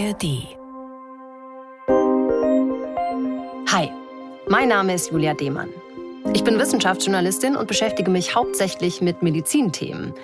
ARD. 0.00 0.56
Hi, 3.70 3.90
mein 4.48 4.68
Name 4.68 4.94
ist 4.94 5.10
Julia 5.10 5.34
Demann. 5.34 5.68
Ich 6.32 6.42
bin 6.42 6.58
Wissenschaftsjournalistin 6.58 7.54
und 7.54 7.68
beschäftige 7.68 8.10
mich 8.10 8.34
hauptsächlich 8.34 9.02
mit 9.02 9.22
Medizinthemen. 9.22 10.14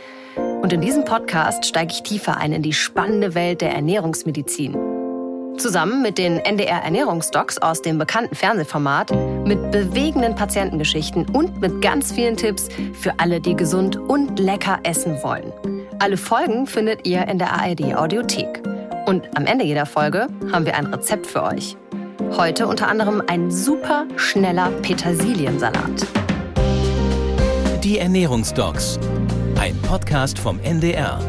Und 0.63 0.73
in 0.73 0.81
diesem 0.81 1.05
Podcast 1.05 1.67
steige 1.67 1.93
ich 1.93 2.03
tiefer 2.03 2.39
ein 2.39 2.53
in 2.53 2.63
die 2.63 2.73
spannende 2.73 3.35
Welt 3.35 3.61
der 3.61 3.73
Ernährungsmedizin. 3.73 4.77
Zusammen 5.59 6.01
mit 6.01 6.17
den 6.17 6.39
NDR 6.39 6.83
Ernährungsdocs 6.83 7.59
aus 7.59 7.83
dem 7.83 7.99
bekannten 7.99 8.35
Fernsehformat, 8.35 9.11
mit 9.47 9.71
bewegenden 9.73 10.35
Patientengeschichten 10.35 11.27
und 11.31 11.61
mit 11.61 11.83
ganz 11.83 12.13
vielen 12.13 12.37
Tipps 12.37 12.69
für 12.95 13.19
alle, 13.19 13.41
die 13.41 13.57
gesund 13.57 13.97
und 13.97 14.39
lecker 14.39 14.79
essen 14.85 15.23
wollen. 15.23 15.53
Alle 15.99 16.17
Folgen 16.17 16.67
findet 16.67 17.07
ihr 17.07 17.27
in 17.29 17.39
der 17.39 17.53
ARD 17.53 17.95
Audiothek. 17.95 18.63
Und 19.07 19.37
am 19.37 19.47
Ende 19.47 19.65
jeder 19.65 19.87
Folge 19.87 20.27
haben 20.53 20.67
wir 20.67 20.75
ein 20.75 20.87
Rezept 20.87 21.29
für 21.29 21.45
euch. 21.45 21.77
Heute 22.37 22.67
unter 22.67 22.89
anderem 22.89 23.23
ein 23.29 23.53
super 23.53 24.05
schneller 24.17 24.73
Petersiliensalat. 24.83 26.05
Die 27.85 27.99
Ernährungsdocs. 27.99 28.99
Ein 29.61 29.81
Podcast 29.83 30.41
vom 30.41 30.59
NDR. 30.59 31.21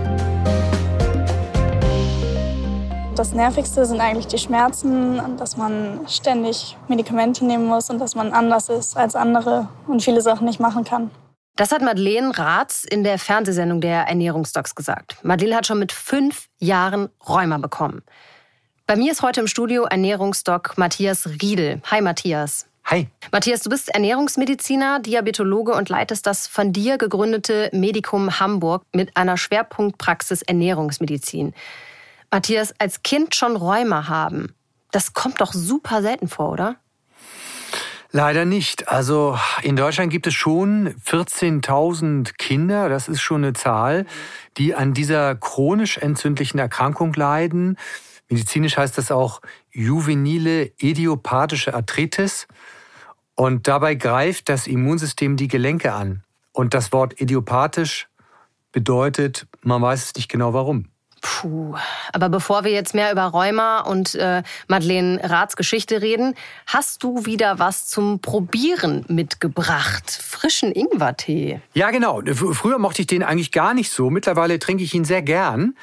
Das 3.16 3.34
Nervigste 3.34 3.85
sind 3.85 4.02
eigentlich 4.02 4.27
die 4.27 4.40
Schmerzen, 4.40 5.21
dass 5.38 5.55
man 5.55 5.99
ständig 6.07 6.76
Medikamente 6.88 7.46
nehmen 7.46 7.68
muss 7.68 7.91
und 7.91 7.99
dass 7.99 8.16
man 8.16 8.34
anders 8.34 8.70
ist 8.70 8.98
als 8.98 9.16
andere 9.16 9.68
und 9.85 10.02
viele 10.02 10.21
Sachen 10.21 10.46
nicht 10.46 10.59
machen 10.59 10.84
kann. 10.84 11.12
Das 11.57 11.71
hat 11.71 11.81
Madeleine 11.81 12.38
Ratz 12.38 12.84
in 12.84 13.03
der 13.03 13.17
Fernsehsendung 13.17 13.81
der 13.81 14.03
Ernährungsdocs 14.03 14.75
gesagt. 14.75 15.17
Madeleine 15.23 15.57
hat 15.57 15.65
schon 15.65 15.79
mit 15.79 15.91
fünf 15.91 16.49
Jahren 16.59 17.09
Rheuma 17.27 17.57
bekommen. 17.57 18.03
Bei 18.85 18.95
mir 18.95 19.12
ist 19.12 19.23
heute 19.23 19.40
im 19.40 19.48
Studio 19.48 19.85
Ernährungsdoc 19.85 20.77
Matthias 20.77 21.27
Riedel. 21.41 21.82
Hi 21.90 21.99
Matthias. 22.01 22.67
Hi. 22.85 23.07
Matthias, 23.32 23.62
du 23.62 23.71
bist 23.71 23.90
Ernährungsmediziner, 23.90 24.99
Diabetologe 24.99 25.73
und 25.73 25.90
leitest 25.90 26.27
das 26.27 26.45
von 26.45 26.73
dir 26.73 26.99
gegründete 26.99 27.71
Medikum 27.73 28.39
Hamburg 28.39 28.84
mit 28.93 29.17
einer 29.17 29.35
Schwerpunktpraxis 29.35 30.43
Ernährungsmedizin. 30.43 31.55
Matthias, 32.29 32.71
als 32.77 33.01
Kind 33.01 33.34
schon 33.34 33.55
Rheuma 33.55 34.07
haben, 34.07 34.54
das 34.91 35.13
kommt 35.13 35.41
doch 35.41 35.54
super 35.54 36.04
selten 36.04 36.27
vor, 36.27 36.51
oder? 36.51 36.76
Leider 38.12 38.46
nicht. 38.46 38.88
Also 38.88 39.38
in 39.63 39.76
Deutschland 39.76 40.12
gibt 40.12 40.27
es 40.27 40.34
schon 40.34 40.96
14.000 41.05 42.34
Kinder, 42.38 42.90
das 42.90 43.08
ist 43.10 43.22
schon 43.22 43.44
eine 43.44 43.54
Zahl, 43.54 44.05
die 44.58 44.76
an 44.76 44.94
dieser 44.94 45.36
chronisch 45.36 45.98
entzündlichen 45.98 46.60
Erkrankung 46.60 47.13
leiden. 47.13 47.78
Medizinisch 48.30 48.78
heißt 48.78 48.98
das 48.98 49.12
auch 49.12 49.41
juvenile 49.72 50.72
idiopathische 50.78 51.74
Arthritis. 51.74 52.48
Und 53.35 53.68
dabei 53.68 53.96
greift 53.96 54.50
das 54.50 54.68
Immunsystem 54.68 55.38
die 55.38 55.48
Gelenke 55.48 55.94
an. 55.94 56.24
Und 56.54 56.74
das 56.74 56.91
Wort 56.91 57.22
idiopathisch 57.22 58.08
bedeutet, 58.72 59.48
man 59.62 59.82
weiß 59.82 60.05
es 60.05 60.16
nicht 60.16 60.30
genau 60.30 60.54
warum. 60.54 60.90
Puh, 61.21 61.76
aber 62.13 62.29
bevor 62.29 62.63
wir 62.63 62.71
jetzt 62.71 62.93
mehr 62.93 63.12
über 63.12 63.23
Rheuma 63.23 63.82
und 63.82 64.16
äh, 64.16 64.44
Madeleine 64.68 65.19
Raths 65.23 65.56
Geschichte 65.56 66.01
reden, 66.01 66.35
hast 66.68 67.03
du 67.03 67.25
wieder 67.25 67.59
was 67.59 67.88
zum 67.88 68.19
Probieren 68.19 69.03
mitgebracht. 69.07 70.09
Frischen 70.09 70.72
Ingwertee. 70.72 71.62
Ja, 71.73 71.91
genau. 71.91 72.22
Früher 72.34 72.78
mochte 72.78 73.01
ich 73.01 73.07
den 73.07 73.23
eigentlich 73.23 73.51
gar 73.51 73.73
nicht 73.73 73.91
so. 73.91 74.09
Mittlerweile 74.09 74.59
trinke 74.59 74.84
ich 74.84 74.94
ihn 74.94 75.06
sehr 75.06 75.22
gern. 75.22 75.75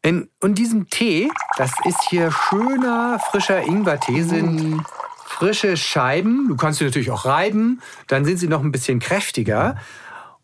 In, 0.00 0.30
in 0.42 0.54
diesem 0.54 0.88
Tee, 0.88 1.28
das 1.56 1.72
ist 1.84 2.02
hier 2.08 2.30
schöner, 2.30 3.18
frischer 3.18 3.62
Ingwertee, 3.62 4.22
sind 4.22 4.76
mm. 4.76 4.86
frische 5.24 5.76
Scheiben. 5.76 6.48
Du 6.48 6.56
kannst 6.56 6.78
sie 6.78 6.84
natürlich 6.84 7.10
auch 7.10 7.24
reiben, 7.24 7.82
dann 8.06 8.24
sind 8.24 8.38
sie 8.38 8.48
noch 8.48 8.62
ein 8.62 8.72
bisschen 8.72 9.00
kräftiger 9.00 9.76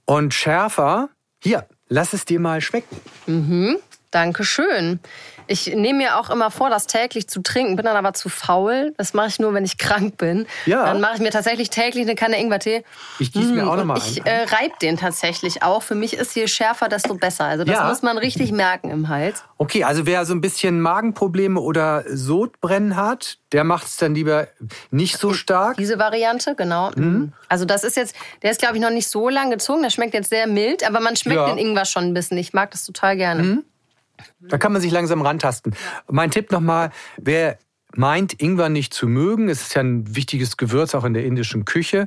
und 0.06 0.34
schärfer. 0.34 1.08
Hier, 1.40 1.66
lass 1.88 2.12
es 2.12 2.24
dir 2.24 2.40
mal 2.40 2.60
schmecken. 2.60 2.96
Mhm. 3.26 3.76
Dankeschön. 4.14 5.00
Ich 5.46 5.66
nehme 5.66 5.98
mir 5.98 6.18
auch 6.18 6.30
immer 6.30 6.50
vor, 6.50 6.70
das 6.70 6.86
täglich 6.86 7.28
zu 7.28 7.42
trinken, 7.42 7.76
bin 7.76 7.84
dann 7.84 7.96
aber 7.96 8.14
zu 8.14 8.28
faul. 8.28 8.94
Das 8.96 9.12
mache 9.12 9.28
ich 9.28 9.38
nur, 9.38 9.52
wenn 9.52 9.64
ich 9.64 9.76
krank 9.76 10.16
bin. 10.16 10.46
Ja. 10.64 10.84
Dann 10.84 11.00
mache 11.00 11.14
ich 11.16 11.20
mir 11.20 11.30
tatsächlich 11.30 11.68
täglich 11.68 12.04
eine 12.04 12.14
Kanne 12.14 12.40
Ingwertee. 12.40 12.84
Ich 13.18 13.32
gieße 13.32 13.52
mir 13.52 13.68
auch 13.68 13.76
nochmal. 13.76 13.98
Ich 13.98 14.24
äh, 14.24 14.44
reibe 14.44 14.74
den 14.80 14.96
tatsächlich 14.96 15.62
auch. 15.62 15.82
Für 15.82 15.94
mich 15.94 16.14
ist 16.14 16.34
je 16.34 16.46
schärfer, 16.46 16.88
desto 16.88 17.14
besser. 17.14 17.44
Also 17.44 17.64
das 17.64 17.76
ja. 17.76 17.88
muss 17.88 18.02
man 18.02 18.16
richtig 18.16 18.52
merken 18.52 18.90
im 18.90 19.08
Hals. 19.08 19.44
Okay, 19.58 19.84
also 19.84 20.06
wer 20.06 20.24
so 20.24 20.32
ein 20.34 20.40
bisschen 20.40 20.80
Magenprobleme 20.80 21.60
oder 21.60 22.04
Sodbrennen 22.06 22.96
hat, 22.96 23.38
der 23.52 23.64
macht 23.64 23.86
es 23.86 23.96
dann 23.96 24.14
lieber 24.14 24.48
nicht 24.90 25.18
so 25.18 25.32
stark. 25.34 25.76
Diese 25.76 25.98
Variante, 25.98 26.54
genau. 26.54 26.90
Mhm. 26.96 27.32
Also 27.48 27.64
das 27.64 27.84
ist 27.84 27.96
jetzt, 27.96 28.16
der 28.42 28.50
ist 28.50 28.60
glaube 28.60 28.76
ich 28.76 28.82
noch 28.82 28.90
nicht 28.90 29.08
so 29.08 29.28
lang 29.28 29.50
gezogen. 29.50 29.82
Der 29.82 29.90
schmeckt 29.90 30.14
jetzt 30.14 30.30
sehr 30.30 30.46
mild, 30.46 30.86
aber 30.86 31.00
man 31.00 31.16
schmeckt 31.16 31.40
ja. 31.40 31.46
den 31.46 31.58
Ingwer 31.58 31.84
schon 31.84 32.04
ein 32.04 32.14
bisschen. 32.14 32.38
Ich 32.38 32.54
mag 32.54 32.70
das 32.70 32.84
total 32.84 33.16
gerne. 33.16 33.42
Mhm. 33.42 33.64
Da 34.40 34.58
kann 34.58 34.72
man 34.72 34.82
sich 34.82 34.92
langsam 34.92 35.22
rantasten. 35.22 35.74
Mein 36.10 36.30
Tipp 36.30 36.50
nochmal, 36.50 36.90
wer 37.16 37.58
meint, 37.96 38.40
Ingwer 38.40 38.68
nicht 38.68 38.92
zu 38.92 39.06
mögen, 39.06 39.48
es 39.48 39.62
ist 39.62 39.74
ja 39.74 39.82
ein 39.82 40.16
wichtiges 40.16 40.56
Gewürz 40.56 40.94
auch 40.94 41.04
in 41.04 41.14
der 41.14 41.24
indischen 41.24 41.64
Küche, 41.64 42.06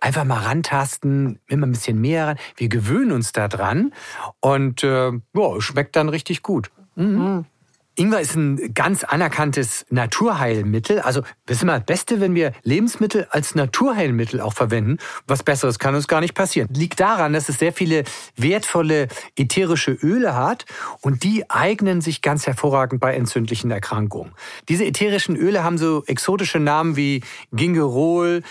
einfach 0.00 0.24
mal 0.24 0.40
rantasten, 0.40 1.38
immer 1.46 1.66
ein 1.66 1.72
bisschen 1.72 2.00
mehr 2.00 2.26
ran. 2.26 2.36
Wir 2.56 2.68
gewöhnen 2.68 3.12
uns 3.12 3.32
da 3.32 3.48
dran 3.48 3.92
und 4.40 4.84
äh, 4.84 5.12
boah, 5.32 5.60
schmeckt 5.60 5.96
dann 5.96 6.08
richtig 6.08 6.42
gut. 6.42 6.70
Mhm. 6.94 7.46
Ingwer 7.98 8.20
ist 8.20 8.36
ein 8.36 8.74
ganz 8.74 9.02
anerkanntes 9.02 9.84
Naturheilmittel. 9.90 11.00
Also 11.00 11.22
das 11.46 11.56
ist 11.56 11.62
immer 11.64 11.78
das 11.80 11.86
Beste, 11.86 12.20
wenn 12.20 12.34
wir 12.36 12.52
Lebensmittel 12.62 13.26
als 13.30 13.56
Naturheilmittel 13.56 14.40
auch 14.40 14.52
verwenden. 14.52 14.98
Was 15.26 15.42
Besseres 15.42 15.80
kann 15.80 15.96
uns 15.96 16.06
gar 16.06 16.20
nicht 16.20 16.34
passieren. 16.34 16.68
Liegt 16.72 17.00
daran, 17.00 17.32
dass 17.32 17.48
es 17.48 17.58
sehr 17.58 17.72
viele 17.72 18.04
wertvolle 18.36 19.08
ätherische 19.36 19.90
Öle 19.90 20.36
hat 20.36 20.64
und 21.00 21.24
die 21.24 21.50
eignen 21.50 22.00
sich 22.00 22.22
ganz 22.22 22.46
hervorragend 22.46 23.00
bei 23.00 23.14
entzündlichen 23.14 23.72
Erkrankungen. 23.72 24.32
Diese 24.68 24.84
ätherischen 24.84 25.34
Öle 25.34 25.64
haben 25.64 25.76
so 25.76 26.04
exotische 26.06 26.60
Namen 26.60 26.94
wie 26.94 27.24
Gingerol, 27.52 28.42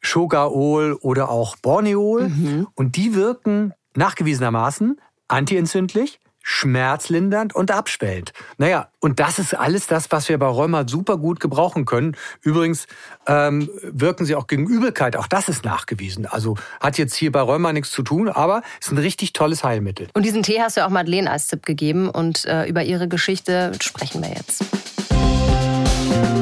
Shogaol 0.00 0.98
oder 1.00 1.30
auch 1.30 1.56
Borneol 1.56 2.28
mhm. 2.28 2.66
und 2.74 2.96
die 2.96 3.14
wirken 3.14 3.72
nachgewiesenermaßen 3.94 5.00
antientzündlich, 5.28 6.18
schmerzlindernd 6.48 7.56
und 7.56 7.72
abschwellend. 7.72 8.32
Naja, 8.56 8.88
und 9.00 9.18
das 9.18 9.40
ist 9.40 9.52
alles 9.52 9.88
das, 9.88 10.12
was 10.12 10.28
wir 10.28 10.38
bei 10.38 10.46
Rheuma 10.46 10.86
super 10.86 11.16
gut 11.16 11.40
gebrauchen 11.40 11.86
können. 11.86 12.16
Übrigens 12.40 12.86
ähm, 13.26 13.68
wirken 13.82 14.24
sie 14.24 14.36
auch 14.36 14.46
gegen 14.46 14.68
Übelkeit, 14.68 15.16
auch 15.16 15.26
das 15.26 15.48
ist 15.48 15.64
nachgewiesen. 15.64 16.24
Also 16.24 16.56
hat 16.78 16.98
jetzt 16.98 17.16
hier 17.16 17.32
bei 17.32 17.40
Rheuma 17.40 17.72
nichts 17.72 17.90
zu 17.90 18.04
tun, 18.04 18.28
aber 18.28 18.62
ist 18.80 18.92
ein 18.92 18.98
richtig 18.98 19.32
tolles 19.32 19.64
Heilmittel. 19.64 20.06
Und 20.14 20.24
diesen 20.24 20.44
Tee 20.44 20.60
hast 20.60 20.76
du 20.76 20.86
auch 20.86 20.88
Madeleine 20.88 21.28
als 21.32 21.48
Tipp 21.48 21.66
gegeben 21.66 22.08
und 22.08 22.44
äh, 22.44 22.66
über 22.68 22.84
ihre 22.84 23.08
Geschichte 23.08 23.72
sprechen 23.80 24.22
wir 24.22 24.30
jetzt. 24.30 24.64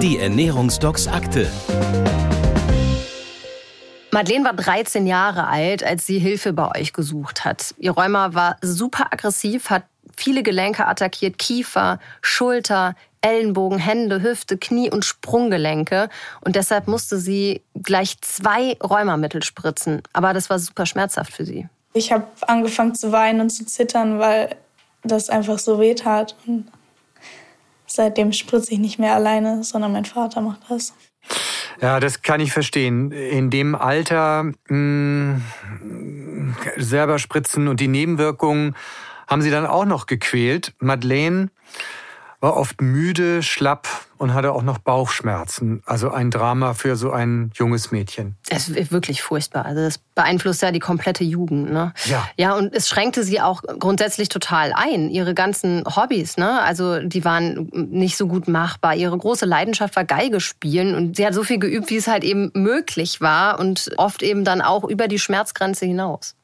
Die 0.02 0.18
Ernährungsdocs 0.18 1.08
Akte. 1.08 1.50
Madeleine 4.12 4.44
war 4.44 4.52
13 4.52 5.06
Jahre 5.06 5.48
alt, 5.48 5.82
als 5.82 6.06
sie 6.06 6.18
Hilfe 6.18 6.52
bei 6.52 6.78
euch 6.78 6.92
gesucht 6.92 7.46
hat. 7.46 7.74
Ihr 7.78 7.92
Rheuma 7.92 8.34
war 8.34 8.58
super 8.60 9.06
aggressiv, 9.10 9.70
hat 9.70 9.84
viele 10.16 10.42
Gelenke 10.42 10.86
attackiert, 10.86 11.38
Kiefer, 11.38 11.98
Schulter, 12.22 12.94
Ellenbogen, 13.20 13.78
Hände, 13.78 14.22
Hüfte, 14.22 14.58
Knie 14.58 14.90
und 14.90 15.04
Sprunggelenke. 15.04 16.08
Und 16.42 16.56
deshalb 16.56 16.88
musste 16.88 17.18
sie 17.18 17.62
gleich 17.74 18.20
zwei 18.20 18.76
Rheumamittel 18.82 19.42
spritzen. 19.42 20.02
Aber 20.12 20.34
das 20.34 20.50
war 20.50 20.58
super 20.58 20.84
schmerzhaft 20.84 21.32
für 21.32 21.46
sie. 21.46 21.68
Ich 21.94 22.12
habe 22.12 22.26
angefangen 22.42 22.94
zu 22.94 23.12
weinen 23.12 23.40
und 23.40 23.50
zu 23.50 23.64
zittern, 23.64 24.18
weil 24.18 24.56
das 25.04 25.30
einfach 25.30 25.58
so 25.58 25.80
weh 25.80 25.94
tat. 25.94 26.36
Und 26.46 26.66
seitdem 27.86 28.32
spritze 28.32 28.72
ich 28.72 28.78
nicht 28.78 28.98
mehr 28.98 29.14
alleine, 29.14 29.64
sondern 29.64 29.92
mein 29.92 30.04
Vater 30.04 30.40
macht 30.40 30.60
das. 30.68 30.92
Ja, 31.80 32.00
das 32.00 32.22
kann 32.22 32.40
ich 32.40 32.52
verstehen. 32.52 33.10
In 33.10 33.50
dem 33.50 33.74
Alter 33.74 34.52
mh, 34.68 35.40
mm, 35.80 36.56
selber 36.76 37.18
spritzen 37.18 37.68
und 37.68 37.80
die 37.80 37.88
Nebenwirkungen 37.88 38.74
haben 39.26 39.42
sie 39.42 39.50
dann 39.50 39.66
auch 39.66 39.84
noch 39.84 40.06
gequält. 40.06 40.72
Madeleine 40.78 41.50
war 42.44 42.58
oft 42.58 42.82
müde, 42.82 43.42
schlapp 43.42 43.88
und 44.18 44.34
hatte 44.34 44.52
auch 44.52 44.62
noch 44.62 44.76
Bauchschmerzen. 44.76 45.82
Also 45.86 46.10
ein 46.10 46.30
Drama 46.30 46.74
für 46.74 46.94
so 46.94 47.10
ein 47.10 47.50
junges 47.54 47.90
Mädchen. 47.90 48.36
Es 48.50 48.68
ist 48.68 48.92
wirklich 48.92 49.22
furchtbar. 49.22 49.64
Also 49.64 49.80
das 49.80 49.96
beeinflusst 49.96 50.60
ja 50.60 50.70
die 50.70 50.78
komplette 50.78 51.24
Jugend. 51.24 51.72
Ne? 51.72 51.94
Ja. 52.04 52.28
Ja, 52.36 52.54
und 52.54 52.74
es 52.74 52.86
schränkte 52.86 53.24
sie 53.24 53.40
auch 53.40 53.62
grundsätzlich 53.78 54.28
total 54.28 54.74
ein. 54.74 55.08
Ihre 55.08 55.32
ganzen 55.32 55.84
Hobbys, 55.86 56.36
ne? 56.36 56.60
Also 56.60 57.00
die 57.00 57.24
waren 57.24 57.70
nicht 57.72 58.18
so 58.18 58.26
gut 58.26 58.46
machbar. 58.46 58.94
Ihre 58.94 59.16
große 59.16 59.46
Leidenschaft 59.46 59.96
war 59.96 60.04
Geige 60.04 60.40
spielen 60.40 60.94
und 60.94 61.16
sie 61.16 61.26
hat 61.26 61.32
so 61.32 61.44
viel 61.44 61.58
geübt, 61.58 61.88
wie 61.88 61.96
es 61.96 62.08
halt 62.08 62.24
eben 62.24 62.50
möglich 62.52 63.22
war 63.22 63.58
und 63.58 63.90
oft 63.96 64.22
eben 64.22 64.44
dann 64.44 64.60
auch 64.60 64.84
über 64.84 65.08
die 65.08 65.18
Schmerzgrenze 65.18 65.86
hinaus. 65.86 66.36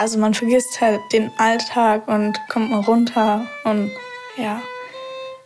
Also 0.00 0.18
man 0.18 0.32
vergisst 0.32 0.80
halt 0.80 0.98
den 1.12 1.30
Alltag 1.36 2.08
und 2.08 2.40
kommt 2.48 2.70
mal 2.70 2.80
runter 2.80 3.44
und 3.64 3.90
ja, 4.38 4.62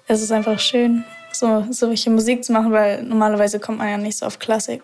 es 0.07 0.23
ist 0.23 0.31
einfach 0.31 0.61
schön, 0.61 1.03
so 1.33 1.67
solche 1.71 2.09
Musik 2.11 2.45
zu 2.45 2.53
machen, 2.53 2.71
weil 2.71 3.03
normalerweise 3.03 3.59
kommt 3.59 3.79
man 3.79 3.89
ja 3.89 3.97
nicht 3.97 4.17
so 4.17 4.27
auf 4.27 4.39
Klassik. 4.39 4.81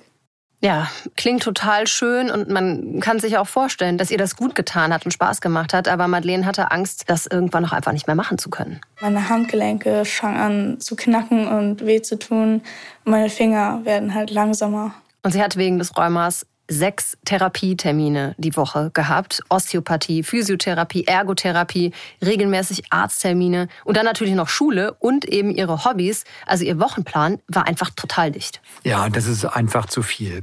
Ja, 0.60 0.90
klingt 1.16 1.44
total 1.44 1.86
schön 1.86 2.32
und 2.32 2.48
man 2.48 2.98
kann 2.98 3.20
sich 3.20 3.38
auch 3.38 3.46
vorstellen, 3.46 3.96
dass 3.96 4.10
ihr 4.10 4.18
das 4.18 4.34
gut 4.34 4.56
getan 4.56 4.92
hat 4.92 5.04
und 5.04 5.12
Spaß 5.12 5.40
gemacht 5.40 5.72
hat. 5.72 5.86
Aber 5.86 6.08
Madeleine 6.08 6.46
hatte 6.46 6.72
Angst, 6.72 7.04
das 7.06 7.26
irgendwann 7.26 7.62
noch 7.62 7.72
einfach 7.72 7.92
nicht 7.92 8.08
mehr 8.08 8.16
machen 8.16 8.38
zu 8.38 8.50
können. 8.50 8.80
Meine 9.00 9.28
Handgelenke 9.28 10.04
fangen 10.04 10.36
an 10.36 10.80
zu 10.80 10.96
knacken 10.96 11.46
und 11.46 11.86
weh 11.86 12.02
zu 12.02 12.18
tun. 12.18 12.62
Und 13.04 13.12
meine 13.12 13.30
Finger 13.30 13.82
werden 13.84 14.14
halt 14.14 14.32
langsamer. 14.32 14.94
Und 15.22 15.30
sie 15.30 15.40
hat 15.40 15.56
wegen 15.56 15.78
des 15.78 15.96
Rheumas 15.96 16.44
sechs 16.70 17.18
Therapietermine 17.24 18.34
die 18.38 18.56
Woche 18.56 18.90
gehabt. 18.94 19.42
Osteopathie, 19.48 20.22
Physiotherapie, 20.22 21.04
Ergotherapie, 21.04 21.92
regelmäßig 22.24 22.84
Arzttermine 22.90 23.68
und 23.84 23.96
dann 23.96 24.04
natürlich 24.04 24.34
noch 24.34 24.48
Schule 24.48 24.94
und 25.00 25.24
eben 25.24 25.50
ihre 25.50 25.84
Hobbys. 25.84 26.24
Also 26.46 26.64
ihr 26.64 26.78
Wochenplan 26.78 27.38
war 27.48 27.66
einfach 27.66 27.90
total 27.90 28.30
dicht. 28.30 28.62
Ja, 28.84 29.08
das 29.08 29.26
ist 29.26 29.44
einfach 29.44 29.86
zu 29.86 30.02
viel. 30.02 30.42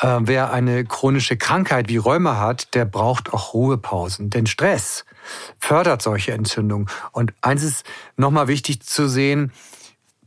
Äh, 0.00 0.18
wer 0.20 0.52
eine 0.52 0.84
chronische 0.84 1.36
Krankheit 1.36 1.88
wie 1.88 1.96
Rheuma 1.96 2.38
hat, 2.38 2.74
der 2.74 2.84
braucht 2.84 3.32
auch 3.32 3.54
Ruhepausen. 3.54 4.30
Denn 4.30 4.46
Stress 4.46 5.04
fördert 5.58 6.02
solche 6.02 6.32
Entzündungen. 6.32 6.88
Und 7.12 7.32
eins 7.40 7.62
ist 7.62 7.86
nochmal 8.16 8.48
wichtig 8.48 8.82
zu 8.82 9.08
sehen, 9.08 9.52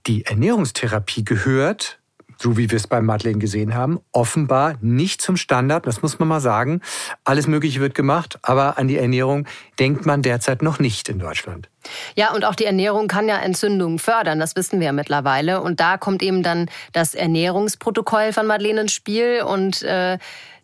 die 0.07 0.25
Ernährungstherapie 0.25 1.23
gehört 1.23 1.98
so 2.41 2.57
wie 2.57 2.71
wir 2.71 2.77
es 2.77 2.87
bei 2.87 3.01
Madeleine 3.01 3.39
gesehen 3.39 3.75
haben, 3.75 3.99
offenbar 4.11 4.75
nicht 4.81 5.21
zum 5.21 5.35
Standard. 5.35 5.85
Das 5.85 6.01
muss 6.01 6.19
man 6.19 6.27
mal 6.27 6.39
sagen. 6.39 6.81
Alles 7.23 7.47
Mögliche 7.47 7.81
wird 7.81 7.95
gemacht, 7.95 8.39
aber 8.41 8.77
an 8.77 8.87
die 8.87 8.97
Ernährung 8.97 9.45
denkt 9.77 10.05
man 10.05 10.21
derzeit 10.21 10.61
noch 10.61 10.79
nicht 10.79 11.09
in 11.09 11.19
Deutschland. 11.19 11.69
Ja, 12.15 12.33
und 12.33 12.45
auch 12.45 12.55
die 12.55 12.65
Ernährung 12.65 13.07
kann 13.07 13.27
ja 13.27 13.37
Entzündungen 13.37 13.99
fördern, 13.99 14.39
das 14.39 14.55
wissen 14.55 14.79
wir 14.79 14.87
ja 14.87 14.93
mittlerweile. 14.93 15.61
Und 15.61 15.79
da 15.79 15.97
kommt 15.97 16.21
eben 16.21 16.43
dann 16.43 16.69
das 16.93 17.13
Ernährungsprotokoll 17.13 18.33
von 18.33 18.47
Madeleine 18.47 18.81
ins 18.81 18.93
Spiel 18.93 19.43
und 19.45 19.81
äh, 19.83 20.17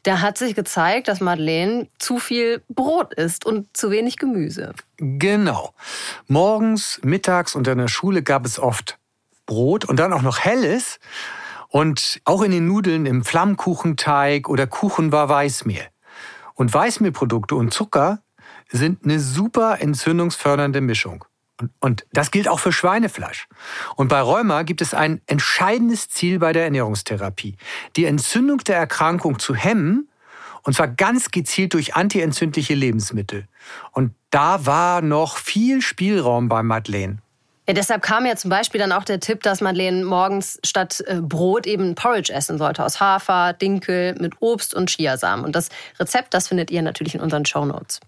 da 0.04 0.22
hat 0.22 0.38
sich 0.38 0.54
gezeigt, 0.54 1.08
dass 1.08 1.20
Madeleine 1.20 1.88
zu 1.98 2.20
viel 2.20 2.62
Brot 2.70 3.14
isst 3.16 3.44
und 3.46 3.76
zu 3.76 3.90
wenig 3.90 4.18
Gemüse. 4.18 4.74
Genau. 4.98 5.74
Morgens, 6.28 7.00
mittags 7.04 7.56
und 7.56 7.68
in 7.68 7.80
der 7.80 7.88
Schule 7.88 8.22
gab 8.22 8.46
es 8.46 8.60
oft 8.60 9.00
Brot 9.48 9.86
und 9.86 9.98
dann 9.98 10.14
auch 10.14 10.22
noch 10.22 10.40
helles. 10.40 11.00
Und 11.76 12.22
auch 12.24 12.42
in 12.42 12.52
den 12.52 12.68
Nudeln 12.68 13.06
im 13.06 13.26
Flammkuchenteig 13.26 14.48
oder 14.48 14.66
Kuchen 14.66 15.12
war 15.12 15.28
Weißmehl. 15.28 15.86
Und 16.54 16.74
Weißmehlprodukte 16.74 17.56
und 17.56 17.74
Zucker 17.74 18.22
sind 18.70 19.04
eine 19.04 19.20
super 19.20 19.82
entzündungsfördernde 19.82 20.80
Mischung. 20.80 21.26
Und, 21.82 22.06
das 22.14 22.32
gilt 22.32 22.48
auch 22.48 22.62
für 22.62 22.72
Schweinefleisch. 22.72 23.50
Und 23.98 24.08
bei 24.08 24.22
Rheuma 24.22 24.64
gibt 24.64 24.80
es 24.80 24.94
ein 24.94 25.20
entscheidendes 25.28 26.08
Ziel 26.08 26.40
bei 26.40 26.54
der 26.54 26.64
Ernährungstherapie. 26.64 27.58
Die 27.98 28.06
Entzündung 28.06 28.60
der 28.60 28.78
Erkrankung 28.78 29.38
zu 29.40 29.54
hemmen, 29.54 30.08
und 30.64 30.78
zwar 30.78 30.88
ganz 30.88 31.30
gezielt 31.30 31.74
durch 31.74 31.94
antientzündliche 31.94 32.74
Lebensmittel. 32.74 33.50
Und 33.92 34.16
da 34.30 34.66
war 34.66 35.02
noch 35.02 35.36
viel 35.36 35.82
Spielraum 35.82 36.48
bei 36.48 36.64
Madeleine. 36.64 37.18
Ja, 37.68 37.74
deshalb 37.74 38.04
kam 38.04 38.26
ja 38.26 38.36
zum 38.36 38.50
Beispiel 38.50 38.80
dann 38.80 38.92
auch 38.92 39.04
der 39.04 39.20
Tipp, 39.20 39.42
dass 39.42 39.60
Madeleine 39.60 40.06
morgens 40.06 40.60
statt 40.64 41.04
äh, 41.08 41.20
Brot 41.22 41.66
eben 41.66 41.96
Porridge 41.96 42.32
essen 42.32 42.58
sollte 42.58 42.84
aus 42.84 43.00
Hafer, 43.00 43.54
Dinkel 43.54 44.16
mit 44.20 44.34
Obst 44.40 44.76
und 44.76 44.90
Chiasamen. 44.90 45.44
Und 45.44 45.56
das 45.56 45.70
Rezept, 46.00 46.34
das 46.34 46.48
findet 46.48 46.70
ihr 46.70 46.84
natürlich 46.84 47.16
in 47.16 47.22
unseren 47.22 47.46
Show 47.46 47.66
Notes. 47.66 48.00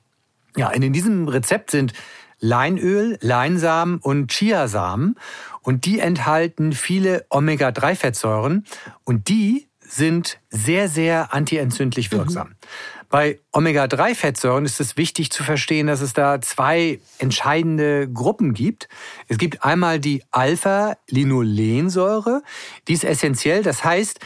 Ja, 0.55 0.69
in 0.69 0.93
diesem 0.93 1.27
Rezept 1.27 1.71
sind 1.71 1.93
Leinöl, 2.39 3.17
Leinsamen 3.21 3.97
und 3.97 4.31
Chiasamen 4.31 5.15
und 5.61 5.85
die 5.85 5.99
enthalten 5.99 6.71
viele 6.73 7.25
Omega-3-Fettsäuren 7.29 8.63
und 9.03 9.27
die 9.27 9.67
sind 9.79 10.39
sehr, 10.49 10.89
sehr 10.89 11.33
antientzündlich 11.33 12.11
wirksam. 12.11 12.49
Mhm. 12.49 12.55
Bei 13.09 13.39
Omega-3-Fettsäuren 13.53 14.65
ist 14.65 14.81
es 14.81 14.97
wichtig 14.97 15.31
zu 15.31 15.43
verstehen, 15.43 15.87
dass 15.87 16.01
es 16.01 16.13
da 16.13 16.41
zwei 16.41 16.99
entscheidende 17.19 18.11
Gruppen 18.11 18.53
gibt. 18.53 18.89
Es 19.29 19.37
gibt 19.37 19.63
einmal 19.63 19.99
die 19.99 20.23
Alpha-Linolensäure, 20.31 22.41
die 22.87 22.93
ist 22.93 23.05
essentiell. 23.05 23.63
Das 23.63 23.85
heißt, 23.85 24.19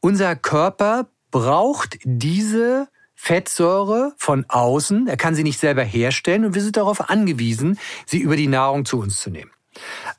unser 0.00 0.36
Körper 0.36 1.08
braucht 1.30 1.98
diese 2.04 2.88
Fettsäure 3.14 4.14
von 4.16 4.44
außen. 4.48 5.06
Er 5.06 5.16
kann 5.16 5.34
sie 5.34 5.42
nicht 5.42 5.60
selber 5.60 5.82
herstellen 5.82 6.44
und 6.44 6.54
wir 6.54 6.62
sind 6.62 6.76
darauf 6.76 7.10
angewiesen, 7.10 7.78
sie 8.06 8.18
über 8.18 8.36
die 8.36 8.48
Nahrung 8.48 8.84
zu 8.84 8.98
uns 8.98 9.20
zu 9.20 9.30
nehmen. 9.30 9.50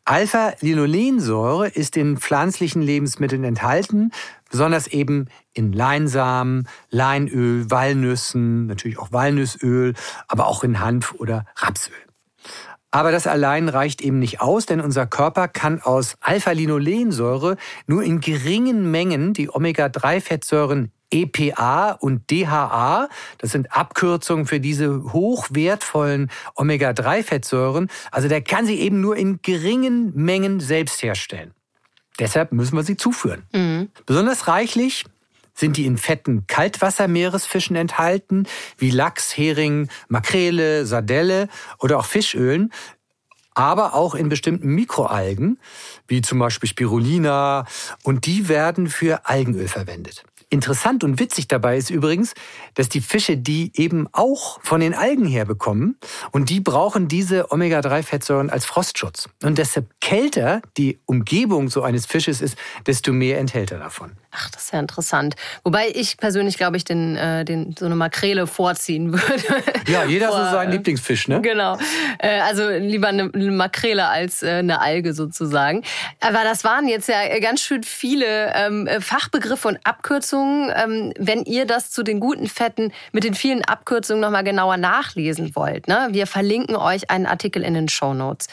Alpha-Linolensäure 0.04 1.70
ist 1.70 1.98
in 1.98 2.18
pflanzlichen 2.18 2.82
Lebensmitteln 2.82 3.44
enthalten, 3.44 4.12
besonders 4.50 4.88
eben 4.88 5.28
in 5.54 5.74
Leinsamen, 5.74 6.68
Leinöl, 6.90 7.70
Walnüssen, 7.70 8.68
natürlich 8.68 9.00
auch 9.00 9.12
Walnussöl, 9.12 9.94
aber 10.28 10.48
auch 10.48 10.64
in 10.64 10.80
Hanf 10.80 11.14
oder 11.14 11.46
Rapsöl. 11.56 11.94
Aber 12.92 13.12
das 13.12 13.28
allein 13.28 13.68
reicht 13.68 14.02
eben 14.02 14.20
nicht 14.20 14.40
aus, 14.40 14.66
denn 14.66 14.80
unser 14.80 15.06
Körper 15.06 15.50
kann 15.50 15.82
aus 15.82 16.16
Alpha-Linolensäure 16.22 17.58
nur 17.88 18.04
in 18.04 18.22
geringen 18.22 18.90
Mengen 18.90 19.34
die 19.34 19.54
Omega-3-Fettsäuren 19.54 20.94
EPA 21.12 21.92
und 21.92 22.32
DHA, 22.32 23.10
das 23.38 23.52
sind 23.52 23.76
Abkürzungen 23.76 24.46
für 24.46 24.62
diese 24.62 25.12
hochwertvollen 25.12 26.32
Omega-3-Fettsäuren, 26.56 27.90
also 28.12 28.28
der 28.28 28.42
kann 28.42 28.66
sie 28.66 28.80
eben 28.80 29.02
nur 29.02 29.18
in 29.18 29.42
geringen 29.42 30.14
Mengen 30.16 30.60
selbst 30.62 31.04
herstellen. 31.04 31.54
Deshalb 32.20 32.52
müssen 32.52 32.76
wir 32.76 32.84
sie 32.84 32.98
zuführen. 32.98 33.44
Mhm. 33.52 33.90
Besonders 34.06 34.48
reichlich 34.48 35.06
sind 35.54 35.78
die 35.78 35.86
in 35.86 35.98
fetten 35.98 36.48
Kaltwassermeeresfischen 36.48 37.76
enthalten, 37.76 38.46
wie 38.78 38.90
Lachs, 38.90 39.36
Hering, 39.36 39.90
Makrele, 40.10 40.86
Sardelle 40.86 41.48
oder 41.80 41.98
auch 41.98 42.06
Fischölen, 42.06 42.74
aber 43.54 43.94
auch 43.94 44.16
in 44.16 44.28
bestimmten 44.28 44.68
Mikroalgen, 44.68 45.60
wie 46.08 46.22
zum 46.22 46.40
Beispiel 46.40 46.70
Spirulina, 46.70 47.66
und 48.04 48.26
die 48.26 48.50
werden 48.50 48.90
für 48.90 49.26
Algenöl 49.26 49.70
verwendet. 49.70 50.26
Interessant 50.50 51.04
und 51.04 51.20
witzig 51.20 51.48
dabei 51.48 51.78
ist 51.78 51.90
übrigens, 51.90 52.34
dass 52.76 52.90
die 52.90 53.02
Fische 53.02 53.38
die 53.38 53.72
eben 53.76 54.08
auch 54.12 54.60
von 54.62 54.80
den 54.80 54.94
Algen 54.94 55.26
herbekommen 55.26 55.98
und 56.32 56.50
die 56.50 56.60
brauchen 56.60 57.08
diese 57.08 57.52
Omega-3-Fettsäuren 57.52 58.50
als 58.50 58.66
Frostschutz. 58.66 59.30
Und 59.44 59.58
deshalb 59.58 59.90
kälter 60.02 60.62
die 60.78 61.00
Umgebung 61.06 61.70
so 61.70 61.82
eines 61.82 62.06
Fisches 62.06 62.42
ist, 62.42 62.58
desto 62.86 63.12
mehr 63.12 63.40
enthält 63.40 63.72
er 63.72 63.80
davon. 63.80 64.12
Ach, 64.32 64.50
das 64.50 64.66
ist 64.66 64.74
ja 64.74 64.80
interessant. 64.80 65.36
Wobei 65.64 65.90
ich 65.94 66.18
persönlich, 66.18 66.58
glaube 66.58 66.78
ich, 66.78 66.84
den, 66.84 67.16
äh, 67.16 67.46
den, 67.46 67.74
so 67.78 67.86
eine 67.86 67.96
Makrele 67.96 68.48
vorziehen 68.48 69.14
würde. 69.14 69.44
Ja, 69.88 70.04
jeder 70.04 70.30
Vor, 70.30 70.46
so 70.46 70.52
seinen 70.52 70.72
äh, 70.72 70.76
Lieblingsfisch, 70.78 71.28
ne? 71.28 71.42
Genau. 71.42 71.78
Äh, 72.18 72.40
also 72.40 72.70
lieber 72.70 73.10
eine, 73.10 73.30
eine 73.32 73.52
Makrele 73.52 74.08
als 74.08 74.42
äh, 74.42 74.50
eine 74.50 74.82
Alge 74.82 75.14
sozusagen. 75.14 75.84
Aber 76.22 76.40
das 76.44 76.64
waren 76.64 76.88
jetzt 76.88 77.08
ja 77.08 77.40
ganz 77.40 77.62
schön 77.62 77.84
viele 77.84 78.52
ähm, 78.56 78.90
Fachbegriffe 79.00 79.68
und 79.68 79.80
Abkürzungen. 79.84 80.35
Ähm, 80.36 81.14
wenn 81.18 81.44
ihr 81.44 81.66
das 81.66 81.92
zu 81.92 82.04
den 82.04 82.20
guten 82.20 82.48
Fetten 82.48 82.92
mit 83.12 83.24
den 83.24 83.34
vielen 83.34 83.64
Abkürzungen 83.64 84.22
nochmal 84.22 84.44
genauer 84.44 84.78
nachlesen 84.78 85.56
wollt, 85.56 85.88
ne? 85.88 86.08
wir 86.12 86.28
verlinken 86.28 86.76
euch 86.76 87.10
einen 87.10 87.26
Artikel 87.26 87.64
in 87.64 87.74
den 87.74 87.90
Show 87.90 88.14
Notes. 88.14 88.48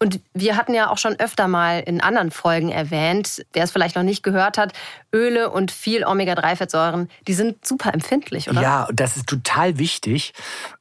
Und 0.00 0.20
wir 0.32 0.56
hatten 0.56 0.74
ja 0.74 0.90
auch 0.90 0.98
schon 0.98 1.18
öfter 1.18 1.48
mal 1.48 1.80
in 1.80 2.00
anderen 2.00 2.30
Folgen 2.30 2.70
erwähnt, 2.70 3.44
wer 3.52 3.64
es 3.64 3.72
vielleicht 3.72 3.96
noch 3.96 4.04
nicht 4.04 4.22
gehört 4.22 4.56
hat, 4.56 4.72
Öle 5.12 5.50
und 5.50 5.72
viel 5.72 6.04
Omega-3-Fettsäuren, 6.04 7.08
die 7.26 7.34
sind 7.34 7.66
super 7.66 7.92
empfindlich, 7.92 8.48
oder? 8.48 8.62
Ja, 8.62 8.88
das 8.92 9.16
ist 9.16 9.26
total 9.26 9.78
wichtig. 9.78 10.34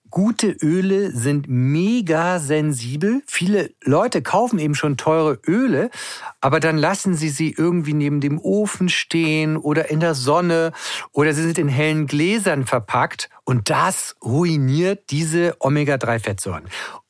Gute 0.09 0.55
Öle 0.61 1.11
sind 1.11 1.47
mega 1.49 2.39
sensibel. 2.39 3.21
Viele 3.27 3.71
Leute 3.83 4.21
kaufen 4.21 4.59
eben 4.59 4.75
schon 4.75 4.95
teure 4.95 5.39
Öle, 5.47 5.89
aber 6.39 6.59
dann 6.59 6.77
lassen 6.77 7.15
sie 7.15 7.29
sie 7.29 7.53
irgendwie 7.57 7.93
neben 7.93 8.21
dem 8.21 8.39
Ofen 8.39 8.89
stehen 8.89 9.57
oder 9.57 9.89
in 9.89 9.99
der 9.99 10.13
Sonne 10.13 10.71
oder 11.11 11.33
sie 11.33 11.43
sind 11.43 11.57
in 11.57 11.67
hellen 11.67 12.07
Gläsern 12.07 12.65
verpackt 12.65 13.29
und 13.43 13.69
das 13.69 14.15
ruiniert 14.23 15.09
diese 15.09 15.55
Omega-3-Fettsäuren. 15.59 16.63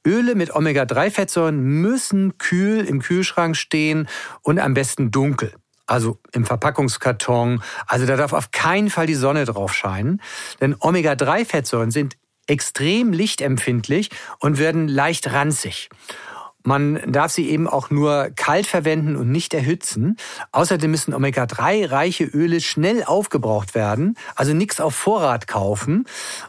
Öle 0.06 0.36
mit 0.36 0.56
Omega-3-Fettsäuren 0.56 1.60
müssen 1.60 2.38
kühl 2.38 2.86
im 2.86 3.01
Kühlschrank 3.01 3.58
stehen 3.58 4.08
und 4.42 4.60
am 4.60 4.74
besten 4.74 5.12
dunkel. 5.12 5.54
Also 5.86 6.20
im 6.34 6.46
Verpackungskarton. 6.46 7.63
Also 7.86 8.06
da 8.06 8.18
darf 8.18 8.34
auf 8.34 8.51
keinen 8.51 8.89
Fall 8.89 9.08
die 9.08 9.16
Sonne 9.16 9.46
drauf 9.46 9.74
scheinen. 9.74 10.22
Denn 10.60 10.75
Omega-3-Fettsäuren 10.77 11.92
sind 11.92 12.18
extrem 12.48 13.13
lichtempfindlich 13.13 14.10
und 14.39 14.58
werden 14.58 14.88
leicht 14.88 15.32
ranzig. 15.32 15.89
Man 16.68 17.00
darf 17.10 17.32
sie 17.32 17.50
eben 17.50 17.66
auch 17.66 17.92
nur 17.92 18.30
kalt 18.36 18.68
verwenden 18.68 19.16
und 19.16 19.32
nicht 19.32 19.54
erhitzen. 19.54 20.18
Außerdem 20.51 20.92
müssen 20.92 21.13
Omega-3-reiche 21.13 22.25
Öle 22.25 22.60
schnell 22.60 23.06
aufgebraucht 23.06 23.74
werden, 23.74 24.18
also 24.36 24.54
nichts 24.54 24.82
auf 24.82 24.94
Vorrat 24.94 25.48
kaufen. 25.48 26.04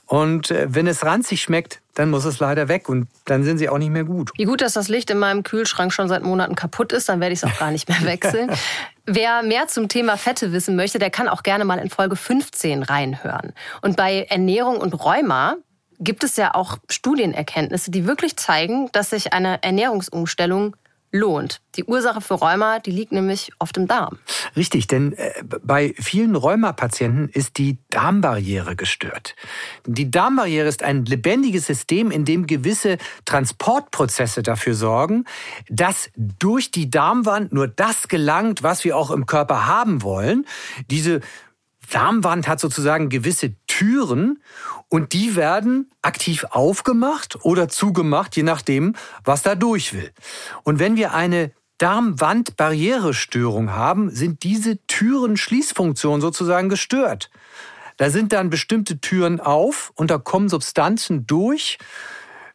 Und 0.06 0.50
äh, 0.50 0.66
wenn 0.70 0.88
es 0.88 1.04
ranzig 1.04 1.40
schmeckt, 1.40 1.82
dann 1.94 2.10
muss 2.10 2.24
es 2.24 2.40
leider 2.40 2.66
weg 2.66 2.88
und 2.88 3.06
dann 3.26 3.44
sind 3.44 3.58
sie 3.58 3.68
auch 3.68 3.78
nicht 3.78 3.90
mehr 3.90 4.02
gut. 4.02 4.32
Wie 4.36 4.42
gut, 4.42 4.60
dass 4.60 4.72
das 4.72 4.88
Licht 4.88 5.08
in 5.10 5.18
meinem 5.18 5.44
Kühlschrank 5.44 5.92
schon 5.92 6.08
seit 6.08 6.24
Monaten 6.24 6.56
kaputt 6.56 6.92
ist, 6.92 7.08
dann 7.08 7.20
werde 7.20 7.34
ich 7.34 7.44
es 7.44 7.44
auch 7.44 7.56
gar 7.56 7.70
nicht 7.70 7.88
mehr 7.88 8.02
wechseln. 8.02 8.50
Wer 9.06 9.44
mehr 9.44 9.68
zum 9.68 9.88
Thema 9.88 10.16
Fette 10.16 10.52
wissen 10.52 10.74
möchte, 10.74 10.98
der 10.98 11.10
kann 11.10 11.28
auch 11.28 11.44
gerne 11.44 11.64
mal 11.64 11.78
in 11.78 11.90
Folge 11.90 12.16
15 12.16 12.82
reinhören. 12.82 13.52
Und 13.82 13.96
bei 13.96 14.26
Ernährung 14.28 14.78
und 14.78 14.94
Rheuma 14.94 15.58
gibt 15.98 16.24
es 16.24 16.36
ja 16.36 16.54
auch 16.54 16.78
Studienerkenntnisse, 16.88 17.90
die 17.90 18.06
wirklich 18.06 18.36
zeigen, 18.36 18.88
dass 18.92 19.10
sich 19.10 19.32
eine 19.32 19.62
Ernährungsumstellung 19.62 20.76
lohnt. 21.10 21.60
Die 21.76 21.84
Ursache 21.84 22.20
für 22.20 22.34
Rheuma, 22.34 22.80
die 22.80 22.90
liegt 22.90 23.12
nämlich 23.12 23.50
oft 23.58 23.76
im 23.76 23.86
Darm. 23.86 24.18
Richtig, 24.56 24.86
denn 24.88 25.14
äh, 25.14 25.32
bei 25.42 25.94
vielen 25.98 26.36
Rheumapatienten 26.36 27.28
ist 27.30 27.56
die 27.56 27.78
Darmbarriere 27.90 28.76
gestört. 28.76 29.34
Die 29.86 30.10
Darmbarriere 30.10 30.68
ist 30.68 30.82
ein 30.82 31.04
lebendiges 31.06 31.66
System, 31.66 32.10
in 32.10 32.24
dem 32.24 32.46
gewisse 32.46 32.98
Transportprozesse 33.24 34.42
dafür 34.42 34.74
sorgen, 34.74 35.24
dass 35.68 36.10
durch 36.16 36.70
die 36.70 36.90
Darmwand 36.90 37.52
nur 37.52 37.68
das 37.68 38.08
gelangt, 38.08 38.62
was 38.62 38.84
wir 38.84 38.96
auch 38.96 39.10
im 39.10 39.26
Körper 39.26 39.66
haben 39.66 40.02
wollen. 40.02 40.46
Diese 40.90 41.20
Darmwand 41.90 42.48
hat 42.48 42.60
sozusagen 42.60 43.08
gewisse 43.08 43.54
Türen 43.78 44.42
und 44.88 45.12
die 45.12 45.36
werden 45.36 45.88
aktiv 46.02 46.44
aufgemacht 46.50 47.44
oder 47.44 47.68
zugemacht, 47.68 48.34
je 48.34 48.42
nachdem, 48.42 48.96
was 49.22 49.42
da 49.42 49.54
durch 49.54 49.94
will. 49.94 50.10
Und 50.64 50.80
wenn 50.80 50.96
wir 50.96 51.14
eine 51.14 51.52
Darmwandbarrierestörung 51.78 53.70
haben, 53.70 54.10
sind 54.10 54.42
diese 54.42 54.84
Türenschließfunktionen 54.88 56.20
sozusagen 56.20 56.68
gestört. 56.68 57.30
Da 57.98 58.10
sind 58.10 58.32
dann 58.32 58.50
bestimmte 58.50 59.00
Türen 59.00 59.38
auf 59.38 59.92
und 59.94 60.10
da 60.10 60.18
kommen 60.18 60.48
Substanzen 60.48 61.28
durch, 61.28 61.78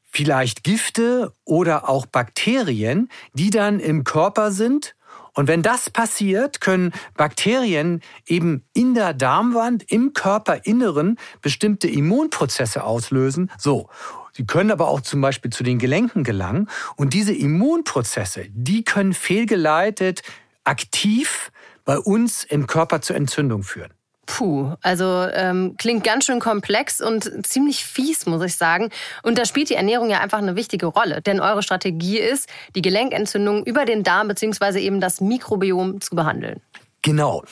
vielleicht 0.03 0.65
Gifte 0.65 1.33
oder 1.45 1.87
auch 1.87 2.05
Bakterien, 2.05 3.07
die 3.33 3.49
dann 3.49 3.79
im 3.79 4.03
Körper 4.03 4.51
sind 4.51 4.93
und 5.33 5.47
wenn 5.47 5.61
das 5.61 5.89
passiert, 5.89 6.61
können 6.61 6.91
Bakterien 7.15 8.01
eben 8.27 8.63
in 8.73 8.93
der 8.93 9.13
Darmwand, 9.13 9.83
im 9.91 10.13
Körperinneren 10.13 11.17
bestimmte 11.41 11.87
Immunprozesse 11.87 12.83
auslösen. 12.83 13.51
So. 13.57 13.89
Sie 14.35 14.45
können 14.45 14.71
aber 14.71 14.87
auch 14.87 15.01
zum 15.01 15.21
Beispiel 15.21 15.51
zu 15.51 15.63
den 15.63 15.77
Gelenken 15.77 16.23
gelangen. 16.23 16.67
Und 16.95 17.13
diese 17.13 17.33
Immunprozesse, 17.33 18.45
die 18.49 18.83
können 18.83 19.13
fehlgeleitet 19.13 20.23
aktiv 20.63 21.51
bei 21.85 21.99
uns 21.99 22.43
im 22.43 22.65
Körper 22.65 23.01
zur 23.01 23.15
Entzündung 23.15 23.63
führen. 23.63 23.93
Puh, 24.25 24.73
also 24.81 25.27
ähm, 25.33 25.75
klingt 25.77 26.03
ganz 26.03 26.25
schön 26.25 26.39
komplex 26.39 27.01
und 27.01 27.45
ziemlich 27.45 27.83
fies, 27.83 28.25
muss 28.25 28.41
ich 28.43 28.55
sagen. 28.55 28.89
Und 29.21 29.37
da 29.37 29.45
spielt 29.45 29.69
die 29.69 29.75
Ernährung 29.75 30.09
ja 30.09 30.19
einfach 30.19 30.37
eine 30.37 30.55
wichtige 30.55 30.85
Rolle. 30.85 31.21
Denn 31.21 31.41
eure 31.41 31.61
Strategie 31.61 32.19
ist, 32.19 32.47
die 32.75 32.81
Gelenkentzündung 32.81 33.65
über 33.65 33.85
den 33.85 34.03
Darm 34.03 34.29
bzw. 34.29 34.79
eben 34.79 35.01
das 35.01 35.19
Mikrobiom 35.19 35.99
zu 35.99 36.15
behandeln. 36.15 36.61
Genau, 37.01 37.43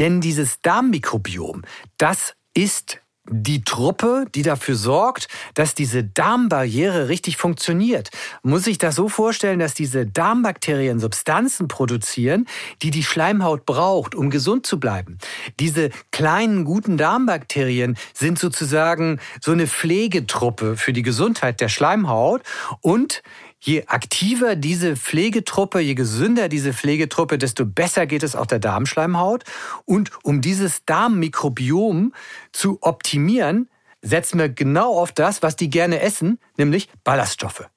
denn 0.00 0.20
dieses 0.20 0.60
Darmmikrobiom, 0.62 1.62
das 1.96 2.34
ist 2.54 2.98
die 3.30 3.64
Truppe, 3.64 4.26
die 4.34 4.42
dafür 4.42 4.76
sorgt, 4.76 5.28
dass 5.54 5.74
diese 5.74 6.04
Darmbarriere 6.04 7.08
richtig 7.08 7.36
funktioniert. 7.36 8.10
Muss 8.42 8.64
sich 8.64 8.78
das 8.78 8.94
so 8.94 9.08
vorstellen, 9.08 9.58
dass 9.58 9.74
diese 9.74 10.06
Darmbakterien 10.06 11.00
Substanzen 11.00 11.68
produzieren, 11.68 12.46
die 12.82 12.90
die 12.90 13.02
Schleimhaut 13.02 13.66
braucht, 13.66 14.14
um 14.14 14.30
gesund 14.30 14.66
zu 14.66 14.78
bleiben. 14.80 15.18
Diese 15.60 15.90
kleinen 16.12 16.64
guten 16.64 16.96
Darmbakterien 16.96 17.96
sind 18.14 18.38
sozusagen 18.38 19.20
so 19.40 19.52
eine 19.52 19.66
Pflegetruppe 19.66 20.76
für 20.76 20.92
die 20.92 21.02
Gesundheit 21.02 21.60
der 21.60 21.68
Schleimhaut 21.68 22.42
und 22.80 23.22
je 23.66 23.84
aktiver 23.86 24.54
diese 24.54 24.96
Pflegetruppe, 24.96 25.80
je 25.80 25.94
gesünder 25.94 26.48
diese 26.48 26.72
Pflegetruppe, 26.72 27.36
desto 27.36 27.66
besser 27.66 28.06
geht 28.06 28.22
es 28.22 28.36
auch 28.36 28.46
der 28.46 28.60
Darmschleimhaut. 28.60 29.44
Und 29.84 30.12
um 30.22 30.40
dieses 30.40 30.84
Darmmikrobiom 30.84 32.14
zu 32.52 32.78
optimieren, 32.80 33.68
setzen 34.02 34.38
wir 34.38 34.48
genau 34.48 34.96
auf 34.96 35.10
das, 35.10 35.42
was 35.42 35.56
die 35.56 35.68
gerne 35.68 36.00
essen, 36.00 36.38
nämlich 36.56 36.88
Ballaststoffe. 37.02 37.68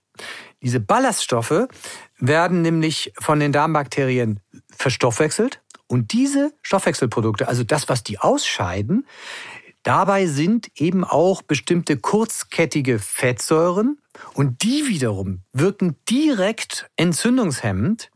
Diese 0.61 0.79
Ballaststoffe 0.79 1.67
werden 2.19 2.61
nämlich 2.61 3.11
von 3.19 3.39
den 3.39 3.51
Darmbakterien 3.51 4.41
verstoffwechselt 4.69 5.61
und 5.87 6.11
diese 6.13 6.53
Stoffwechselprodukte, 6.61 7.47
also 7.47 7.63
das, 7.63 7.89
was 7.89 8.03
die 8.03 8.19
ausscheiden, 8.19 9.07
dabei 9.89 10.27
sind 10.27 10.69
eben 10.75 11.03
auch 11.03 11.41
bestimmte 11.41 11.97
kurzkettige 11.97 12.99
Fettsäuren, 12.99 13.97
und 14.35 14.61
die 14.61 14.87
wiederum 14.87 15.41
wirken 15.51 15.95
direkt 16.07 16.87
entzündungshemmend 16.95 18.11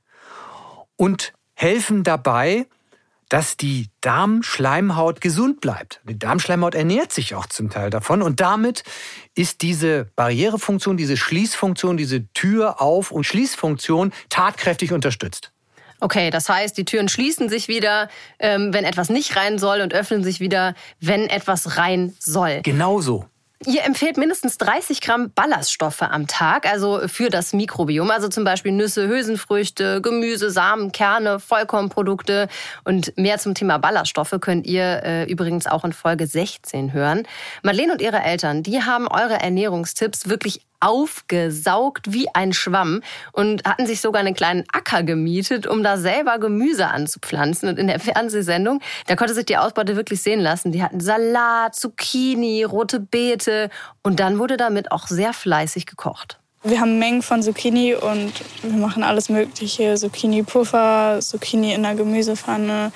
und 0.97 1.33
helfen 1.55 2.03
dabei, 2.03 2.67
dass 3.27 3.57
die 3.57 3.89
Darmschleimhaut 4.01 5.19
gesund 5.19 5.61
bleibt. 5.61 5.99
Die 6.07 6.19
Darmschleimhaut 6.19 6.75
ernährt 6.75 7.11
sich 7.11 7.33
auch 7.33 7.47
zum 7.47 7.71
Teil 7.71 7.89
davon 7.89 8.21
und 8.21 8.39
damit 8.39 8.83
ist 9.33 9.63
diese 9.63 10.11
Barrierefunktion, 10.15 10.95
diese 10.95 11.17
Schließfunktion, 11.17 11.97
diese 11.97 12.27
Tür 12.33 12.81
auf- 12.81 13.09
und 13.09 13.23
Schließfunktion 13.23 14.13
tatkräftig 14.29 14.93
unterstützt. 14.93 15.51
Okay, 16.03 16.31
das 16.31 16.49
heißt, 16.49 16.77
die 16.77 16.83
Türen 16.83 17.07
schließen 17.07 17.47
sich 17.47 17.69
wieder, 17.69 18.09
ähm, 18.37 18.73
wenn 18.73 18.83
etwas 18.83 19.09
nicht 19.09 19.37
rein 19.37 19.57
soll 19.57 19.79
und 19.79 19.93
öffnen 19.93 20.21
sich 20.21 20.41
wieder, 20.41 20.75
wenn 20.99 21.29
etwas 21.29 21.77
rein 21.77 22.13
soll. 22.19 22.59
Genauso. 22.61 23.25
Ihr 23.65 23.85
empfehlt 23.85 24.17
mindestens 24.17 24.57
30 24.57 24.99
Gramm 24.99 25.31
Ballaststoffe 25.33 26.01
am 26.01 26.27
Tag, 26.27 26.69
also 26.69 27.07
für 27.07 27.29
das 27.29 27.53
Mikrobiom, 27.53 28.11
also 28.11 28.27
zum 28.27 28.43
Beispiel 28.43 28.73
Nüsse, 28.73 29.07
Hülsenfrüchte, 29.07 30.01
Gemüse, 30.01 30.49
Samen, 30.51 30.91
Kerne, 30.91 31.39
Vollkornprodukte 31.39 32.49
und 32.83 33.17
mehr 33.17 33.37
zum 33.37 33.55
Thema 33.55 33.77
Ballaststoffe 33.77 34.35
könnt 34.41 34.67
ihr 34.67 35.03
äh, 35.05 35.31
übrigens 35.31 35.67
auch 35.67 35.85
in 35.85 35.93
Folge 35.93 36.27
16 36.27 36.91
hören. 36.91 37.25
Madeleine 37.61 37.93
und 37.93 38.01
ihre 38.01 38.21
Eltern, 38.21 38.63
die 38.63 38.81
haben 38.81 39.07
eure 39.07 39.35
Ernährungstipps 39.35 40.27
wirklich 40.27 40.59
aufgesaugt 40.83 42.11
wie 42.11 42.27
ein 42.33 42.51
Schwamm 42.53 43.01
und 43.31 43.63
hatten 43.65 43.87
sich 43.87 44.01
sogar 44.01 44.19
einen 44.19 44.35
kleinen 44.35 44.65
Acker 44.71 45.03
gemietet, 45.03 45.65
um 45.65 45.81
da 45.81 45.97
selber 45.97 46.39
Gemüse 46.39 46.87
anzupflanzen. 46.87 47.69
Und 47.69 47.79
in 47.79 47.87
der 47.87 47.99
Fernsehsendung, 47.99 48.81
da 49.07 49.15
konnte 49.15 49.33
sich 49.33 49.45
die 49.45 49.57
Ausbeute 49.57 49.95
wirklich 49.95 50.21
sehen 50.21 50.41
lassen. 50.41 50.71
Die 50.71 50.83
hatten 50.83 50.99
Salat, 50.99 51.75
Zucchini, 51.75 52.63
rote 52.63 52.99
Beete 52.99 53.69
und 54.03 54.19
dann 54.19 54.39
wurde 54.39 54.57
damit 54.57 54.91
auch 54.91 55.07
sehr 55.07 55.33
fleißig 55.33 55.85
gekocht. 55.85 56.39
Wir 56.63 56.79
haben 56.79 56.99
Mengen 56.99 57.21
von 57.21 57.43
Zucchini 57.43 57.95
und 57.95 58.33
wir 58.61 58.77
machen 58.77 59.03
alles 59.03 59.29
Mögliche. 59.29 59.95
Zucchini-Puffer, 59.95 61.19
Zucchini 61.21 61.73
in 61.73 61.83
der 61.83 61.95
Gemüsepfanne 61.95 62.91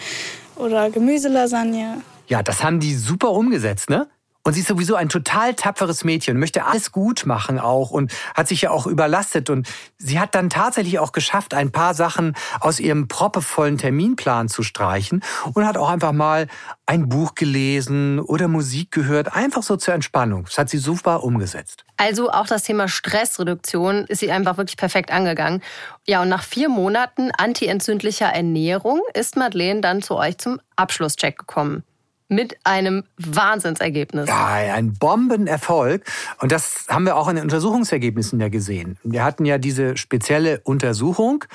oder 0.55 0.89
Gemüselasagne. 0.89 2.01
Ja, 2.27 2.43
das 2.43 2.63
haben 2.63 2.79
die 2.79 2.95
super 2.95 3.31
umgesetzt, 3.31 3.89
ne? 3.89 4.07
Und 4.47 4.53
sie 4.53 4.61
ist 4.61 4.69
sowieso 4.69 4.95
ein 4.95 5.09
total 5.09 5.55
tapferes 5.55 6.05
Mädchen, 6.05 6.39
möchte 6.39 6.63
alles 6.63 6.93
gut 6.93 7.25
machen 7.25 7.59
auch 7.59 7.91
und 7.91 8.13
hat 8.33 8.47
sich 8.47 8.61
ja 8.61 8.71
auch 8.71 8.87
überlastet. 8.87 9.49
Und 9.49 9.67
sie 9.97 10.21
hat 10.21 10.35
dann 10.35 10.49
tatsächlich 10.49 10.99
auch 10.99 11.11
geschafft, 11.11 11.53
ein 11.53 11.73
paar 11.73 11.93
Sachen 11.93 12.33
aus 12.61 12.79
ihrem 12.79 13.09
proppevollen 13.09 13.77
Terminplan 13.77 14.47
zu 14.47 14.63
streichen 14.63 15.21
und 15.53 15.67
hat 15.67 15.75
auch 15.75 15.89
einfach 15.89 16.13
mal 16.13 16.47
ein 16.85 17.09
Buch 17.09 17.35
gelesen 17.35 18.21
oder 18.21 18.47
Musik 18.47 18.91
gehört, 18.91 19.33
einfach 19.33 19.63
so 19.63 19.75
zur 19.75 19.93
Entspannung. 19.93 20.45
Das 20.45 20.57
hat 20.57 20.69
sie 20.69 20.77
super 20.77 21.25
umgesetzt. 21.25 21.83
Also 21.97 22.31
auch 22.31 22.47
das 22.47 22.63
Thema 22.63 22.87
Stressreduktion 22.87 24.05
ist 24.05 24.19
sie 24.19 24.31
einfach 24.31 24.55
wirklich 24.55 24.77
perfekt 24.77 25.11
angegangen. 25.11 25.61
Ja, 26.05 26.21
und 26.21 26.29
nach 26.29 26.43
vier 26.43 26.69
Monaten 26.69 27.31
antientzündlicher 27.37 28.27
Ernährung 28.27 29.01
ist 29.13 29.35
Madeleine 29.35 29.81
dann 29.81 30.01
zu 30.01 30.15
euch 30.15 30.37
zum 30.37 30.61
Abschlusscheck 30.77 31.37
gekommen 31.37 31.83
mit 32.29 32.57
einem 32.63 33.03
Wahnsinnsergebnis. 33.17 34.27
Ja, 34.27 34.55
ein 34.73 34.93
Bombenerfolg. 34.93 36.03
Und 36.39 36.51
das 36.51 36.85
haben 36.89 37.05
wir 37.05 37.15
auch 37.15 37.29
in 37.29 37.35
den 37.35 37.43
Untersuchungsergebnissen 37.43 38.39
ja 38.39 38.49
gesehen. 38.49 38.97
Wir 39.03 39.23
hatten 39.23 39.45
ja 39.45 39.57
diese 39.57 39.97
spezielle 39.97 40.59
Untersuchung, 40.61 41.45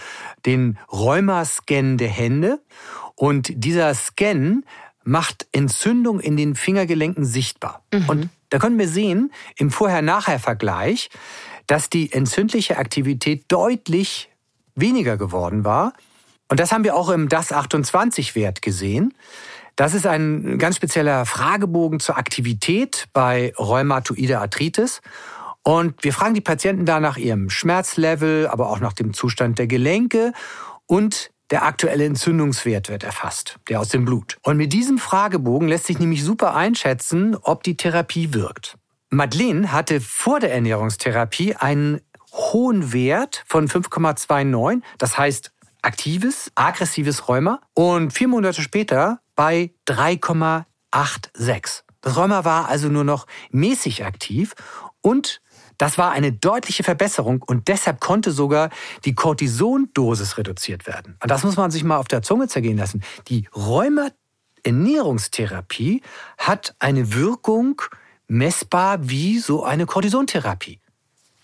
den 0.47 0.79
Rheumascan 0.91 1.99
der 1.99 2.09
Hände. 2.09 2.61
Und 3.15 3.53
dieser 3.55 3.95
Scan 3.95 4.65
macht 5.05 5.47
Entzündung 5.53 6.21
in 6.21 6.37
den 6.37 6.55
Fingergelenken 6.55 7.25
sichtbar. 7.25 7.83
Mhm. 7.93 8.09
Und 8.09 8.29
da 8.51 8.59
können 8.59 8.79
wir 8.79 8.89
sehen, 8.89 9.33
im 9.57 9.71
Vorher-Nachher-Vergleich, 9.71 11.11
dass 11.67 11.91
die 11.91 12.13
entzündliche 12.13 12.77
Aktivität 12.79 13.45
deutlich 13.49 14.31
weniger 14.75 15.17
geworden 15.17 15.65
war. 15.65 15.93
Und 16.49 16.61
das 16.61 16.73
haben 16.73 16.85
wir 16.85 16.95
auch 16.95 17.09
im 17.09 17.29
DAS-28-Wert 17.29 18.63
gesehen. 18.63 19.15
Das 19.77 19.95
ist 19.95 20.07
ein 20.07 20.59
ganz 20.59 20.77
spezieller 20.77 21.25
Fragebogen 21.27 22.01
zur 22.01 22.17
Aktivität 22.19 23.07
bei 23.13 23.53
rheumatoider 23.59 24.41
Arthritis. 24.41 25.01
Und 25.63 26.03
wir 26.03 26.13
fragen 26.13 26.35
die 26.35 26.41
Patienten 26.41 26.87
da 26.87 27.01
nach 27.01 27.17
ihrem 27.17 27.49
Schmerzlevel, 27.49 28.49
aber 28.49 28.69
auch 28.69 28.81
nach 28.81 28.93
dem 28.93 29.15
Zustand 29.15 29.59
der 29.59 29.67
Gelenke 29.67 30.33
und 30.87 31.31
der 31.51 31.65
aktuelle 31.65 32.07
Entzündungswert 32.07 32.89
wird 32.89 33.05
erfasst, 33.05 33.59
der 33.69 33.79
aus 33.79 33.91
dem 33.91 34.05
Blut. 34.07 34.39
Und 34.43 34.57
mit 34.57 34.73
diesem 34.73 34.99
Fragebogen 34.99 35.69
lässt 35.69 35.87
sich 35.87 35.99
nämlich 35.99 36.25
super 36.25 36.55
einschätzen, 36.55 37.37
ob 37.37 37.63
die 37.63 37.77
Therapie 37.77 38.33
wirkt. 38.33 38.79
Madeleine 39.11 39.71
hatte 39.71 40.01
vor 40.01 40.41
der 40.41 40.55
Ernährungstherapie 40.55 41.55
einen 41.57 42.01
hohen 42.33 42.95
Wert 42.95 43.45
von 43.47 43.69
5,29, 43.69 44.81
das 44.97 45.19
heißt 45.19 45.52
aktives, 45.83 46.51
aggressives 46.55 47.29
Rheuma 47.29 47.61
und 47.75 48.13
vier 48.13 48.29
Monate 48.29 48.63
später 48.63 49.21
bei 49.37 49.75
3,86. 49.87 51.83
Das 52.01 52.17
Rheuma 52.17 52.45
war 52.45 52.69
also 52.69 52.89
nur 52.89 53.05
noch 53.05 53.27
mäßig 53.51 54.05
aktiv 54.05 54.55
und 55.01 55.41
das 55.79 55.97
war 55.99 56.13
eine 56.13 56.33
deutliche 56.33 56.85
Verbesserung 56.85 57.43
und 57.43 57.67
deshalb 57.69 58.01
konnte 58.01 58.31
sogar 58.31 58.71
die 59.05 59.15
Cortisondosis 59.15 60.39
reduziert 60.39 60.87
werden. 60.87 61.19
Und 61.21 61.31
das 61.31 61.45
muss 61.45 61.57
man 61.57 61.71
sich 61.71 61.85
mal 61.85 61.97
auf 61.97 62.09
der 62.09 62.23
Zunge 62.23 62.49
zergehen 62.49 62.79
lassen. 62.79 63.03
Die 63.29 63.49
Rheuma-Ernährungstherapie 63.55 66.03
hat 66.39 66.75
eine 66.79 67.15
Wirkung 67.15 67.83
messbar 68.29 69.09
wie 69.09 69.39
so 69.39 69.65
eine 69.65 69.87
Cortisontherapie. 69.87 70.82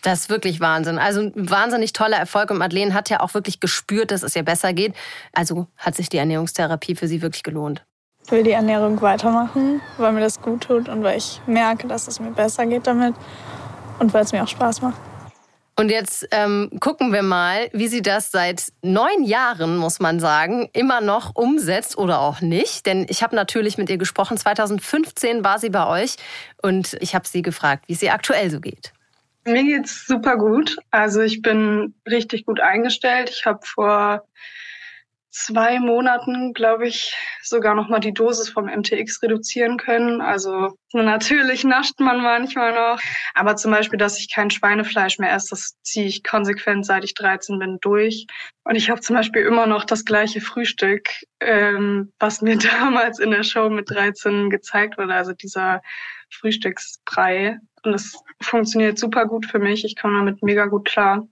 Das 0.03 0.21
ist 0.21 0.31
wirklich 0.31 0.61
Wahnsinn. 0.61 0.99
Also 0.99 1.21
ein 1.23 1.51
wahnsinnig 1.51 1.93
toller 1.93 2.17
Erfolg 2.17 2.51
und 2.51 2.59
Madeleine 2.59 2.95
hat 2.95 3.11
ja 3.11 3.21
auch 3.21 3.35
wirklich 3.35 3.61
gespürt, 3.61 4.11
dass 4.11 4.23
es 4.23 4.37
ihr 4.37 4.45
besser 4.45 4.73
geht. 4.73 4.95
Also 5.33 5.67
hat 5.77 5.97
sich 5.97 6.09
die 6.09 6.19
Ernährungstherapie 6.19 6.95
für 6.95 7.09
sie 7.09 7.21
wirklich 7.21 7.43
gelohnt. 7.43 7.85
Ich 8.25 8.31
will 8.31 8.43
die 8.43 8.53
Ernährung 8.53 9.01
weitermachen, 9.01 9.81
weil 9.97 10.13
mir 10.13 10.21
das 10.21 10.41
gut 10.41 10.65
tut 10.65 10.89
und 10.89 11.03
weil 11.03 11.17
ich 11.17 11.41
merke, 11.47 11.89
dass 11.89 12.07
es 12.09 12.21
mir 12.21 12.31
besser 12.31 12.67
geht 12.67 12.87
damit 12.87 13.15
und 13.99 14.13
weil 14.13 14.23
es 14.23 14.33
mir 14.33 14.43
auch 14.43 14.49
Spaß 14.49 14.83
macht. 14.83 14.99
Und 15.79 15.91
jetzt 15.91 16.27
ähm, 16.33 16.71
gucken 16.81 17.13
wir 17.13 17.23
mal, 17.23 17.71
wie 17.73 17.87
sie 17.87 18.03
das 18.03 18.33
seit 18.33 18.73
neun 18.83 19.23
Jahren, 19.23 19.77
muss 19.77 20.01
man 20.01 20.19
sagen, 20.19 20.69
immer 20.73 21.01
noch 21.01 21.37
umsetzt 21.37 21.97
oder 21.97 22.21
auch 22.21 22.41
nicht. 22.41 22.85
Denn 22.85 23.07
ich 23.09 23.23
habe 23.23 23.37
natürlich 23.37 23.79
mit 23.79 23.89
ihr 23.89 23.97
gesprochen. 23.97 24.37
2015 24.37 25.45
war 25.45 25.61
sie 25.61 25.71
bei 25.71 25.87
euch 25.87 26.17
und 26.63 26.97
ich 27.01 27.15
habe 27.15 27.29
sie 27.29 27.43
gefragt, 27.43 27.85
wie 27.87 27.93
es 27.93 28.03
ihr 28.03 28.13
aktuell 28.13 28.51
so 28.51 28.59
geht. 28.59 28.93
Mir 29.49 29.65
geht's 29.65 30.07
super 30.07 30.37
gut. 30.37 30.77
Also 30.91 31.21
ich 31.23 31.43
bin 31.43 31.95
richtig 32.09 32.45
gut 32.45 32.61
eingestellt. 32.61 33.31
Ich 33.31 33.47
habe 33.47 33.61
vor 33.65 34.25
zwei 35.31 35.79
Monaten, 35.79 36.53
glaube 36.55 36.89
ich, 36.89 37.15
sogar 37.43 37.75
noch 37.75 37.89
mal 37.89 38.01
die 38.01 38.15
Dosis 38.15 38.49
vom 38.49 38.67
MTX 38.67 39.23
reduzieren 39.23 39.77
können. 39.77 40.21
Also 40.21 40.77
natürlich 40.93 41.65
nascht 41.65 42.01
man 42.01 42.23
manchmal 42.23 42.73
noch, 42.73 43.01
aber 43.35 43.57
zum 43.57 43.71
Beispiel, 43.71 43.99
dass 43.99 44.19
ich 44.19 44.33
kein 44.33 44.51
Schweinefleisch 44.51 45.19
mehr 45.19 45.33
esse, 45.33 45.51
das 45.51 45.77
ziehe 45.83 46.07
ich 46.07 46.25
konsequent, 46.25 46.87
seit 46.87 47.05
ich 47.05 47.15
13 47.15 47.59
bin, 47.59 47.79
durch. 47.81 48.27
Und 48.65 48.77
ich 48.77 48.91
habe 48.91 49.01
zum 49.01 49.17
Beispiel 49.17 49.43
immer 49.43 49.67
noch 49.67 49.85
das 49.85 50.05
gleiche 50.05 50.41
Frühstück, 50.41 51.09
ähm, 51.41 52.13
was 52.19 52.41
mir 52.41 52.57
damals 52.81 53.19
in 53.19 53.31
der 53.31 53.45
Show 53.45 53.69
mit 53.69 53.91
13 53.91 54.51
gezeigt 54.51 54.99
wurde, 54.99 55.15
also 55.15 55.33
dieser 55.33 55.83
Frühstücksbrei. 56.31 57.59
Und 57.85 57.93
das 57.93 58.19
funktioniert 58.43 58.99
super 58.99 59.27
gut 59.27 59.47
für 59.47 59.59
mich. 59.59 59.85
Ich 59.85 59.97
komme 59.97 60.19
damit 60.19 60.43
mega 60.43 60.67
gut 60.67 60.87
klar. 60.87 61.27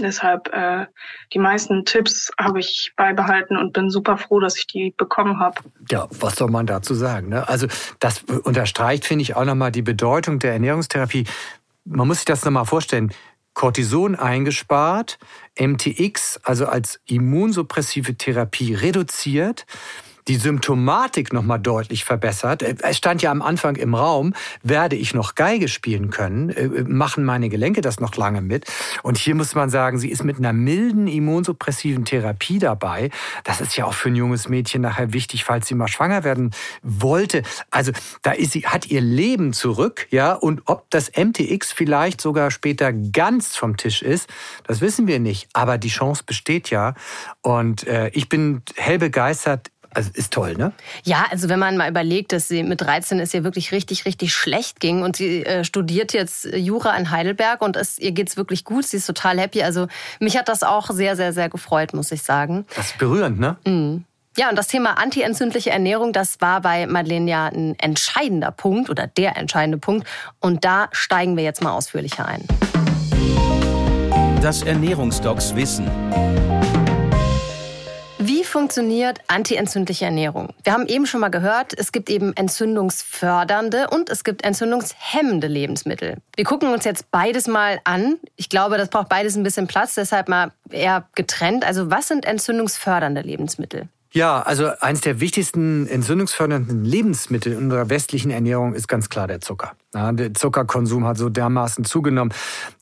Deshalb 0.00 0.52
äh, 0.52 0.86
die 1.32 1.38
meisten 1.38 1.84
Tipps 1.84 2.30
habe 2.38 2.60
ich 2.60 2.92
beibehalten 2.96 3.56
und 3.56 3.72
bin 3.72 3.90
super 3.90 4.16
froh, 4.16 4.38
dass 4.38 4.56
ich 4.56 4.66
die 4.66 4.94
bekommen 4.96 5.40
habe. 5.40 5.60
Ja, 5.90 6.06
was 6.10 6.36
soll 6.36 6.50
man 6.50 6.66
dazu 6.66 6.94
sagen? 6.94 7.30
Ne? 7.30 7.48
Also 7.48 7.66
das 7.98 8.22
unterstreicht, 8.22 9.04
finde 9.04 9.22
ich, 9.22 9.34
auch 9.34 9.44
nochmal 9.44 9.72
die 9.72 9.82
Bedeutung 9.82 10.38
der 10.38 10.52
Ernährungstherapie. 10.52 11.24
Man 11.84 12.06
muss 12.06 12.18
sich 12.18 12.26
das 12.26 12.44
nochmal 12.44 12.66
vorstellen. 12.66 13.12
Cortison 13.54 14.14
eingespart, 14.14 15.18
MTX, 15.58 16.38
also 16.44 16.66
als 16.66 17.00
immunsuppressive 17.06 18.14
Therapie 18.14 18.74
reduziert 18.74 19.66
die 20.28 20.36
Symptomatik 20.36 21.32
noch 21.32 21.42
mal 21.42 21.58
deutlich 21.58 22.04
verbessert. 22.04 22.62
Äh, 22.62 22.76
es 22.82 22.98
stand 22.98 23.22
ja 23.22 23.30
am 23.30 23.42
Anfang 23.42 23.76
im 23.76 23.94
Raum, 23.94 24.34
werde 24.62 24.96
ich 24.96 25.14
noch 25.14 25.34
Geige 25.34 25.68
spielen 25.68 26.10
können? 26.10 26.50
Äh, 26.50 26.84
machen 26.84 27.24
meine 27.24 27.48
Gelenke 27.48 27.80
das 27.80 27.98
noch 27.98 28.14
lange 28.16 28.42
mit? 28.42 28.66
Und 29.02 29.18
hier 29.18 29.34
muss 29.34 29.54
man 29.54 29.70
sagen, 29.70 29.98
sie 29.98 30.10
ist 30.10 30.24
mit 30.24 30.38
einer 30.38 30.52
milden 30.52 31.08
immunsuppressiven 31.08 32.04
Therapie 32.04 32.58
dabei. 32.58 33.10
Das 33.44 33.60
ist 33.60 33.76
ja 33.76 33.86
auch 33.86 33.94
für 33.94 34.10
ein 34.10 34.16
junges 34.16 34.48
Mädchen 34.48 34.82
nachher 34.82 35.12
wichtig, 35.12 35.44
falls 35.44 35.66
sie 35.66 35.74
mal 35.74 35.88
schwanger 35.88 36.24
werden 36.24 36.50
wollte. 36.82 37.42
Also 37.70 37.92
da 38.22 38.32
ist 38.32 38.52
sie, 38.52 38.66
hat 38.66 38.86
ihr 38.86 39.00
Leben 39.00 39.52
zurück, 39.52 40.06
ja. 40.10 40.34
Und 40.34 40.62
ob 40.66 40.90
das 40.90 41.10
MTX 41.16 41.72
vielleicht 41.72 42.20
sogar 42.20 42.50
später 42.50 42.92
ganz 42.92 43.56
vom 43.56 43.76
Tisch 43.76 44.02
ist, 44.02 44.28
das 44.64 44.80
wissen 44.80 45.06
wir 45.06 45.20
nicht. 45.20 45.48
Aber 45.54 45.78
die 45.78 45.88
Chance 45.88 46.22
besteht 46.26 46.68
ja. 46.70 46.94
Und 47.40 47.86
äh, 47.86 48.10
ich 48.10 48.28
bin 48.28 48.62
hell 48.76 48.98
begeistert 48.98 49.70
also 49.94 50.10
ist 50.14 50.32
toll, 50.32 50.54
ne? 50.54 50.72
Ja, 51.04 51.26
also 51.30 51.48
wenn 51.48 51.58
man 51.58 51.76
mal 51.76 51.88
überlegt, 51.88 52.32
dass 52.32 52.48
sie 52.48 52.62
mit 52.62 52.80
13 52.80 53.20
es 53.20 53.32
ihr 53.32 53.44
wirklich 53.44 53.72
richtig, 53.72 54.04
richtig 54.04 54.34
schlecht 54.34 54.80
ging 54.80 55.02
und 55.02 55.16
sie 55.16 55.44
äh, 55.44 55.64
studiert 55.64 56.12
jetzt 56.12 56.44
Jura 56.44 56.96
in 56.96 57.10
Heidelberg 57.10 57.62
und 57.62 57.76
es, 57.76 57.98
ihr 57.98 58.12
geht's 58.12 58.36
wirklich 58.36 58.64
gut, 58.64 58.86
sie 58.86 58.98
ist 58.98 59.06
total 59.06 59.38
happy. 59.38 59.62
Also 59.62 59.88
mich 60.20 60.36
hat 60.36 60.48
das 60.48 60.62
auch 60.62 60.90
sehr, 60.90 61.16
sehr, 61.16 61.32
sehr 61.32 61.48
gefreut, 61.48 61.94
muss 61.94 62.12
ich 62.12 62.22
sagen. 62.22 62.66
Das 62.76 62.86
ist 62.86 62.98
berührend, 62.98 63.40
ne? 63.40 63.56
Mhm. 63.66 64.04
Ja, 64.36 64.50
und 64.50 64.56
das 64.56 64.68
Thema 64.68 64.98
antientzündliche 64.98 65.70
Ernährung, 65.70 66.12
das 66.12 66.40
war 66.40 66.60
bei 66.60 66.86
Madeleine 66.86 67.28
ja 67.28 67.46
ein 67.46 67.74
entscheidender 67.80 68.52
Punkt 68.52 68.88
oder 68.88 69.08
der 69.08 69.36
entscheidende 69.36 69.78
Punkt. 69.78 70.06
Und 70.38 70.64
da 70.64 70.88
steigen 70.92 71.36
wir 71.36 71.42
jetzt 71.42 71.60
mal 71.60 71.72
ausführlicher 71.72 72.24
ein. 72.24 72.44
Das 74.40 74.62
Ernährungsdocs 74.62 75.56
Wissen 75.56 75.90
funktioniert 78.48 79.20
antientzündliche 79.28 80.06
Ernährung? 80.06 80.54
Wir 80.64 80.72
haben 80.72 80.86
eben 80.86 81.06
schon 81.06 81.20
mal 81.20 81.28
gehört, 81.28 81.72
es 81.78 81.92
gibt 81.92 82.10
eben 82.10 82.34
entzündungsfördernde 82.36 83.88
und 83.90 84.10
es 84.10 84.24
gibt 84.24 84.44
entzündungshemmende 84.44 85.46
Lebensmittel. 85.46 86.16
Wir 86.36 86.44
gucken 86.44 86.72
uns 86.72 86.84
jetzt 86.84 87.10
beides 87.10 87.46
mal 87.46 87.80
an. 87.84 88.16
Ich 88.36 88.48
glaube, 88.48 88.78
das 88.78 88.88
braucht 88.88 89.08
beides 89.08 89.36
ein 89.36 89.42
bisschen 89.42 89.66
Platz, 89.66 89.94
deshalb 89.94 90.28
mal 90.28 90.52
eher 90.70 91.08
getrennt. 91.14 91.64
Also 91.64 91.90
was 91.90 92.08
sind 92.08 92.24
entzündungsfördernde 92.24 93.20
Lebensmittel? 93.20 93.88
Ja, 94.10 94.40
also 94.40 94.70
eines 94.80 95.02
der 95.02 95.20
wichtigsten 95.20 95.86
entzündungsfördernden 95.86 96.82
Lebensmittel 96.82 97.52
in 97.52 97.58
unserer 97.58 97.90
westlichen 97.90 98.30
Ernährung 98.30 98.72
ist 98.74 98.88
ganz 98.88 99.10
klar 99.10 99.26
der 99.26 99.42
Zucker. 99.42 99.72
Ja, 99.94 100.12
der 100.12 100.32
Zuckerkonsum 100.32 101.04
hat 101.04 101.18
so 101.18 101.28
dermaßen 101.28 101.84
zugenommen. 101.84 102.32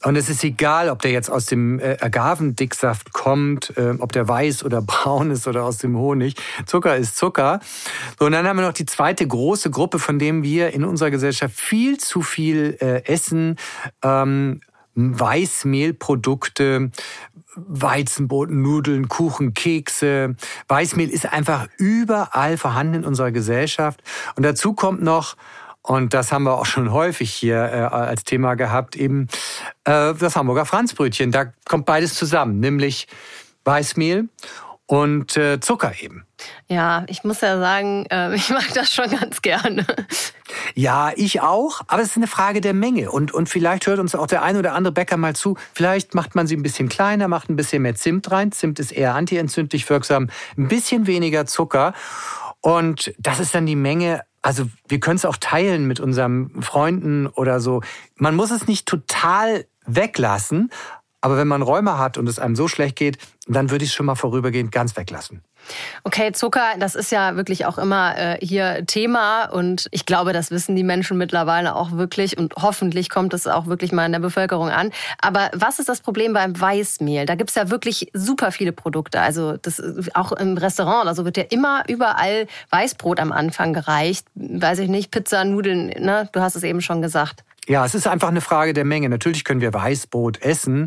Und 0.05 0.15
es 0.15 0.29
ist 0.29 0.45
egal, 0.45 0.89
ob 0.89 1.03
der 1.03 1.11
jetzt 1.11 1.29
aus 1.29 1.47
dem 1.47 1.81
äh, 1.81 1.97
Agavendicksaft 2.01 3.13
kommt, 3.13 3.77
äh, 3.77 3.95
ob 3.99 4.13
der 4.13 4.29
weiß 4.29 4.65
oder 4.65 4.83
braun 4.87 5.33
ist 5.33 5.49
oder 5.49 5.65
aus 5.65 5.79
dem 5.79 5.97
Honig. 5.97 6.37
Zucker 6.65 6.97
ist 6.97 7.17
Zucker. 7.17 7.59
So, 8.19 8.27
und 8.27 8.33
dann 8.33 8.47
haben 8.47 8.57
wir 8.57 8.67
noch 8.67 8.73
die 8.73 8.87
zweite 8.87 9.27
große 9.27 9.71
Gruppe, 9.71 9.99
von 9.99 10.21
dem 10.21 10.45
wir 10.45 10.73
in 10.75 10.85
unserer 10.85 11.11
Gesellschaft 11.11 11.59
viel 11.59 11.99
zu 11.99 12.23
viel 12.23 12.77
äh, 12.81 13.05
essen. 13.05 13.57
Ähm, 14.03 14.61
Weißmehlprodukte, 14.97 16.91
Weizenbrot, 17.55 18.51
Nudeln, 18.51 19.09
Kuchen, 19.09 19.55
Kekse. 19.55 20.37
Weißmehl 20.69 21.11
ist 21.11 21.33
einfach 21.33 21.69
überall 21.79 22.57
vorhanden 22.57 22.95
in 22.95 23.05
unserer 23.05 23.31
Gesellschaft. 23.31 24.03
Und 24.37 24.43
dazu 24.43 24.73
kommt 24.73 25.03
noch, 25.03 25.37
und 25.83 26.15
das 26.15 26.33
haben 26.33 26.45
wir 26.45 26.55
auch 26.55 26.67
schon 26.67 26.91
häufig 26.91 27.33
hier 27.33 27.57
äh, 27.57 27.79
als 27.95 28.25
Thema 28.25 28.55
gehabt, 28.55 28.97
eben 28.97 29.29
äh, 29.85 30.15
das 30.15 30.35
Hamburger 30.35 30.67
Franzbrötchen. 30.67 31.31
Da 31.31 31.53
kommt 31.65 31.87
beides 31.87 32.15
zusammen, 32.15 32.59
nämlich 32.59 33.07
Weißmehl 33.65 34.29
und 34.87 35.37
äh, 35.37 35.59
Zucker 35.61 35.93
eben. 36.01 36.25
Ja, 36.69 37.05
ich 37.09 37.25
muss 37.25 37.41
ja 37.41 37.59
sagen, 37.59 38.07
äh, 38.11 38.35
ich 38.35 38.49
mag 38.51 38.73
das 38.75 38.93
schon 38.93 39.11
ganz 39.11 39.43
gerne. 39.43 39.85
Ja, 40.75 41.13
ich 41.17 41.41
auch, 41.41 41.81
aber 41.89 42.03
es 42.03 42.11
ist 42.11 42.17
eine 42.17 42.27
Frage 42.27 42.61
der 42.61 42.75
Menge. 42.75 43.11
Und, 43.11 43.33
und 43.33 43.49
vielleicht 43.49 43.87
hört 43.87 43.99
uns 43.99 44.15
auch 44.15 44.27
der 44.27 44.43
ein 44.43 44.57
oder 44.57 44.75
andere 44.75 44.93
Bäcker 44.93 45.17
mal 45.17 45.35
zu. 45.35 45.57
Vielleicht 45.75 46.15
macht 46.15 46.35
man 46.35 46.47
sie 46.47 46.57
ein 46.57 46.63
bisschen 46.63 46.89
kleiner, 46.89 47.29
macht 47.29 47.49
ein 47.49 47.57
bisschen 47.57 47.83
mehr 47.83 47.95
Zimt 47.95 48.31
rein. 48.31 48.53
Zimt 48.53 48.79
ist 48.79 48.93
eher 48.93 49.15
antientzündlich 49.15 49.89
wirksam, 49.89 50.31
ein 50.57 50.69
bisschen 50.69 51.07
weniger 51.07 51.47
Zucker. 51.47 51.95
Und 52.61 53.15
das 53.19 53.41
ist 53.41 53.55
dann 53.55 53.67
die 53.67 53.77
Menge. 53.77 54.23
Also 54.43 54.69
wir 54.87 55.01
können 55.01 55.17
es 55.17 55.25
auch 55.25 55.37
teilen 55.37 55.87
mit 55.87 55.99
unseren 55.99 56.63
Freunden 56.63 57.27
oder 57.27 57.59
so. 57.61 57.83
Man 58.15 58.37
muss 58.37 58.51
es 58.51 58.69
nicht 58.69 58.87
total 58.87 59.67
weglassen, 59.87 60.71
aber 61.27 61.39
wenn 61.39 61.49
man 61.49 61.61
Räume 61.61 61.99
hat 61.99 62.19
und 62.19 62.29
es 62.29 62.39
einem 62.39 62.55
so 62.55 62.69
schlecht 62.69 62.95
geht, 62.95 63.19
dann 63.49 63.73
würde 63.73 63.85
ich 63.85 63.91
es 63.91 63.97
schon 63.97 64.07
mal 64.07 64.15
vorübergehend 64.15 64.71
ganz 64.71 64.97
weglassen. 64.97 65.43
Okay, 66.05 66.31
Zucker, 66.31 66.75
das 66.79 66.95
ist 66.95 67.11
ja 67.11 67.35
wirklich 67.35 67.67
auch 67.67 67.79
immer 67.79 68.17
äh, 68.17 68.39
hier 68.41 68.87
Thema 68.87 69.47
und 69.47 69.89
ich 69.91 70.07
glaube, 70.07 70.33
das 70.33 70.53
wissen 70.53 70.77
die 70.77 70.85
Menschen 70.85 71.19
mittlerweile 71.19 71.75
auch 71.75 71.91
wirklich 71.91 72.39
und 72.39 72.55
hoffentlich 72.55 73.11
kommt 73.11 73.35
es 73.35 73.49
auch 73.49 73.67
wirklich 73.67 73.91
mal 73.91 74.07
in 74.07 74.13
der 74.13 74.21
Bevölkerung 74.21 74.69
an. 74.69 74.93
Aber 75.21 75.51
was 75.53 75.81
ist 75.81 75.89
das 75.89 76.01
Problem 76.01 76.33
beim 76.33 76.61
Weißmehl? 76.61 77.27
Da 77.27 77.35
gibt 77.35 77.51
es 77.51 77.57
ja 77.57 77.71
wirklich 77.71 78.09
super 78.13 78.53
viele 78.53 78.71
Produkte. 78.71 79.21
Also 79.21 79.57
das 79.57 79.83
auch 80.15 80.31
im 80.31 80.57
Restaurant, 80.57 81.09
also 81.09 81.25
wird 81.25 81.37
ja 81.37 81.45
immer 81.51 81.83
überall 81.89 82.47
Weißbrot 82.71 83.19
am 83.19 83.33
Anfang 83.33 83.73
gereicht. 83.73 84.29
Weiß 84.37 84.79
ich 84.79 84.89
nicht, 84.89 85.11
Pizza, 85.11 85.45
Nudeln, 85.45 85.89
ne? 85.89 86.29
Du 86.31 86.41
hast 86.41 86.55
es 86.55 86.63
eben 86.63 86.81
schon 86.81 87.03
gesagt. 87.03 87.43
Ja, 87.69 87.85
es 87.85 87.95
ist 87.97 88.07
einfach 88.07 88.29
eine 88.29 88.41
Frage 88.41 88.73
der 88.73 88.85
Menge. 88.85 89.09
Natürlich 89.09 89.45
können 89.45 89.61
wir 89.61 89.75
Weißbrot 89.75 90.41
essen, 90.41 90.87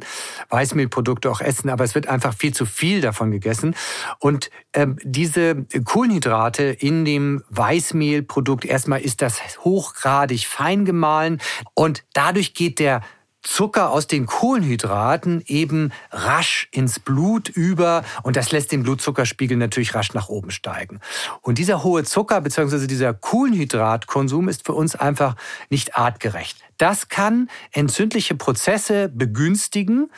Weißmehlprodukte 0.49 1.29
auch 1.29 1.41
essen, 1.41 1.69
aber 1.69 1.83
es 1.83 1.93
wird 1.93 2.07
einfach 2.07 2.33
viel 2.33 2.53
zu 2.53 2.65
viel 2.65 3.01
davon 3.01 3.31
gegessen. 3.31 3.75
Und 4.19 4.49
ähm, 4.73 4.97
diese 5.03 5.65
Kohlenhydrate 5.83 6.63
in 6.63 7.03
dem 7.03 7.43
Weißmehlprodukt, 7.49 8.63
erstmal 8.63 9.01
ist 9.01 9.21
das 9.21 9.41
hochgradig 9.59 10.47
fein 10.47 10.85
gemahlen 10.85 11.41
und 11.73 12.05
dadurch 12.13 12.53
geht 12.53 12.79
der 12.79 13.01
Zucker 13.41 13.91
aus 13.91 14.07
den 14.07 14.25
Kohlenhydraten 14.25 15.41
eben 15.45 15.91
rasch 16.11 16.67
ins 16.71 16.99
Blut 16.99 17.49
über 17.49 18.03
und 18.23 18.35
das 18.35 18.51
lässt 18.51 18.71
den 18.71 18.83
Blutzuckerspiegel 18.83 19.57
natürlich 19.57 19.95
rasch 19.95 20.13
nach 20.13 20.29
oben 20.29 20.51
steigen. 20.51 20.99
Und 21.41 21.57
dieser 21.57 21.83
hohe 21.83 22.03
Zucker 22.03 22.41
bzw. 22.41 22.87
dieser 22.87 23.13
Kohlenhydratkonsum 23.13 24.49
ist 24.49 24.65
für 24.65 24.73
uns 24.73 24.95
einfach 24.95 25.35
nicht 25.69 25.95
artgerecht. 25.97 26.57
Das 26.77 27.09
kann 27.09 27.49
entzündliche 27.71 28.35
Prozesse 28.35 29.09
begünstigen 29.09 30.11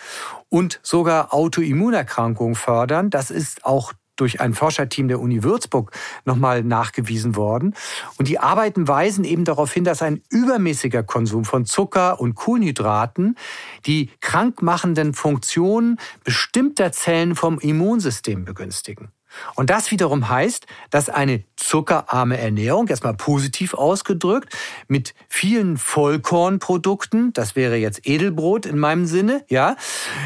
und 0.49 0.79
sogar 0.83 1.33
Autoimmunerkrankungen 1.33 2.55
fördern. 2.55 3.09
Das 3.09 3.31
ist 3.31 3.65
auch 3.65 3.93
durch 4.21 4.39
ein 4.39 4.53
Forscherteam 4.53 5.07
der 5.07 5.19
Uni 5.19 5.43
Würzburg 5.43 5.91
nochmal 6.25 6.63
nachgewiesen 6.63 7.35
worden. 7.35 7.75
Und 8.17 8.27
die 8.27 8.39
Arbeiten 8.39 8.87
weisen 8.87 9.23
eben 9.23 9.45
darauf 9.45 9.73
hin, 9.73 9.83
dass 9.83 10.01
ein 10.01 10.21
übermäßiger 10.29 11.03
Konsum 11.03 11.43
von 11.43 11.65
Zucker 11.65 12.19
und 12.19 12.35
Kohlenhydraten 12.35 13.35
die 13.85 14.09
krankmachenden 14.21 15.13
Funktionen 15.13 15.97
bestimmter 16.23 16.91
Zellen 16.91 17.35
vom 17.35 17.59
Immunsystem 17.59 18.45
begünstigen. 18.45 19.11
Und 19.55 19.69
das 19.69 19.91
wiederum 19.91 20.29
heißt, 20.29 20.65
dass 20.89 21.09
eine 21.09 21.43
zuckerarme 21.55 22.37
Ernährung, 22.37 22.87
erstmal 22.87 23.13
positiv 23.13 23.73
ausgedrückt, 23.73 24.55
mit 24.87 25.13
vielen 25.29 25.77
Vollkornprodukten, 25.77 27.33
das 27.33 27.55
wäre 27.55 27.75
jetzt 27.75 28.07
Edelbrot 28.07 28.65
in 28.65 28.77
meinem 28.77 29.05
Sinne, 29.05 29.43
ja, 29.47 29.75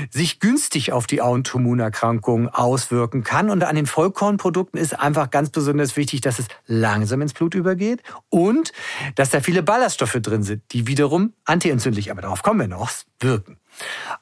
sich 0.10 0.40
günstig 0.40 0.92
auf 0.92 1.08
die 1.08 1.22
Autoimmunerkrankung 1.22 2.50
auswirken 2.50 3.24
kann. 3.24 3.50
Und 3.50 3.64
an 3.64 3.76
den 3.76 3.86
Vollkornprodukten 3.86 4.80
ist 4.80 5.00
einfach 5.00 5.30
ganz 5.30 5.50
besonders 5.50 5.98
wichtig, 5.98 6.22
dass 6.22 6.40
es 6.40 6.48
langsam 6.66 7.22
ins 7.22 7.34
Blut 7.34 7.56
übergeht 7.56 8.02
und 8.30 8.72
dass 9.16 9.30
da 9.30 9.42
viele 9.42 9.64
Ballaststoffe 9.64 10.18
drin 10.22 10.44
sind, 10.44 10.64
die 10.72 10.88
wiederum 10.88 11.34
antientzündlich, 11.46 12.12
aber 12.12 12.22
darauf 12.22 12.44
kommen 12.44 12.60
wir 12.60 12.68
noch, 12.68 12.90
wirken. 13.20 13.58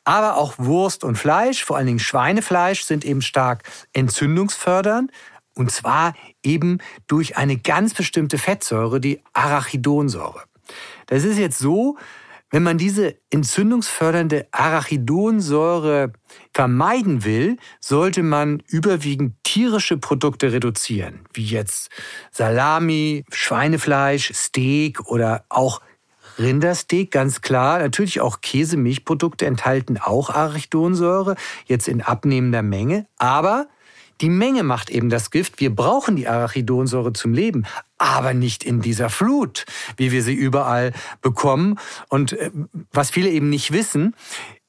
Aber 0.04 0.38
auch 0.38 0.56
Wurst 0.58 1.04
und 1.04 1.18
Fleisch, 1.18 1.64
vor 1.64 1.78
allen 1.78 1.88
Dingen 1.88 2.00
Schweinefleisch, 2.00 2.84
sind 2.84 3.06
eben 3.06 3.22
stark 3.22 3.64
entzündungsfördernd. 3.94 5.12
Und 5.56 5.72
zwar 5.72 6.14
eben 6.42 6.80
durch 7.08 7.38
eine 7.38 7.58
ganz 7.58 7.94
bestimmte 7.94 8.38
Fettsäure, 8.38 9.00
die 9.00 9.22
Arachidonsäure. 9.34 10.44
Das 11.06 11.24
ist 11.24 11.38
jetzt 11.38 11.60
so, 11.60 11.98
wenn 12.54 12.62
man 12.62 12.78
diese 12.78 13.16
entzündungsfördernde 13.32 14.48
Arachidonsäure 14.52 16.14
vermeiden 16.54 17.24
will, 17.24 17.58
sollte 17.80 18.22
man 18.22 18.62
überwiegend 18.68 19.44
tierische 19.44 19.98
Produkte 19.98 20.52
reduzieren, 20.52 21.22
wie 21.34 21.46
jetzt 21.46 21.90
Salami, 22.30 23.26
Schweinefleisch, 23.32 24.32
Steak 24.36 25.08
oder 25.08 25.46
auch 25.50 25.82
Rindersteak, 26.40 27.12
ganz 27.12 27.42
klar. 27.42 27.80
Natürlich 27.80 28.22
auch 28.22 28.42
Käse, 28.42 28.78
Milchprodukte 28.78 29.46
enthalten 29.46 29.98
auch 29.98 30.30
Arachidonsäure, 30.30 31.36
jetzt 31.66 31.88
in 31.88 32.02
abnehmender 32.02 32.62
Menge. 32.62 33.06
Aber 33.18 33.68
die 34.22 34.30
Menge 34.30 34.64
macht 34.64 34.90
eben 34.90 35.10
das 35.10 35.32
Gift. 35.32 35.60
Wir 35.60 35.76
brauchen 35.76 36.16
die 36.16 36.28
Arachidonsäure 36.28 37.14
zum 37.14 37.34
Leben, 37.34 37.66
aber 37.98 38.34
nicht 38.34 38.64
in 38.64 38.82
dieser 38.82 39.10
Flut, 39.10 39.66
wie 39.98 40.12
wir 40.12 40.24
sie 40.24 40.34
überall 40.34 40.94
bekommen. 41.22 41.80
Und 42.10 42.34
äh, 42.34 42.52
was 42.92 43.10
viele 43.10 43.30
eben 43.30 43.50
nicht 43.50 43.72
wissen, 43.72 44.16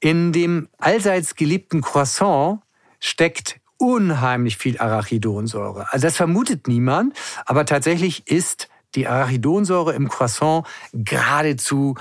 in 0.01 0.33
dem 0.33 0.69
allseits 0.79 1.35
geliebten 1.35 1.83
Croissant 1.83 2.61
steckt 3.01 3.61
unheimlich 3.77 4.57
viel 4.57 4.79
Arachidonsäure. 4.79 5.93
Also 5.93 6.07
das 6.07 6.17
vermutet 6.17 6.69
niemand, 6.69 7.15
aber 7.45 7.67
tatsächlich 7.67 8.27
ist 8.27 8.69
die 8.95 9.07
Arachidonsäure 9.07 9.93
im 9.93 10.09
Croissant 10.09 10.67
geradezu 10.93 11.95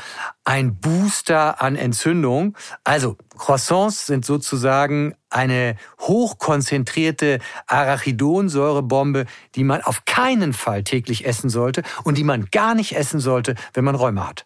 ein 0.44 0.76
Booster 0.80 1.62
an 1.62 1.76
Entzündung. 1.76 2.58
Also 2.84 3.18
Croissants 3.38 4.06
sind 4.06 4.26
sozusagen 4.26 5.16
eine 5.30 5.76
hochkonzentrierte 6.00 7.40
Arachidonsäurebombe, 7.68 9.26
die 9.56 9.64
man 9.64 9.82
auf 9.82 10.06
keinen 10.06 10.54
Fall 10.54 10.84
täglich 10.84 11.26
essen 11.26 11.50
sollte 11.50 11.84
und 12.04 12.18
die 12.18 12.24
man 12.24 12.48
gar 12.52 12.76
nicht 12.76 12.96
essen 12.96 13.20
sollte, 13.20 13.56
wenn 13.74 13.84
man 13.84 13.96
Rheuma 13.96 14.28
hat. 14.28 14.46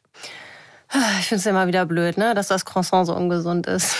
Ich 1.19 1.28
finde 1.28 1.39
es 1.39 1.45
immer 1.45 1.67
wieder 1.67 1.86
blöd, 1.86 2.17
ne? 2.17 2.34
dass 2.34 2.47
das 2.47 2.63
Croissant 2.63 3.08
so 3.08 3.15
ungesund 3.15 3.67
ist. 3.67 3.95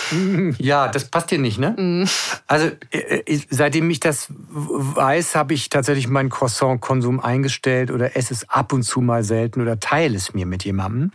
Ja, 0.58 0.88
das 0.88 1.06
passt 1.06 1.32
dir 1.32 1.39
nicht, 1.39 1.60
ne? 1.60 1.71
Mm. 1.71 2.08
Also 2.47 2.67
äh, 2.91 3.21
äh, 3.26 3.41
seitdem 3.50 3.89
ich 3.89 4.00
das 4.00 4.28
weiß, 4.30 5.36
habe 5.36 5.54
ich 5.54 5.69
tatsächlich 5.69 6.08
meinen 6.08 6.30
Croissant-Konsum 6.30 7.19
eingestellt 7.19 7.91
oder 7.91 8.15
esse 8.15 8.34
es 8.34 8.50
ab 8.50 8.71
und 8.73 8.84
zu 8.84 9.02
mal 9.02 9.23
selten 9.23 9.62
oder 9.62 9.80
teile 9.80 10.15
es 10.15 10.34
mir 10.34 10.45
mit 10.45 10.63
jemandem. 10.63 11.12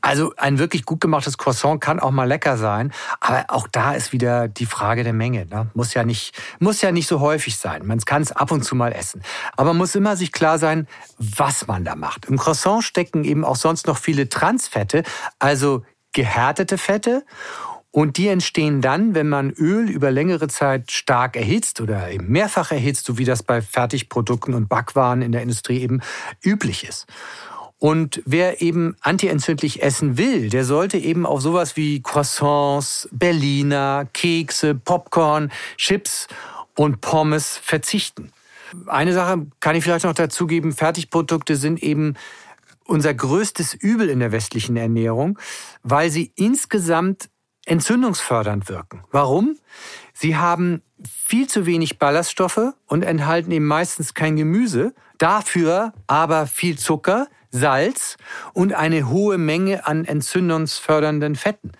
Also 0.00 0.32
ein 0.36 0.58
wirklich 0.58 0.84
gut 0.84 1.00
gemachtes 1.00 1.38
Croissant 1.38 1.80
kann 1.80 1.98
auch 1.98 2.10
mal 2.10 2.24
lecker 2.24 2.56
sein, 2.56 2.92
aber 3.20 3.46
auch 3.48 3.66
da 3.66 3.94
ist 3.94 4.12
wieder 4.12 4.46
die 4.46 4.66
Frage 4.66 5.02
der 5.02 5.12
Menge. 5.12 5.46
Ne? 5.46 5.70
Muss 5.74 5.94
ja 5.94 6.04
nicht, 6.04 6.40
muss 6.60 6.80
ja 6.82 6.92
nicht 6.92 7.08
so 7.08 7.20
häufig 7.20 7.56
sein. 7.56 7.86
Man 7.86 7.98
kann 8.00 8.22
es 8.22 8.32
ab 8.32 8.52
und 8.52 8.64
zu 8.64 8.76
mal 8.76 8.92
essen, 8.92 9.22
aber 9.56 9.70
man 9.70 9.78
muss 9.78 9.94
immer 9.94 10.16
sich 10.16 10.32
klar 10.32 10.58
sein, 10.58 10.86
was 11.18 11.66
man 11.66 11.84
da 11.84 11.96
macht. 11.96 12.26
Im 12.26 12.38
Croissant 12.38 12.84
stecken 12.84 13.24
eben 13.24 13.44
auch 13.44 13.56
sonst 13.56 13.86
noch 13.86 13.98
viele 13.98 14.28
Transfette, 14.28 15.02
also 15.38 15.84
gehärtete 16.12 16.78
Fette. 16.78 17.24
Und 17.90 18.16
die 18.18 18.28
entstehen 18.28 18.80
dann, 18.80 19.14
wenn 19.14 19.28
man 19.28 19.50
Öl 19.50 19.88
über 19.88 20.10
längere 20.10 20.46
Zeit 20.48 20.92
stark 20.92 21.36
erhitzt 21.36 21.80
oder 21.80 22.10
eben 22.10 22.28
mehrfach 22.28 22.70
erhitzt, 22.70 23.06
so 23.06 23.18
wie 23.18 23.24
das 23.24 23.42
bei 23.42 23.62
Fertigprodukten 23.62 24.54
und 24.54 24.68
Backwaren 24.68 25.22
in 25.22 25.32
der 25.32 25.42
Industrie 25.42 25.80
eben 25.80 26.00
üblich 26.44 26.86
ist. 26.86 27.06
Und 27.78 28.22
wer 28.26 28.60
eben 28.60 28.96
antientzündlich 29.00 29.82
essen 29.82 30.18
will, 30.18 30.50
der 30.50 30.64
sollte 30.64 30.98
eben 30.98 31.24
auf 31.26 31.40
sowas 31.40 31.76
wie 31.76 32.02
Croissants, 32.02 33.08
Berliner, 33.12 34.08
Kekse, 34.12 34.74
Popcorn, 34.74 35.52
Chips 35.76 36.26
und 36.74 37.00
Pommes 37.00 37.56
verzichten. 37.56 38.32
Eine 38.86 39.12
Sache 39.12 39.46
kann 39.60 39.76
ich 39.76 39.84
vielleicht 39.84 40.04
noch 40.04 40.14
dazugeben, 40.14 40.72
Fertigprodukte 40.72 41.56
sind 41.56 41.82
eben 41.82 42.14
unser 42.84 43.14
größtes 43.14 43.74
Übel 43.74 44.08
in 44.08 44.18
der 44.18 44.32
westlichen 44.32 44.76
Ernährung, 44.76 45.38
weil 45.82 46.10
sie 46.10 46.32
insgesamt 46.34 47.28
entzündungsfördernd 47.66 48.68
wirken. 48.68 49.04
Warum? 49.10 49.56
Sie 50.14 50.36
haben 50.36 50.82
viel 51.06 51.46
zu 51.48 51.66
wenig 51.66 51.98
Ballaststoffe 51.98 52.72
und 52.86 53.02
enthalten 53.02 53.50
eben 53.52 53.66
meistens 53.66 54.14
kein 54.14 54.36
Gemüse, 54.36 54.94
dafür 55.18 55.92
aber 56.06 56.46
viel 56.46 56.78
Zucker, 56.78 57.28
Salz 57.50 58.16
und 58.52 58.74
eine 58.74 59.08
hohe 59.08 59.38
Menge 59.38 59.86
an 59.86 60.04
entzündungsfördernden 60.04 61.36
Fetten. 61.36 61.72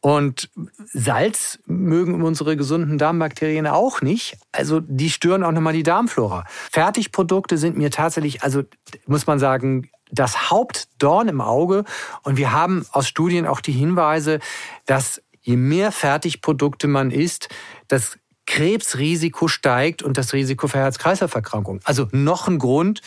Und 0.00 0.50
Salz 0.84 1.58
mögen 1.66 2.22
unsere 2.22 2.56
gesunden 2.56 2.98
Darmbakterien 2.98 3.66
auch 3.66 4.02
nicht. 4.02 4.38
Also 4.52 4.80
die 4.80 5.10
stören 5.10 5.42
auch 5.42 5.52
nochmal 5.52 5.72
die 5.72 5.82
Darmflora. 5.82 6.44
Fertigprodukte 6.70 7.58
sind 7.58 7.76
mir 7.76 7.90
tatsächlich, 7.90 8.42
also 8.42 8.62
muss 9.06 9.26
man 9.26 9.38
sagen, 9.38 9.90
das 10.12 10.50
Hauptdorn 10.50 11.28
im 11.28 11.40
Auge. 11.40 11.84
Und 12.22 12.36
wir 12.36 12.52
haben 12.52 12.86
aus 12.92 13.08
Studien 13.08 13.46
auch 13.46 13.60
die 13.60 13.72
Hinweise, 13.72 14.38
dass 14.84 15.22
je 15.40 15.56
mehr 15.56 15.92
Fertigprodukte 15.92 16.86
man 16.86 17.10
isst, 17.10 17.48
das 17.88 18.18
Krebsrisiko 18.46 19.48
steigt 19.48 20.02
und 20.02 20.16
das 20.16 20.32
Risiko 20.32 20.68
für 20.68 20.78
Herz-Kreislauf-Erkrankungen. 20.78 21.80
Also 21.84 22.08
noch 22.12 22.48
ein 22.48 22.58
Grund, 22.58 23.02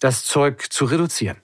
das 0.00 0.24
Zeug 0.24 0.72
zu 0.72 0.84
reduzieren. 0.84 1.36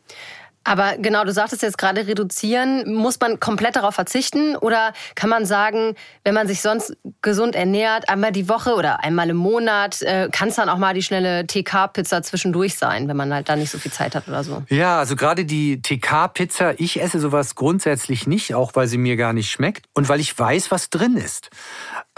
Aber 0.62 0.96
genau, 0.98 1.24
du 1.24 1.32
sagtest 1.32 1.62
jetzt 1.62 1.78
gerade 1.78 2.06
reduzieren. 2.06 2.92
Muss 2.92 3.18
man 3.18 3.40
komplett 3.40 3.76
darauf 3.76 3.94
verzichten? 3.94 4.56
Oder 4.56 4.92
kann 5.14 5.30
man 5.30 5.46
sagen, 5.46 5.94
wenn 6.22 6.34
man 6.34 6.46
sich 6.46 6.60
sonst 6.60 6.96
gesund 7.22 7.54
ernährt, 7.54 8.08
einmal 8.10 8.30
die 8.30 8.48
Woche 8.48 8.74
oder 8.74 9.02
einmal 9.02 9.30
im 9.30 9.38
Monat, 9.38 10.02
äh, 10.02 10.28
kann 10.30 10.48
es 10.48 10.56
dann 10.56 10.68
auch 10.68 10.76
mal 10.76 10.92
die 10.92 11.02
schnelle 11.02 11.46
TK-Pizza 11.46 12.22
zwischendurch 12.22 12.76
sein, 12.76 13.08
wenn 13.08 13.16
man 13.16 13.32
halt 13.32 13.48
da 13.48 13.56
nicht 13.56 13.70
so 13.70 13.78
viel 13.78 13.90
Zeit 13.90 14.14
hat 14.14 14.28
oder 14.28 14.44
so? 14.44 14.62
Ja, 14.68 14.98
also 14.98 15.16
gerade 15.16 15.46
die 15.46 15.80
TK-Pizza, 15.80 16.78
ich 16.78 17.00
esse 17.00 17.20
sowas 17.20 17.54
grundsätzlich 17.54 18.26
nicht, 18.26 18.54
auch 18.54 18.72
weil 18.74 18.86
sie 18.86 18.98
mir 18.98 19.16
gar 19.16 19.32
nicht 19.32 19.50
schmeckt 19.50 19.86
und 19.94 20.08
weil 20.10 20.20
ich 20.20 20.38
weiß, 20.38 20.70
was 20.70 20.90
drin 20.90 21.16
ist. 21.16 21.48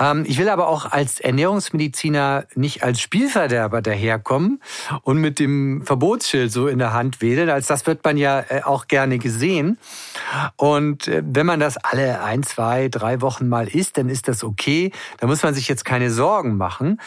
Ähm, 0.00 0.24
ich 0.26 0.38
will 0.38 0.48
aber 0.48 0.66
auch 0.66 0.90
als 0.90 1.20
Ernährungsmediziner 1.20 2.46
nicht 2.54 2.82
als 2.82 3.00
Spielverderber 3.00 3.82
daherkommen 3.82 4.60
und 5.02 5.18
mit 5.18 5.38
dem 5.38 5.82
Verbotsschild 5.86 6.50
so 6.50 6.66
in 6.66 6.78
der 6.78 6.92
Hand 6.92 7.22
wedeln. 7.22 7.48
Als 7.48 7.68
das 7.68 7.86
wird 7.86 8.04
man 8.04 8.16
ja 8.16 8.31
äh, 8.40 8.62
auch 8.64 8.88
gerne 8.88 9.18
gesehen. 9.18 9.78
Und 10.56 11.08
äh, 11.08 11.22
wenn 11.24 11.46
man 11.46 11.60
das 11.60 11.76
alle 11.76 12.22
ein, 12.22 12.42
zwei, 12.42 12.88
drei 12.88 13.20
Wochen 13.20 13.48
mal 13.48 13.68
isst, 13.68 13.98
dann 13.98 14.08
ist 14.08 14.28
das 14.28 14.44
okay. 14.44 14.92
Da 15.18 15.26
muss 15.26 15.42
man 15.42 15.54
sich 15.54 15.68
jetzt 15.68 15.84
keine 15.84 16.10
Sorgen 16.10 16.56
machen. 16.56 17.00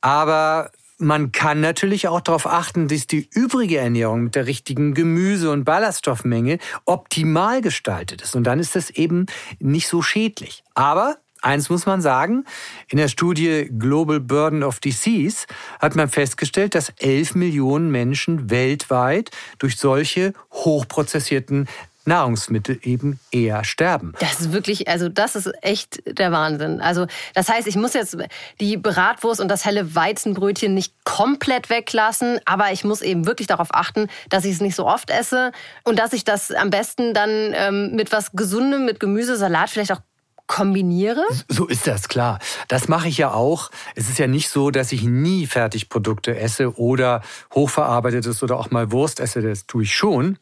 Aber 0.00 0.70
man 0.98 1.32
kann 1.32 1.60
natürlich 1.60 2.08
auch 2.08 2.20
darauf 2.20 2.46
achten, 2.46 2.88
dass 2.88 3.06
die 3.06 3.28
übrige 3.32 3.78
Ernährung 3.78 4.24
mit 4.24 4.34
der 4.34 4.46
richtigen 4.46 4.94
Gemüse- 4.94 5.50
und 5.50 5.64
Ballaststoffmenge 5.64 6.58
optimal 6.84 7.60
gestaltet 7.60 8.22
ist. 8.22 8.36
Und 8.36 8.44
dann 8.44 8.60
ist 8.60 8.76
das 8.76 8.90
eben 8.90 9.26
nicht 9.58 9.88
so 9.88 10.00
schädlich. 10.00 10.62
Aber 10.74 11.16
Eins 11.42 11.68
muss 11.68 11.86
man 11.86 12.00
sagen, 12.00 12.44
in 12.88 12.98
der 12.98 13.08
Studie 13.08 13.68
Global 13.76 14.20
Burden 14.20 14.62
of 14.62 14.80
Disease 14.80 15.46
hat 15.80 15.96
man 15.96 16.08
festgestellt, 16.08 16.74
dass 16.74 16.90
11 16.98 17.34
Millionen 17.34 17.90
Menschen 17.90 18.48
weltweit 18.48 19.30
durch 19.58 19.76
solche 19.76 20.32
hochprozessierten 20.52 21.68
Nahrungsmittel 22.04 22.78
eben 22.82 23.20
eher 23.30 23.64
sterben. 23.64 24.12
Das 24.18 24.40
ist 24.40 24.52
wirklich, 24.52 24.88
also 24.88 25.08
das 25.08 25.36
ist 25.36 25.52
echt 25.62 26.02
der 26.06 26.32
Wahnsinn. 26.32 26.80
Also 26.80 27.06
das 27.34 27.48
heißt, 27.48 27.66
ich 27.66 27.76
muss 27.76 27.94
jetzt 27.94 28.16
die 28.60 28.76
Bratwurst 28.76 29.40
und 29.40 29.48
das 29.48 29.64
helle 29.64 29.94
Weizenbrötchen 29.94 30.74
nicht 30.74 30.94
komplett 31.04 31.70
weglassen, 31.70 32.40
aber 32.44 32.72
ich 32.72 32.84
muss 32.84 33.02
eben 33.02 33.26
wirklich 33.26 33.46
darauf 33.46 33.68
achten, 33.72 34.08
dass 34.30 34.44
ich 34.44 34.52
es 34.52 34.60
nicht 34.60 34.74
so 34.74 34.86
oft 34.86 35.10
esse 35.10 35.52
und 35.84 35.98
dass 35.98 36.12
ich 36.12 36.24
das 36.24 36.50
am 36.50 36.70
besten 36.70 37.14
dann 37.14 37.52
ähm, 37.54 37.94
mit 37.94 38.10
was 38.12 38.32
Gesundem, 38.32 38.84
mit 38.84 38.98
Gemüse, 38.98 39.36
Salat 39.36 39.70
vielleicht 39.70 39.92
auch 39.92 40.00
kombiniere? 40.46 41.24
So 41.48 41.66
ist 41.66 41.86
das, 41.86 42.08
klar. 42.08 42.38
Das 42.68 42.88
mache 42.88 43.08
ich 43.08 43.18
ja 43.18 43.32
auch. 43.32 43.70
Es 43.94 44.08
ist 44.08 44.18
ja 44.18 44.26
nicht 44.26 44.48
so, 44.48 44.70
dass 44.70 44.92
ich 44.92 45.02
nie 45.02 45.46
Fertigprodukte 45.46 46.36
esse 46.38 46.78
oder 46.78 47.22
hochverarbeitetes 47.54 48.42
oder 48.42 48.58
auch 48.58 48.70
mal 48.70 48.92
Wurst 48.92 49.20
esse. 49.20 49.42
Das 49.42 49.66
tue 49.66 49.84
ich 49.84 49.94
schon. 49.94 50.38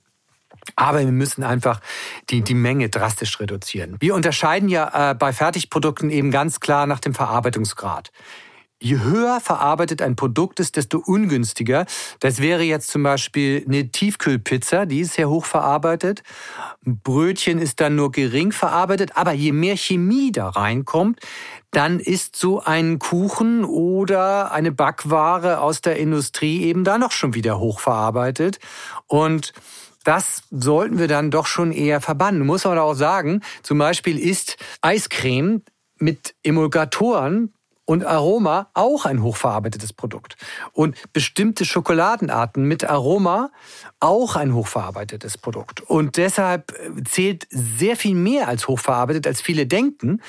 Aber 0.77 1.01
wir 1.01 1.13
müssen 1.13 1.43
einfach 1.43 1.81
die, 2.29 2.43
die 2.43 2.55
Menge 2.55 2.89
drastisch 2.89 3.41
reduzieren. 3.41 3.97
Wir 4.01 4.15
unterscheiden 4.15 4.69
ja 4.69 5.11
äh, 5.11 5.15
bei 5.15 5.33
Fertigprodukten 5.33 6.11
eben 6.11 6.31
ganz 6.31 6.61
klar 6.61 6.87
nach 6.87 7.01
dem 7.01 7.15
Verarbeitungsgrad. 7.15 8.11
Je 8.83 8.99
höher 8.99 9.41
verarbeitet 9.41 10.01
ein 10.01 10.17
Produkt 10.17 10.59
ist, 10.59 10.77
desto 10.77 11.03
ungünstiger. 11.05 11.85
Das 12.19 12.41
wäre 12.41 12.63
jetzt 12.63 12.89
zum 12.89 13.03
Beispiel 13.03 13.63
eine 13.67 13.91
Tiefkühlpizza, 13.91 14.87
die 14.87 15.01
ist 15.01 15.13
sehr 15.13 15.29
hoch 15.29 15.45
verarbeitet. 15.45 16.23
Brötchen 16.83 17.59
ist 17.59 17.81
dann 17.81 17.95
nur 17.95 18.11
gering 18.11 18.53
verarbeitet, 18.53 19.19
aber 19.19 19.33
je 19.33 19.53
mehr 19.53 19.77
Chemie 19.77 20.33
da 20.33 20.49
reinkommt, 20.49 21.21
dann 21.73 22.01
ist 22.01 22.37
so 22.37 22.63
ein 22.63 22.99
Kuchen 22.99 23.67
oder 23.67 24.51
eine 24.51 24.73
Backware 24.73 25.61
aus 25.61 25.83
der 25.83 25.99
Industrie 25.99 26.63
eben 26.63 26.83
da 26.83 26.97
noch 26.97 27.13
schon 27.13 27.35
wieder 27.35 27.59
hoch 27.59 27.81
verarbeitet. 27.81 28.61
Und 29.07 29.53
das 30.05 30.45
sollten 30.51 30.99
wir 30.99 31.07
dann 31.07 31.31
doch 31.31 31.45
schon 31.45 31.73
eher 31.73 32.01
verbannen. 32.01 32.47
Muss 32.47 32.65
aber 32.65 32.83
auch 32.83 32.95
sagen, 32.95 33.43
zum 33.63 33.77
Beispiel 33.77 34.19
ist 34.19 34.57
Eiscreme 34.81 35.61
mit 35.99 36.35
Emulgatoren 36.43 37.53
und 37.91 38.07
Aroma 38.07 38.71
auch 38.73 39.05
ein 39.05 39.21
hochverarbeitetes 39.21 39.93
Produkt. 39.93 40.37
Und 40.71 40.97
bestimmte 41.13 41.65
Schokoladenarten 41.65 42.63
mit 42.63 42.89
Aroma 42.89 43.51
auch 43.99 44.37
ein 44.37 44.55
hochverarbeitetes 44.55 45.37
Produkt. 45.37 45.81
Und 45.81 46.17
deshalb 46.17 46.73
zählt 47.05 47.49
sehr 47.51 47.97
viel 47.97 48.15
mehr 48.15 48.47
als 48.47 48.69
hochverarbeitet, 48.69 49.27
als 49.27 49.41
viele 49.41 49.67
denken. 49.67 50.23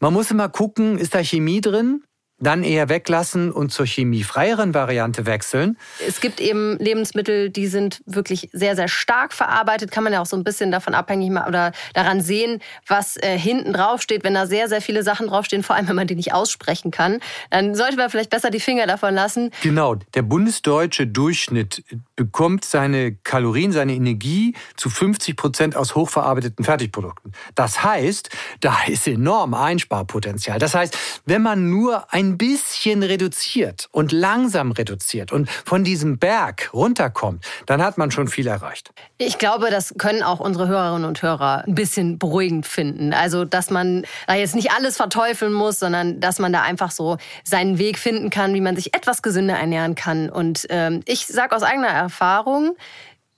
Man 0.00 0.12
muss 0.12 0.32
immer 0.32 0.48
gucken, 0.48 0.98
ist 0.98 1.14
da 1.14 1.22
Chemie 1.22 1.60
drin? 1.60 2.02
Dann 2.40 2.62
eher 2.62 2.88
weglassen 2.88 3.50
und 3.50 3.72
zur 3.72 3.86
chemiefreieren 3.86 4.74
Variante 4.74 5.26
wechseln. 5.26 5.76
Es 6.06 6.20
gibt 6.20 6.40
eben 6.40 6.78
Lebensmittel, 6.78 7.50
die 7.50 7.66
sind 7.66 8.00
wirklich 8.06 8.48
sehr, 8.52 8.76
sehr 8.76 8.88
stark 8.88 9.32
verarbeitet. 9.32 9.90
Kann 9.90 10.04
man 10.04 10.12
ja 10.12 10.20
auch 10.20 10.26
so 10.26 10.36
ein 10.36 10.44
bisschen 10.44 10.70
davon 10.70 10.94
abhängig 10.94 11.30
machen 11.30 11.48
oder 11.48 11.72
daran 11.94 12.20
sehen, 12.20 12.60
was 12.86 13.16
äh, 13.16 13.36
hinten 13.36 13.72
drauf 13.72 14.02
steht. 14.02 14.22
Wenn 14.22 14.34
da 14.34 14.46
sehr, 14.46 14.68
sehr 14.68 14.80
viele 14.80 15.02
Sachen 15.02 15.26
draufstehen, 15.26 15.62
vor 15.62 15.74
allem 15.74 15.88
wenn 15.88 15.96
man 15.96 16.06
die 16.06 16.14
nicht 16.14 16.32
aussprechen 16.32 16.90
kann, 16.90 17.20
dann 17.50 17.74
sollte 17.74 17.96
man 17.96 18.08
vielleicht 18.10 18.30
besser 18.30 18.50
die 18.50 18.60
Finger 18.60 18.86
davon 18.86 19.14
lassen. 19.14 19.50
Genau. 19.62 19.96
Der 20.14 20.22
bundesdeutsche 20.22 21.06
Durchschnitt 21.06 21.82
bekommt 22.14 22.64
seine 22.64 23.14
Kalorien, 23.14 23.72
seine 23.72 23.94
Energie 23.94 24.54
zu 24.76 24.90
50 24.90 25.36
Prozent 25.36 25.76
aus 25.76 25.94
hochverarbeiteten 25.94 26.64
Fertigprodukten. 26.64 27.32
Das 27.54 27.82
heißt, 27.82 28.30
da 28.60 28.76
ist 28.86 29.08
enorm 29.08 29.54
Einsparpotenzial. 29.54 30.58
Das 30.58 30.74
heißt, 30.74 30.96
wenn 31.26 31.42
man 31.42 31.70
nur 31.70 32.12
ein 32.12 32.27
bisschen 32.36 33.02
reduziert 33.02 33.88
und 33.92 34.12
langsam 34.12 34.72
reduziert 34.72 35.32
und 35.32 35.48
von 35.48 35.84
diesem 35.84 36.18
Berg 36.18 36.70
runterkommt, 36.74 37.44
dann 37.66 37.82
hat 37.82 37.96
man 37.96 38.10
schon 38.10 38.28
viel 38.28 38.46
erreicht. 38.46 38.90
Ich 39.16 39.38
glaube, 39.38 39.70
das 39.70 39.94
können 39.96 40.22
auch 40.22 40.40
unsere 40.40 40.68
Hörerinnen 40.68 41.06
und 41.06 41.22
Hörer 41.22 41.64
ein 41.66 41.74
bisschen 41.74 42.18
beruhigend 42.18 42.66
finden. 42.66 43.14
Also, 43.14 43.44
dass 43.44 43.70
man 43.70 44.04
da 44.26 44.34
jetzt 44.34 44.54
nicht 44.54 44.72
alles 44.72 44.96
verteufeln 44.96 45.52
muss, 45.52 45.78
sondern 45.78 46.20
dass 46.20 46.38
man 46.38 46.52
da 46.52 46.62
einfach 46.62 46.90
so 46.90 47.16
seinen 47.44 47.78
Weg 47.78 47.98
finden 47.98 48.30
kann, 48.30 48.52
wie 48.54 48.60
man 48.60 48.76
sich 48.76 48.94
etwas 48.94 49.22
gesünder 49.22 49.54
ernähren 49.54 49.94
kann. 49.94 50.28
Und 50.28 50.66
ähm, 50.70 51.02
ich 51.06 51.26
sage 51.26 51.54
aus 51.54 51.62
eigener 51.62 51.88
Erfahrung, 51.88 52.76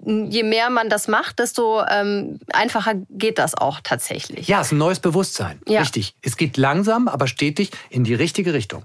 je 0.05 0.43
mehr 0.43 0.71
man 0.71 0.89
das 0.89 1.09
macht, 1.09 1.39
desto 1.39 1.83
ähm, 1.89 2.39
einfacher 2.53 2.95
geht 3.11 3.39
das 3.39 3.55
auch 3.55 3.81
tatsächlich. 3.83 4.49
Ja, 4.49 4.61
es 4.61 4.69
ist 4.69 4.73
ein 4.73 4.79
neues 4.79 5.01
Bewusstsein. 5.01 5.61
Ja. 5.67 5.81
Richtig. 5.81 6.15
Es 6.23 6.37
geht 6.37 6.57
langsam, 6.57 7.09
aber 7.09 7.27
stetig 7.27 7.71
in 7.91 8.05
die 8.05 8.15
richtige 8.15 8.55
Richtung. 8.55 8.85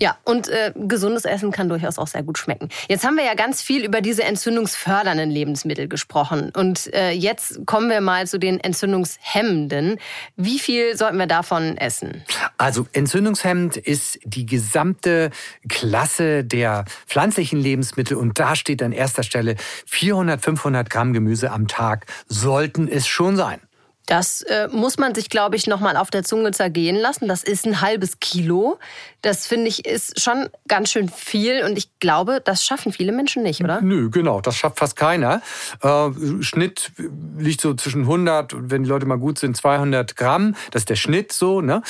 Ja, 0.00 0.16
und 0.24 0.48
äh, 0.48 0.72
gesundes 0.76 1.24
Essen 1.24 1.50
kann 1.50 1.68
durchaus 1.68 1.98
auch 1.98 2.06
sehr 2.06 2.22
gut 2.22 2.38
schmecken. 2.38 2.68
Jetzt 2.88 3.04
haben 3.04 3.16
wir 3.16 3.24
ja 3.24 3.34
ganz 3.34 3.62
viel 3.62 3.84
über 3.84 4.00
diese 4.00 4.24
entzündungsfördernden 4.24 5.30
Lebensmittel 5.30 5.88
gesprochen. 5.88 6.50
Und 6.54 6.92
äh, 6.94 7.10
jetzt 7.10 7.66
kommen 7.66 7.90
wir 7.90 8.00
mal 8.00 8.26
zu 8.26 8.38
den 8.38 8.60
entzündungshemmenden. 8.60 9.98
Wie 10.36 10.58
viel 10.58 10.96
sollten 10.96 11.18
wir 11.18 11.26
davon 11.26 11.76
essen? 11.76 12.22
Also 12.56 12.86
entzündungshemmend 12.92 13.76
ist 13.76 14.18
die 14.24 14.46
gesamte 14.46 15.30
Klasse 15.68 16.44
der 16.44 16.84
pflanzlichen 17.06 17.60
Lebensmittel. 17.60 18.16
Und 18.16 18.38
da 18.38 18.54
steht 18.54 18.82
an 18.82 18.92
erster 18.92 19.22
Stelle 19.22 19.56
400, 19.86 20.40
500 20.42 20.90
Gramm 20.90 21.12
Gemüse 21.12 21.50
am 21.50 21.66
Tag 21.68 22.06
sollten 22.28 22.88
es 22.88 23.06
schon 23.06 23.36
sein. 23.36 23.60
Das 24.08 24.40
äh, 24.40 24.68
muss 24.72 24.96
man 24.96 25.14
sich, 25.14 25.28
glaube 25.28 25.56
ich, 25.56 25.66
noch 25.66 25.80
mal 25.80 25.98
auf 25.98 26.08
der 26.08 26.24
Zunge 26.24 26.52
zergehen 26.52 26.96
lassen. 26.96 27.28
Das 27.28 27.44
ist 27.44 27.66
ein 27.66 27.82
halbes 27.82 28.20
Kilo. 28.20 28.78
Das 29.20 29.46
finde 29.46 29.68
ich 29.68 29.84
ist 29.84 30.22
schon 30.22 30.48
ganz 30.66 30.90
schön 30.90 31.10
viel 31.10 31.62
und 31.64 31.76
ich 31.76 31.90
glaube, 32.00 32.40
das 32.42 32.64
schaffen 32.64 32.90
viele 32.92 33.12
Menschen 33.12 33.42
nicht, 33.42 33.62
oder? 33.62 33.82
Nö, 33.82 34.08
genau, 34.08 34.40
das 34.40 34.56
schafft 34.56 34.78
fast 34.78 34.96
keiner. 34.96 35.42
Äh, 35.82 36.10
Schnitt 36.40 36.92
liegt 37.36 37.60
so 37.60 37.74
zwischen 37.74 38.02
100 38.02 38.54
und 38.54 38.70
wenn 38.70 38.84
die 38.84 38.88
Leute 38.88 39.04
mal 39.04 39.18
gut 39.18 39.38
sind 39.38 39.56
200 39.56 40.16
Gramm. 40.16 40.54
Das 40.70 40.82
ist 40.82 40.90
der 40.90 40.96
Schnitt 40.96 41.32
so. 41.32 41.60
Ne? 41.60 41.82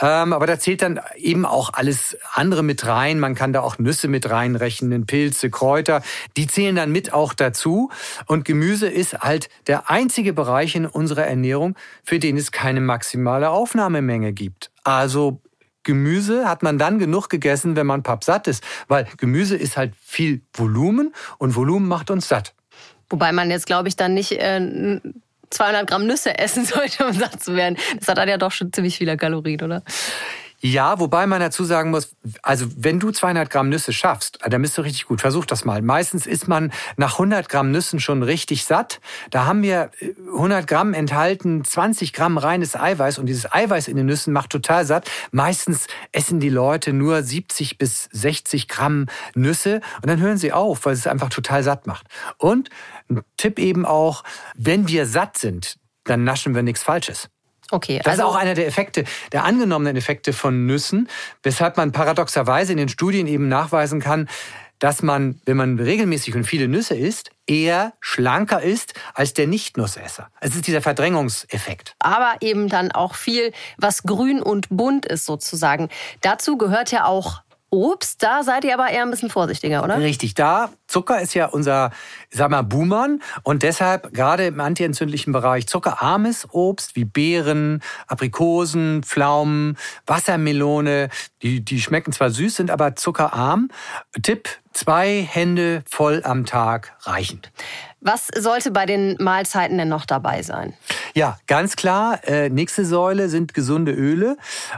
Ähm, 0.00 0.32
aber 0.32 0.46
da 0.46 0.58
zählt 0.58 0.80
dann 0.80 1.00
eben 1.16 1.44
auch 1.44 1.74
alles 1.74 2.16
andere 2.32 2.62
mit 2.62 2.86
rein. 2.86 3.20
Man 3.20 3.34
kann 3.34 3.52
da 3.52 3.60
auch 3.60 3.78
Nüsse 3.78 4.08
mit 4.08 4.30
reinrechnen, 4.30 5.04
Pilze, 5.04 5.50
Kräuter. 5.50 6.00
Die 6.38 6.46
zählen 6.46 6.76
dann 6.76 6.92
mit 6.92 7.12
auch 7.12 7.34
dazu. 7.34 7.90
Und 8.24 8.46
Gemüse 8.46 8.88
ist 8.88 9.18
halt 9.18 9.50
der 9.66 9.90
einzige 9.90 10.32
Bereich 10.32 10.74
in 10.74 10.86
unserer 10.86 11.26
Ernährung 11.26 11.57
Ernährung, 11.58 11.74
für 12.04 12.18
den 12.18 12.36
es 12.36 12.52
keine 12.52 12.80
maximale 12.80 13.50
Aufnahmemenge 13.50 14.32
gibt. 14.32 14.70
Also 14.84 15.40
Gemüse 15.82 16.48
hat 16.48 16.62
man 16.62 16.78
dann 16.78 16.98
genug 16.98 17.28
gegessen, 17.28 17.76
wenn 17.76 17.86
man 17.86 18.02
pappsatt 18.02 18.46
ist, 18.46 18.62
weil 18.88 19.06
Gemüse 19.16 19.56
ist 19.56 19.76
halt 19.76 19.94
viel 20.00 20.42
Volumen 20.52 21.14
und 21.38 21.56
Volumen 21.56 21.88
macht 21.88 22.10
uns 22.10 22.28
satt. 22.28 22.54
Wobei 23.10 23.32
man 23.32 23.50
jetzt, 23.50 23.66
glaube 23.66 23.88
ich, 23.88 23.96
dann 23.96 24.14
nicht 24.14 24.32
äh, 24.32 25.00
200 25.50 25.88
Gramm 25.88 26.06
Nüsse 26.06 26.38
essen 26.38 26.64
sollte, 26.66 27.06
um 27.06 27.12
satt 27.12 27.42
zu 27.42 27.54
werden. 27.54 27.78
Das 27.98 28.08
hat 28.08 28.18
dann 28.18 28.28
ja 28.28 28.36
doch 28.36 28.52
schon 28.52 28.72
ziemlich 28.72 28.98
viele 28.98 29.16
Kalorien, 29.16 29.62
oder? 29.62 29.82
Ja, 30.60 30.98
wobei 30.98 31.28
man 31.28 31.40
dazu 31.40 31.62
sagen 31.62 31.90
muss, 31.90 32.16
also 32.42 32.66
wenn 32.76 32.98
du 32.98 33.12
200 33.12 33.48
Gramm 33.48 33.68
Nüsse 33.68 33.92
schaffst, 33.92 34.40
dann 34.44 34.60
bist 34.60 34.76
du 34.76 34.82
richtig 34.82 35.06
gut. 35.06 35.20
Versuch 35.20 35.46
das 35.46 35.64
mal. 35.64 35.82
Meistens 35.82 36.26
ist 36.26 36.48
man 36.48 36.72
nach 36.96 37.12
100 37.12 37.48
Gramm 37.48 37.70
Nüssen 37.70 38.00
schon 38.00 38.24
richtig 38.24 38.64
satt. 38.64 39.00
Da 39.30 39.46
haben 39.46 39.62
wir 39.62 39.92
100 40.34 40.66
Gramm 40.66 40.94
enthalten 40.94 41.64
20 41.64 42.12
Gramm 42.12 42.38
reines 42.38 42.74
Eiweiß 42.74 43.18
und 43.18 43.26
dieses 43.26 43.52
Eiweiß 43.52 43.86
in 43.86 43.96
den 43.96 44.06
Nüssen 44.06 44.32
macht 44.32 44.50
total 44.50 44.84
satt. 44.84 45.08
Meistens 45.30 45.86
essen 46.10 46.40
die 46.40 46.48
Leute 46.48 46.92
nur 46.92 47.22
70 47.22 47.78
bis 47.78 48.08
60 48.10 48.66
Gramm 48.66 49.06
Nüsse 49.36 49.80
und 50.02 50.08
dann 50.08 50.18
hören 50.18 50.38
sie 50.38 50.52
auf, 50.52 50.84
weil 50.86 50.94
es 50.94 51.06
einfach 51.06 51.28
total 51.28 51.62
satt 51.62 51.86
macht. 51.86 52.08
Und 52.36 52.68
ein 53.08 53.22
Tipp 53.36 53.60
eben 53.60 53.86
auch, 53.86 54.24
wenn 54.56 54.88
wir 54.88 55.06
satt 55.06 55.38
sind, 55.38 55.76
dann 56.02 56.24
naschen 56.24 56.56
wir 56.56 56.62
nichts 56.62 56.82
Falsches. 56.82 57.28
Okay, 57.70 58.00
das 58.02 58.12
also 58.12 58.22
ist 58.22 58.28
auch 58.28 58.36
einer 58.36 58.54
der 58.54 58.66
Effekte, 58.66 59.04
der 59.32 59.44
angenommenen 59.44 59.96
Effekte 59.96 60.32
von 60.32 60.66
Nüssen, 60.66 61.08
weshalb 61.42 61.76
man 61.76 61.92
paradoxerweise 61.92 62.72
in 62.72 62.78
den 62.78 62.88
Studien 62.88 63.26
eben 63.26 63.48
nachweisen 63.48 64.00
kann, 64.00 64.28
dass 64.78 65.02
man, 65.02 65.40
wenn 65.44 65.56
man 65.56 65.78
regelmäßig 65.78 66.34
und 66.36 66.44
viele 66.44 66.68
Nüsse 66.68 66.96
isst, 66.96 67.30
eher 67.46 67.94
schlanker 68.00 68.62
ist 68.62 68.94
als 69.14 69.34
der 69.34 69.46
Nicht-Nussesser. 69.46 70.30
Es 70.40 70.54
ist 70.54 70.66
dieser 70.66 70.82
Verdrängungseffekt. 70.82 71.96
Aber 71.98 72.36
eben 72.40 72.68
dann 72.68 72.92
auch 72.92 73.14
viel, 73.14 73.52
was 73.76 74.04
grün 74.04 74.40
und 74.40 74.68
bunt 74.70 75.04
ist 75.06 75.26
sozusagen. 75.26 75.88
Dazu 76.20 76.56
gehört 76.56 76.92
ja 76.92 77.06
auch 77.06 77.42
Obst, 77.70 78.22
da 78.22 78.42
seid 78.42 78.64
ihr 78.64 78.74
aber 78.74 78.90
eher 78.90 79.02
ein 79.02 79.10
bisschen 79.10 79.30
vorsichtiger, 79.30 79.84
oder? 79.84 79.98
Richtig, 79.98 80.34
da 80.34 80.70
Zucker 80.86 81.20
ist 81.20 81.34
ja 81.34 81.46
unser, 81.46 81.90
sag 82.30 82.50
mal, 82.50 82.62
Boomern 82.62 83.20
und 83.42 83.62
deshalb 83.62 84.14
gerade 84.14 84.46
im 84.46 84.60
antientzündlichen 84.60 85.32
Bereich 85.32 85.66
zuckerarmes 85.66 86.48
Obst 86.50 86.96
wie 86.96 87.04
Beeren, 87.04 87.82
Aprikosen, 88.06 89.02
Pflaumen, 89.02 89.76
Wassermelone, 90.06 91.10
die, 91.42 91.62
die 91.62 91.80
schmecken 91.80 92.12
zwar 92.12 92.30
süß, 92.30 92.56
sind 92.56 92.70
aber 92.70 92.96
zuckerarm. 92.96 93.68
Tipp, 94.22 94.48
zwei 94.72 95.20
Hände 95.22 95.82
voll 95.90 96.22
am 96.24 96.46
Tag 96.46 96.96
reichend. 97.02 97.52
Was 98.00 98.28
sollte 98.36 98.70
bei 98.70 98.86
den 98.86 99.16
Mahlzeiten 99.18 99.76
denn 99.76 99.88
noch 99.88 100.06
dabei 100.06 100.42
sein? 100.42 100.74
Ja, 101.14 101.38
ganz 101.46 101.74
klar. 101.74 102.20
Äh, 102.28 102.48
nächste 102.48 102.84
Säule 102.84 103.28
sind 103.28 103.54
gesunde 103.54 103.92
Öle. 103.92 104.36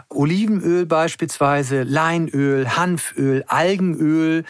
Olivenöl 0.08 0.86
beispielsweise, 0.86 1.82
Leinöl, 1.82 2.76
Hanföl, 2.76 3.44
Algenöl 3.46 4.44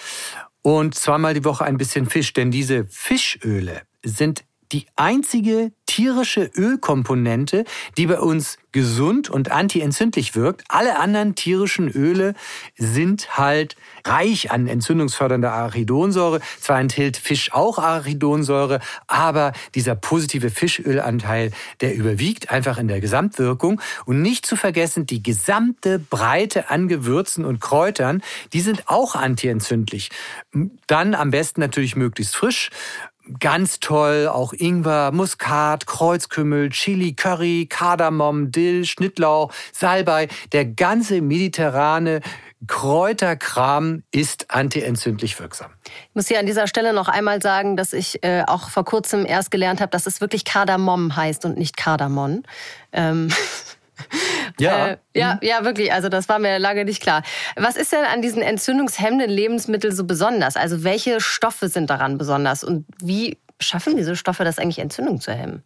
und 0.63 0.95
zweimal 0.95 1.35
die 1.35 1.45
Woche 1.45 1.65
ein 1.65 1.79
bisschen 1.79 2.07
Fisch. 2.07 2.33
Denn 2.33 2.51
diese 2.51 2.85
Fischöle 2.85 3.83
sind 4.05 4.45
die 4.73 4.87
einzige 4.97 5.73
tierische 5.87 6.49
Ölkomponente, 6.57 7.65
die 7.97 8.07
bei 8.07 8.21
uns 8.21 8.59
gesund 8.71 9.29
und 9.29 9.51
antientzündlich 9.51 10.37
wirkt. 10.37 10.63
Alle 10.69 11.01
anderen 11.01 11.35
tierischen 11.35 11.89
Öle 11.89 12.35
sind 12.77 13.37
halt 13.37 13.75
reich 14.07 14.53
an 14.53 14.69
entzündungsfördernder 14.69 15.53
Arachidonsäure. 15.53 16.41
Zwar 16.61 16.79
enthält 16.79 17.17
Fisch 17.17 17.53
auch 17.53 17.79
Arachidonsäure, 17.79 18.79
aber 19.09 19.53
dieser 19.75 19.97
positive 19.97 20.51
Fischölanteil, 20.51 21.51
der 21.81 21.97
überwiegt 21.97 22.53
einfach 22.53 22.79
in 22.79 22.87
der 22.87 23.01
Gesamtwirkung. 23.01 23.81
Und 24.05 24.23
nicht 24.23 24.47
zu 24.47 24.55
vergessen, 24.55 25.07
die 25.07 25.25
gesamte 25.25 25.99
Breite 25.99 26.71
an 26.71 26.87
Gewürzen 26.87 27.45
und 27.45 27.61
Kräutern, 27.61 28.23
die 28.53 28.61
sind 28.61 28.85
auch 28.87 29.17
antientzündlich. 29.17 30.11
Dann 30.87 31.17
am 31.17 31.33
besten 31.33 31.61
natürlich 31.61 31.97
möglichst 31.97 32.37
frisch 32.37 32.71
ganz 33.39 33.81
toll, 33.81 34.29
auch 34.29 34.53
Ingwer, 34.53 35.13
Muskat, 35.13 35.87
Kreuzkümmel, 35.87 36.71
Chili, 36.71 37.15
Curry, 37.15 37.67
Kardamom, 37.69 38.51
Dill, 38.51 38.85
Schnittlauch, 38.85 39.53
Salbei. 39.73 40.29
Der 40.53 40.65
ganze 40.65 41.21
mediterrane 41.21 42.21
Kräuterkram 42.67 44.03
ist 44.11 44.51
antientzündlich 44.51 45.39
wirksam. 45.41 45.71
Ich 45.85 46.15
muss 46.15 46.29
hier 46.29 46.39
an 46.39 46.47
dieser 46.47 46.67
Stelle 46.67 46.93
noch 46.93 47.09
einmal 47.09 47.41
sagen, 47.41 47.77
dass 47.77 47.93
ich 47.93 48.23
äh, 48.23 48.43
auch 48.47 48.69
vor 48.69 48.85
kurzem 48.85 49.25
erst 49.25 49.51
gelernt 49.51 49.81
habe, 49.81 49.91
dass 49.91 50.07
es 50.07 50.21
wirklich 50.21 50.45
Kardamom 50.45 51.17
heißt 51.17 51.45
und 51.45 51.57
nicht 51.57 51.77
Kardamon. 51.77 52.43
Ähm 52.93 53.29
Ja. 54.61 54.89
Äh, 54.89 54.97
ja, 55.15 55.35
mhm. 55.35 55.39
ja, 55.43 55.65
wirklich. 55.65 55.93
Also 55.93 56.09
das 56.09 56.29
war 56.29 56.39
mir 56.39 56.59
lange 56.59 56.85
nicht 56.85 57.03
klar. 57.03 57.23
Was 57.57 57.77
ist 57.77 57.93
denn 57.93 58.05
an 58.05 58.23
diesen 58.23 58.43
entzündungshemmenden 58.43 59.31
Lebensmitteln 59.31 59.95
so 59.95 60.05
besonders? 60.05 60.57
Also 60.57 60.85
welche 60.85 61.21
Stoffe 61.21 61.69
sind 61.69 61.91
daran 61.91 62.19
besonders 62.19 62.65
und 62.65 62.87
wie 63.03 63.39
schaffen 63.61 63.97
diese 63.97 64.17
Stoffe 64.17 64.45
das 64.45 64.59
eigentlich, 64.59 64.79
Entzündung 64.79 65.21
zu 65.21 65.33
hemmen? 65.33 65.63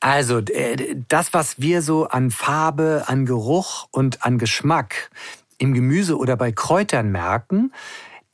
Also 0.00 0.38
äh, 0.38 0.96
das, 1.08 1.32
was 1.32 1.60
wir 1.60 1.82
so 1.82 2.08
an 2.08 2.30
Farbe, 2.30 3.04
an 3.06 3.26
Geruch 3.26 3.88
und 3.90 4.24
an 4.24 4.38
Geschmack 4.38 5.10
im 5.58 5.74
Gemüse 5.74 6.18
oder 6.18 6.36
bei 6.36 6.52
Kräutern 6.52 7.10
merken, 7.10 7.72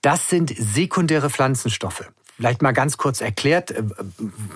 das 0.01 0.29
sind 0.29 0.53
sekundäre 0.57 1.31
Pflanzenstoffe. 1.31 2.11
Vielleicht 2.37 2.63
mal 2.63 2.73
ganz 2.73 2.97
kurz 2.97 3.21
erklärt, 3.21 3.71
äh, 3.71 3.85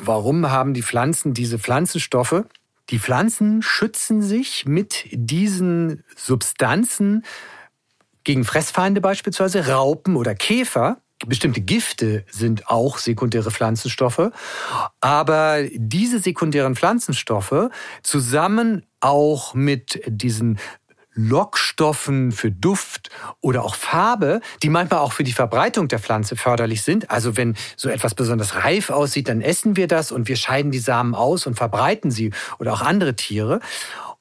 warum 0.05 0.51
haben 0.51 0.75
die 0.75 0.83
Pflanzen 0.83 1.35
diese 1.35 1.59
Pflanzenstoffe? 1.59 2.45
Die 2.90 2.99
Pflanzen 2.99 3.62
schützen 3.62 4.22
sich 4.22 4.64
mit 4.66 5.07
diesen 5.11 6.05
Substanzen 6.16 7.25
gegen 8.25 8.44
Fressfeinde 8.44 9.01
beispielsweise, 9.01 9.68
Raupen 9.68 10.16
oder 10.16 10.35
Käfer. 10.35 10.99
Bestimmte 11.27 11.62
Gifte 11.62 12.25
sind 12.31 12.68
auch 12.68 12.99
sekundäre 12.99 13.51
Pflanzenstoffe. 13.51 14.31
Aber 15.01 15.62
diese 15.72 16.18
sekundären 16.18 16.77
Pflanzenstoffe 16.77 17.70
zusammen 18.03 18.85
auch 19.01 19.55
mit 19.55 20.03
diesen 20.07 20.59
Lockstoffen 21.17 22.31
für 22.31 22.53
Duft 22.53 23.11
oder 23.41 23.65
auch 23.65 23.75
Farbe, 23.75 24.41
die 24.63 24.69
manchmal 24.69 25.01
auch 25.01 25.13
für 25.13 25.25
die 25.25 25.33
Verbreitung 25.33 25.89
der 25.89 25.99
Pflanze 25.99 26.37
förderlich 26.37 26.83
sind. 26.83 27.11
Also 27.11 27.37
wenn 27.37 27.57
so 27.77 27.89
etwas 27.89 28.15
besonders 28.15 28.55
reif 28.57 28.91
aussieht, 28.91 29.29
dann 29.29 29.41
essen 29.41 29.77
wir 29.77 29.89
das 29.89 30.13
und 30.13 30.29
wir 30.29 30.37
scheiden 30.37 30.71
die 30.71 30.79
Samen 30.79 31.15
aus 31.15 31.47
und 31.47 31.55
verbreiten 31.55 32.11
sie 32.11 32.33
oder 32.59 32.75
auch 32.75 32.83
andere 32.83 33.17
Tiere. 33.17 33.61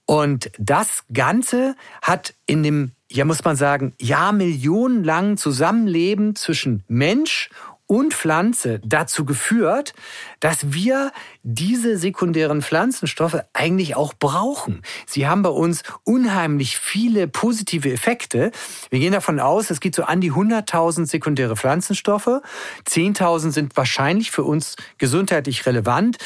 Und 0.06 0.52
das 0.58 1.04
Ganze 1.14 1.76
hat 2.02 2.34
in 2.46 2.64
dem, 2.64 2.92
ja 3.12 3.26
muss 3.26 3.44
man 3.44 3.56
sagen, 3.56 3.94
Jahrmillionenlangen 4.00 5.38
Zusammenleben 5.38 6.36
zwischen 6.36 6.84
Mensch 6.88 7.50
und 7.88 8.14
Pflanze 8.14 8.80
dazu 8.84 9.26
geführt, 9.26 9.94
dass 10.40 10.74
wir 10.74 11.12
diese 11.44 11.98
sekundären 11.98 12.62
Pflanzenstoffe 12.62 13.40
eigentlich 13.54 13.96
auch 13.96 14.14
brauchen. 14.14 14.82
Sie 15.06 15.28
haben 15.28 15.44
bei 15.44 15.50
uns 15.50 15.84
unheimlich 16.04 16.78
viele 16.78 17.28
positive 17.28 17.92
Effekte. 17.92 18.52
Wir 18.90 19.00
gehen 19.00 19.14
davon 19.14 19.40
aus, 19.40 19.70
es 19.70 19.80
geht 19.80 19.96
so 19.96 20.04
an 20.04 20.22
die 20.22 20.32
100.000 20.32 21.06
sekundäre 21.06 21.56
Pflanzenstoffe. 21.56 22.42
10.000 22.88 23.52
sind 23.52 23.78
wahrscheinlich 23.78 24.32
für 24.32 24.44
uns 24.44 24.76
gesundheitlich 24.98 25.66
relevant. 25.66 26.18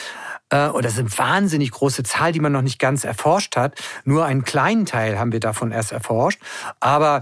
Und 0.52 0.84
das 0.84 0.96
sind 0.96 1.16
wahnsinnig 1.20 1.72
große 1.72 2.04
Zahl, 2.04 2.32
die 2.32 2.40
man 2.40 2.52
noch 2.52 2.64
nicht 2.64 2.80
ganz 2.80 3.04
erforscht 3.04 3.56
hat. 3.56 3.80
Nur 4.04 4.26
einen 4.26 4.44
kleinen 4.44 4.86
Teil 4.86 5.20
haben 5.20 5.32
wir 5.32 5.40
davon 5.40 5.72
erst 5.72 5.92
erforscht. 5.92 6.42
Aber 6.80 7.22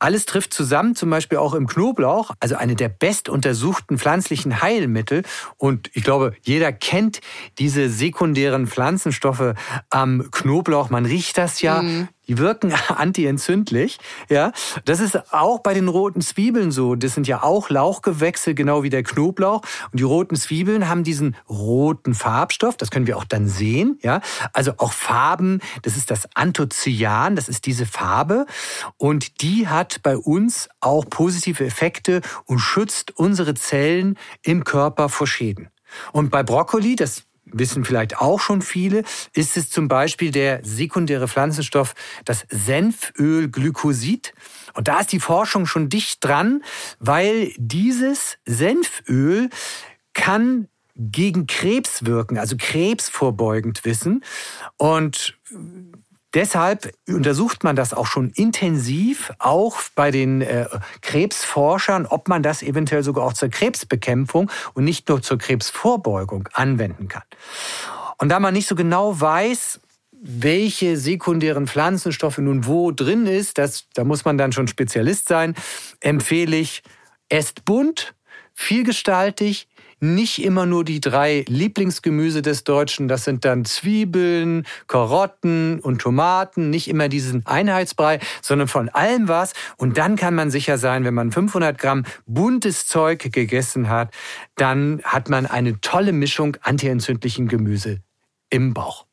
alles 0.00 0.26
trifft 0.26 0.52
zusammen, 0.52 0.96
zum 0.96 1.10
Beispiel 1.10 1.38
auch 1.38 1.54
im 1.54 1.66
Knoblauch, 1.66 2.32
also 2.40 2.56
eine 2.56 2.74
der 2.74 2.88
bestuntersuchten 2.88 3.98
pflanzlichen 3.98 4.62
Heilmittel. 4.62 5.22
Und 5.56 5.90
ich 5.94 6.02
glaube, 6.02 6.34
jeder 6.42 6.72
kennt 6.72 7.20
diese 7.58 7.88
sekundären 7.88 8.66
Pflanzenstoffe 8.66 9.54
am 9.90 10.30
Knoblauch. 10.30 10.90
Man 10.90 11.06
riecht 11.06 11.38
das 11.38 11.60
ja. 11.62 11.82
Mhm. 11.82 12.08
Die 12.30 12.38
wirken 12.38 12.72
antientzündlich. 12.88 13.98
Ja, 14.28 14.52
das 14.84 15.00
ist 15.00 15.34
auch 15.34 15.58
bei 15.58 15.74
den 15.74 15.88
roten 15.88 16.20
Zwiebeln 16.20 16.70
so. 16.70 16.94
Das 16.94 17.14
sind 17.14 17.26
ja 17.26 17.42
auch 17.42 17.70
Lauchgewächse, 17.70 18.54
genau 18.54 18.84
wie 18.84 18.88
der 18.88 19.02
Knoblauch. 19.02 19.62
Und 19.90 19.98
die 19.98 20.04
roten 20.04 20.36
Zwiebeln 20.36 20.88
haben 20.88 21.02
diesen 21.02 21.36
roten 21.48 22.14
Farbstoff. 22.14 22.76
Das 22.76 22.92
können 22.92 23.08
wir 23.08 23.16
auch 23.16 23.24
dann 23.24 23.48
sehen. 23.48 23.98
Ja, 24.02 24.20
also 24.52 24.74
auch 24.76 24.92
Farben. 24.92 25.58
Das 25.82 25.96
ist 25.96 26.12
das 26.12 26.28
Anthocyan. 26.36 27.34
Das 27.34 27.48
ist 27.48 27.66
diese 27.66 27.84
Farbe. 27.84 28.46
Und 28.96 29.42
die 29.42 29.66
hat 29.66 30.00
bei 30.04 30.16
uns 30.16 30.68
auch 30.78 31.10
positive 31.10 31.66
Effekte 31.66 32.20
und 32.44 32.60
schützt 32.60 33.16
unsere 33.16 33.54
Zellen 33.54 34.16
im 34.42 34.62
Körper 34.62 35.08
vor 35.08 35.26
Schäden. 35.26 35.68
Und 36.12 36.30
bei 36.30 36.44
Brokkoli, 36.44 36.94
das 36.94 37.24
wissen 37.52 37.84
vielleicht 37.84 38.18
auch 38.18 38.40
schon 38.40 38.62
viele, 38.62 39.04
ist 39.32 39.56
es 39.56 39.70
zum 39.70 39.88
Beispiel 39.88 40.30
der 40.30 40.60
sekundäre 40.64 41.28
Pflanzenstoff, 41.28 41.94
das 42.24 42.46
Senfölglykosid. 42.50 44.32
Und 44.74 44.88
da 44.88 45.00
ist 45.00 45.12
die 45.12 45.20
Forschung 45.20 45.66
schon 45.66 45.88
dicht 45.88 46.24
dran, 46.24 46.62
weil 46.98 47.52
dieses 47.56 48.38
Senföl 48.44 49.50
kann 50.14 50.68
gegen 50.96 51.46
Krebs 51.46 52.04
wirken, 52.04 52.38
also 52.38 52.56
krebsvorbeugend 52.58 53.84
wissen. 53.84 54.22
Und 54.76 55.38
Deshalb 56.34 56.92
untersucht 57.08 57.64
man 57.64 57.74
das 57.74 57.92
auch 57.92 58.06
schon 58.06 58.30
intensiv, 58.30 59.32
auch 59.38 59.78
bei 59.96 60.10
den 60.10 60.42
äh, 60.42 60.66
Krebsforschern, 61.02 62.06
ob 62.06 62.28
man 62.28 62.42
das 62.42 62.62
eventuell 62.62 63.02
sogar 63.02 63.24
auch 63.24 63.32
zur 63.32 63.48
Krebsbekämpfung 63.48 64.50
und 64.74 64.84
nicht 64.84 65.08
nur 65.08 65.22
zur 65.22 65.38
Krebsvorbeugung 65.38 66.48
anwenden 66.52 67.08
kann. 67.08 67.24
Und 68.18 68.28
da 68.28 68.38
man 68.38 68.54
nicht 68.54 68.68
so 68.68 68.76
genau 68.76 69.20
weiß, 69.20 69.80
welche 70.22 70.96
sekundären 70.96 71.66
Pflanzenstoffe 71.66 72.38
nun 72.38 72.66
wo 72.66 72.92
drin 72.92 73.26
ist, 73.26 73.58
das, 73.58 73.86
da 73.94 74.04
muss 74.04 74.24
man 74.24 74.38
dann 74.38 74.52
schon 74.52 74.68
Spezialist 74.68 75.28
sein, 75.28 75.54
empfehle 76.00 76.56
ich, 76.56 76.82
esst 77.28 77.64
bunt, 77.64 78.14
vielgestaltig, 78.54 79.68
nicht 80.00 80.42
immer 80.42 80.66
nur 80.66 80.84
die 80.84 81.00
drei 81.00 81.44
Lieblingsgemüse 81.46 82.42
des 82.42 82.64
Deutschen, 82.64 83.06
das 83.06 83.24
sind 83.24 83.44
dann 83.44 83.64
Zwiebeln, 83.64 84.66
Karotten 84.88 85.78
und 85.80 86.00
Tomaten, 86.00 86.70
nicht 86.70 86.88
immer 86.88 87.08
diesen 87.08 87.46
Einheitsbrei, 87.46 88.18
sondern 88.42 88.68
von 88.68 88.88
allem 88.88 89.28
was. 89.28 89.52
Und 89.76 89.98
dann 89.98 90.16
kann 90.16 90.34
man 90.34 90.50
sicher 90.50 90.78
sein, 90.78 91.04
wenn 91.04 91.14
man 91.14 91.30
500 91.30 91.78
Gramm 91.78 92.04
buntes 92.26 92.86
Zeug 92.86 93.30
gegessen 93.32 93.88
hat, 93.88 94.12
dann 94.56 95.00
hat 95.04 95.28
man 95.28 95.46
eine 95.46 95.80
tolle 95.80 96.12
Mischung 96.12 96.56
antientzündlichen 96.62 97.48
Gemüse 97.48 98.00
im 98.48 98.74
Bauch. 98.74 99.06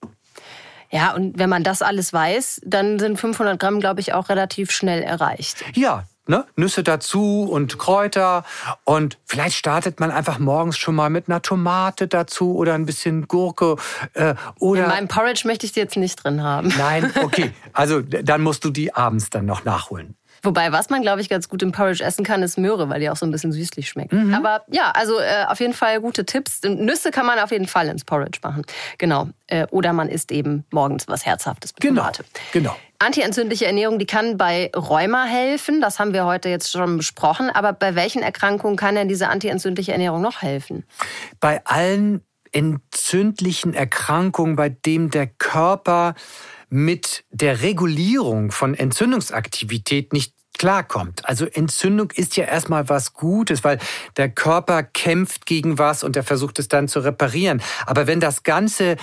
Ja, 0.89 1.13
und 1.13 1.37
wenn 1.37 1.49
man 1.49 1.63
das 1.63 1.81
alles 1.81 2.13
weiß, 2.13 2.61
dann 2.65 2.97
sind 2.97 3.19
500 3.19 3.59
Gramm, 3.59 3.79
glaube 3.79 3.99
ich, 3.99 4.13
auch 4.13 4.29
relativ 4.29 4.71
schnell 4.71 5.03
erreicht. 5.03 5.63
Ja, 5.75 6.05
ne, 6.27 6.45
Nüsse 6.55 6.83
dazu 6.83 7.47
und 7.49 7.77
Kräuter. 7.77 8.43
Und 8.83 9.17
vielleicht 9.25 9.55
startet 9.55 9.99
man 9.99 10.11
einfach 10.11 10.39
morgens 10.39 10.77
schon 10.77 10.95
mal 10.95 11.09
mit 11.09 11.29
einer 11.29 11.41
Tomate 11.41 12.07
dazu 12.07 12.55
oder 12.55 12.73
ein 12.73 12.85
bisschen 12.85 13.27
Gurke. 13.27 13.75
Äh, 14.13 14.35
oder 14.59 14.83
In 14.83 14.89
meinem 14.89 15.07
Porridge 15.07 15.43
möchte 15.45 15.65
ich 15.65 15.71
die 15.71 15.79
jetzt 15.79 15.97
nicht 15.97 16.23
drin 16.23 16.43
haben. 16.43 16.73
Nein, 16.77 17.11
okay. 17.23 17.51
Also 17.73 18.01
dann 18.01 18.41
musst 18.41 18.63
du 18.63 18.69
die 18.69 18.93
abends 18.93 19.29
dann 19.29 19.45
noch 19.45 19.65
nachholen. 19.65 20.15
Wobei, 20.43 20.71
was 20.71 20.89
man, 20.89 21.01
glaube 21.01 21.21
ich, 21.21 21.29
ganz 21.29 21.49
gut 21.49 21.61
im 21.61 21.71
Porridge 21.71 22.03
essen 22.03 22.23
kann, 22.23 22.43
ist 22.43 22.57
Möhre, 22.57 22.89
weil 22.89 22.99
die 22.99 23.09
auch 23.09 23.15
so 23.15 23.25
ein 23.25 23.31
bisschen 23.31 23.51
süßlich 23.51 23.89
schmeckt. 23.89 24.13
Mhm. 24.13 24.33
Aber 24.33 24.63
ja, 24.69 24.91
also 24.91 25.19
äh, 25.19 25.45
auf 25.47 25.59
jeden 25.59 25.73
Fall 25.73 26.01
gute 26.01 26.25
Tipps. 26.25 26.61
Nüsse 26.63 27.11
kann 27.11 27.25
man 27.25 27.39
auf 27.39 27.51
jeden 27.51 27.67
Fall 27.67 27.87
ins 27.87 28.05
Porridge 28.05 28.39
machen. 28.43 28.63
Genau. 28.97 29.29
Äh, 29.47 29.67
oder 29.71 29.93
man 29.93 30.09
isst 30.09 30.31
eben 30.31 30.65
morgens 30.71 31.07
was 31.07 31.25
Herzhaftes 31.25 31.73
mit 31.73 31.81
genau. 31.81 32.01
Tomate. 32.01 32.25
Genau. 32.53 32.75
Antientzündliche 32.99 33.67
Ernährung, 33.67 33.99
die 33.99 34.07
kann 34.07 34.37
bei 34.37 34.71
Rheuma 34.75 35.25
helfen. 35.25 35.81
Das 35.81 35.99
haben 35.99 36.13
wir 36.13 36.25
heute 36.25 36.49
jetzt 36.49 36.71
schon 36.71 36.97
besprochen. 36.97 37.49
Aber 37.49 37.73
bei 37.73 37.95
welchen 37.95 38.23
Erkrankungen 38.23 38.75
kann 38.75 38.95
denn 38.95 39.07
diese 39.07 39.29
antientzündliche 39.29 39.91
Ernährung 39.91 40.21
noch 40.21 40.41
helfen? 40.41 40.83
Bei 41.39 41.63
allen 41.65 42.21
entzündlichen 42.51 43.73
Erkrankungen, 43.73 44.55
bei 44.55 44.69
dem 44.69 45.09
der 45.11 45.27
Körper 45.27 46.15
mit 46.69 47.23
der 47.29 47.61
Regulierung 47.61 48.51
von 48.51 48.73
Entzündungsaktivität 48.73 50.13
nicht 50.13 50.33
klarkommt. 50.57 51.27
Also 51.27 51.45
Entzündung 51.45 52.11
ist 52.11 52.35
ja 52.35 52.45
erstmal 52.45 52.89
was 52.89 53.13
Gutes, 53.13 53.63
weil 53.63 53.79
der 54.17 54.29
Körper 54.29 54.83
kämpft 54.83 55.45
gegen 55.45 55.77
was 55.77 56.03
und 56.03 56.15
er 56.15 56.23
versucht 56.23 56.59
es 56.59 56.67
dann 56.67 56.87
zu 56.87 56.99
reparieren. 56.99 57.61
Aber 57.85 58.07
wenn 58.07 58.19
das 58.19 58.43
Ganze 58.43 58.97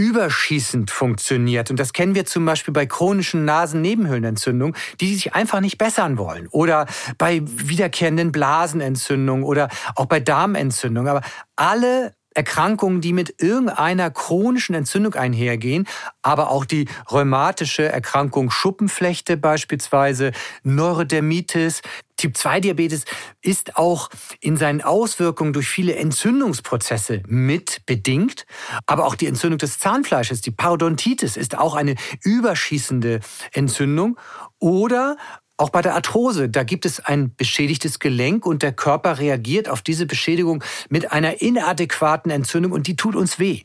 überschießend 0.00 0.90
funktioniert. 0.90 1.70
Und 1.70 1.78
das 1.78 1.92
kennen 1.92 2.14
wir 2.14 2.24
zum 2.24 2.46
Beispiel 2.46 2.72
bei 2.72 2.86
chronischen 2.86 3.44
Nasennebenhöhlenentzündungen, 3.44 4.74
die 4.98 5.12
sich 5.14 5.34
einfach 5.34 5.60
nicht 5.60 5.76
bessern 5.76 6.16
wollen. 6.16 6.46
Oder 6.48 6.86
bei 7.18 7.42
wiederkehrenden 7.44 8.32
Blasenentzündungen 8.32 9.44
oder 9.44 9.68
auch 9.96 10.06
bei 10.06 10.18
Darmentzündungen. 10.20 11.10
Aber 11.10 11.20
alle 11.54 12.14
Erkrankungen, 12.34 13.00
die 13.00 13.12
mit 13.12 13.42
irgendeiner 13.42 14.10
chronischen 14.10 14.74
Entzündung 14.74 15.14
einhergehen, 15.14 15.86
aber 16.22 16.50
auch 16.50 16.64
die 16.64 16.88
rheumatische 17.10 17.88
Erkrankung 17.88 18.50
Schuppenflechte 18.50 19.36
beispielsweise, 19.36 20.32
Neurodermitis, 20.62 21.82
Typ-2-Diabetes 22.20 23.04
ist 23.40 23.76
auch 23.76 24.10
in 24.40 24.58
seinen 24.58 24.82
Auswirkungen 24.82 25.54
durch 25.54 25.68
viele 25.68 25.96
Entzündungsprozesse 25.96 27.22
mit 27.26 27.86
bedingt. 27.86 28.44
Aber 28.84 29.06
auch 29.06 29.14
die 29.14 29.26
Entzündung 29.26 29.56
des 29.56 29.78
Zahnfleisches, 29.78 30.42
die 30.42 30.50
Parodontitis, 30.50 31.38
ist 31.38 31.56
auch 31.56 31.74
eine 31.74 31.94
überschießende 32.22 33.20
Entzündung. 33.52 34.18
Oder 34.58 35.16
auch 35.60 35.70
bei 35.70 35.82
der 35.82 35.94
Arthrose, 35.94 36.48
da 36.48 36.62
gibt 36.62 36.86
es 36.86 37.00
ein 37.00 37.34
beschädigtes 37.36 37.98
Gelenk 37.98 38.46
und 38.46 38.62
der 38.62 38.72
Körper 38.72 39.18
reagiert 39.18 39.68
auf 39.68 39.82
diese 39.82 40.06
Beschädigung 40.06 40.64
mit 40.88 41.12
einer 41.12 41.42
inadäquaten 41.42 42.30
Entzündung 42.30 42.72
und 42.72 42.86
die 42.86 42.96
tut 42.96 43.14
uns 43.14 43.38
weh. 43.38 43.62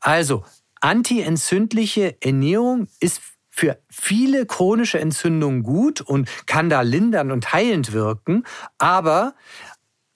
Also, 0.00 0.44
antientzündliche 0.80 2.16
Ernährung 2.20 2.88
ist 3.00 3.20
für 3.48 3.78
viele 3.88 4.44
chronische 4.44 5.00
Entzündungen 5.00 5.62
gut 5.62 6.02
und 6.02 6.28
kann 6.44 6.68
da 6.68 6.82
lindern 6.82 7.30
und 7.30 7.54
heilend 7.54 7.92
wirken, 7.92 8.44
aber 8.76 9.34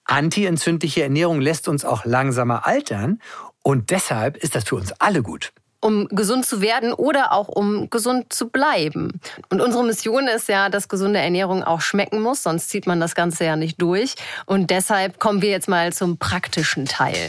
antientzündliche 0.04 1.02
Ernährung 1.02 1.40
lässt 1.40 1.66
uns 1.66 1.86
auch 1.86 2.04
langsamer 2.04 2.66
altern 2.66 3.22
und 3.62 3.90
deshalb 3.90 4.36
ist 4.36 4.54
das 4.54 4.64
für 4.64 4.76
uns 4.76 4.92
alle 4.92 5.22
gut 5.22 5.52
um 5.80 6.08
gesund 6.08 6.46
zu 6.46 6.60
werden 6.60 6.92
oder 6.92 7.32
auch 7.32 7.48
um 7.48 7.88
gesund 7.90 8.32
zu 8.32 8.48
bleiben. 8.48 9.20
Und 9.48 9.60
unsere 9.60 9.84
Mission 9.84 10.28
ist 10.28 10.48
ja, 10.48 10.68
dass 10.68 10.88
gesunde 10.88 11.18
Ernährung 11.18 11.64
auch 11.64 11.80
schmecken 11.80 12.20
muss, 12.20 12.42
sonst 12.42 12.68
zieht 12.68 12.86
man 12.86 13.00
das 13.00 13.14
Ganze 13.14 13.44
ja 13.44 13.56
nicht 13.56 13.80
durch. 13.80 14.14
Und 14.46 14.70
deshalb 14.70 15.18
kommen 15.18 15.42
wir 15.42 15.50
jetzt 15.50 15.68
mal 15.68 15.92
zum 15.92 16.18
praktischen 16.18 16.84
Teil. 16.84 17.28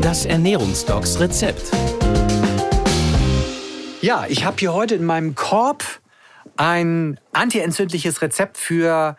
Das 0.00 0.26
Ernährungsdocs 0.26 1.20
Rezept. 1.20 1.70
Ja, 4.00 4.26
ich 4.28 4.44
habe 4.44 4.56
hier 4.58 4.74
heute 4.74 4.96
in 4.96 5.04
meinem 5.04 5.36
Korb 5.36 5.84
ein 6.56 7.20
antientzündliches 7.32 8.20
Rezept 8.20 8.58
für 8.58 9.16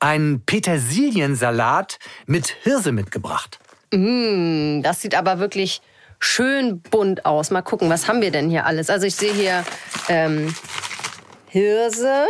einen 0.00 0.40
Petersiliensalat 0.40 1.98
mit 2.26 2.48
Hirse 2.62 2.92
mitgebracht. 2.92 3.58
Mmh, 3.92 4.82
das 4.82 5.02
sieht 5.02 5.14
aber 5.14 5.38
wirklich 5.38 5.82
schön 6.24 6.80
bunt 6.80 7.26
aus. 7.26 7.50
Mal 7.50 7.62
gucken, 7.62 7.90
was 7.90 8.08
haben 8.08 8.22
wir 8.22 8.30
denn 8.30 8.48
hier 8.48 8.66
alles? 8.66 8.90
Also 8.90 9.06
ich 9.06 9.14
sehe 9.14 9.32
hier 9.32 9.64
ähm, 10.08 10.54
Hirse. 11.48 12.26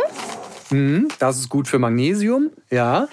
Mhm, 0.69 1.07
das 1.19 1.39
ist 1.39 1.49
gut 1.49 1.67
für 1.67 1.79
Magnesium, 1.79 2.51
ja. 2.69 3.07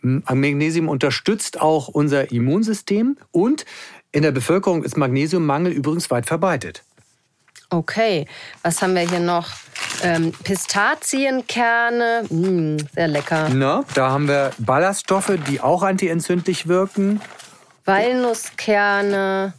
Magnesium 0.00 0.88
unterstützt 0.88 1.60
auch 1.60 1.88
unser 1.88 2.30
Immunsystem 2.30 3.18
und 3.32 3.64
in 4.12 4.22
der 4.22 4.30
Bevölkerung 4.30 4.84
ist 4.84 4.96
Magnesiummangel 4.96 5.72
übrigens 5.72 6.10
weit 6.10 6.26
verbreitet. 6.26 6.84
Okay, 7.70 8.26
was 8.62 8.80
haben 8.80 8.94
wir 8.94 9.02
hier 9.02 9.20
noch? 9.20 9.50
Ähm, 10.02 10.32
Pistazienkerne, 10.44 12.24
mmh, 12.30 12.76
sehr 12.94 13.08
lecker. 13.08 13.50
Na, 13.52 13.84
da 13.94 14.10
haben 14.10 14.28
wir 14.28 14.52
Ballaststoffe, 14.58 15.32
die 15.48 15.60
auch 15.60 15.82
antientzündlich 15.82 16.68
wirken. 16.68 17.20
Walnusskerne, 17.88 19.54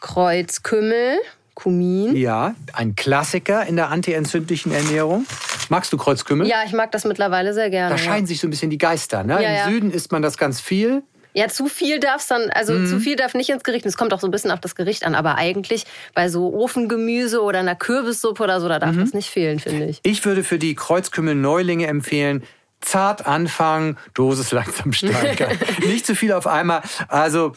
Kreuzkümmel, 0.00 1.16
Kumin. 1.54 2.14
Ja, 2.14 2.54
ein 2.74 2.94
Klassiker 2.94 3.64
in 3.66 3.76
der 3.76 3.88
antientzündlichen 3.88 4.72
Ernährung. 4.72 5.24
Magst 5.70 5.90
du 5.94 5.96
Kreuzkümmel? 5.96 6.46
Ja, 6.46 6.58
ich 6.66 6.74
mag 6.74 6.92
das 6.92 7.06
mittlerweile 7.06 7.54
sehr 7.54 7.70
gerne. 7.70 7.94
Da 7.94 7.98
scheiden 7.98 8.24
ja. 8.24 8.26
sich 8.26 8.40
so 8.40 8.46
ein 8.46 8.50
bisschen 8.50 8.68
die 8.70 8.76
Geister. 8.76 9.24
Ne? 9.24 9.42
Ja, 9.42 9.48
Im 9.48 9.54
ja. 9.56 9.64
Süden 9.70 9.90
isst 9.90 10.12
man 10.12 10.20
das 10.20 10.36
ganz 10.36 10.60
viel. 10.60 11.02
Ja, 11.32 11.48
zu 11.48 11.66
viel 11.66 11.98
darf 11.98 12.26
dann, 12.28 12.50
also 12.50 12.72
Mhm. 12.74 12.86
zu 12.86 13.00
viel 13.00 13.16
darf 13.16 13.32
nicht 13.34 13.48
ins 13.50 13.62
Gericht. 13.64 13.84
Es 13.86 13.96
kommt 13.96 14.12
auch 14.14 14.20
so 14.20 14.26
ein 14.26 14.30
bisschen 14.30 14.50
auf 14.50 14.60
das 14.60 14.74
Gericht 14.74 15.04
an, 15.04 15.14
aber 15.14 15.36
eigentlich 15.36 15.84
bei 16.14 16.28
so 16.28 16.54
Ofengemüse 16.54 17.42
oder 17.42 17.58
einer 17.58 17.74
Kürbissuppe 17.74 18.42
oder 18.42 18.60
so, 18.60 18.68
da 18.68 18.78
darf 18.78 18.94
Mhm. 18.96 19.00
das 19.00 19.12
nicht 19.14 19.28
fehlen, 19.30 19.58
finde 19.60 19.86
ich. 19.86 20.00
Ich 20.02 20.24
würde 20.24 20.44
für 20.44 20.58
die 20.58 20.74
Kreuzkümmel-Neulinge 20.74 21.86
empfehlen, 21.88 22.42
zart 22.86 23.26
anfangen, 23.26 23.98
Dosis 24.14 24.52
langsam 24.52 24.92
steigern. 24.92 25.58
Nicht 25.86 26.06
zu 26.06 26.14
viel 26.14 26.32
auf 26.32 26.46
einmal. 26.46 26.82
Also 27.08 27.52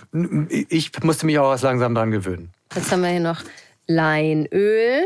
ich 0.69 0.91
musste 1.03 1.25
mich 1.25 1.39
auch 1.39 1.51
erst 1.51 1.63
langsam 1.63 1.95
dran 1.95 2.11
gewöhnen. 2.11 2.49
Jetzt 2.75 2.91
haben 2.91 3.01
wir 3.01 3.09
hier 3.09 3.19
noch 3.19 3.41
Leinöl. 3.87 5.03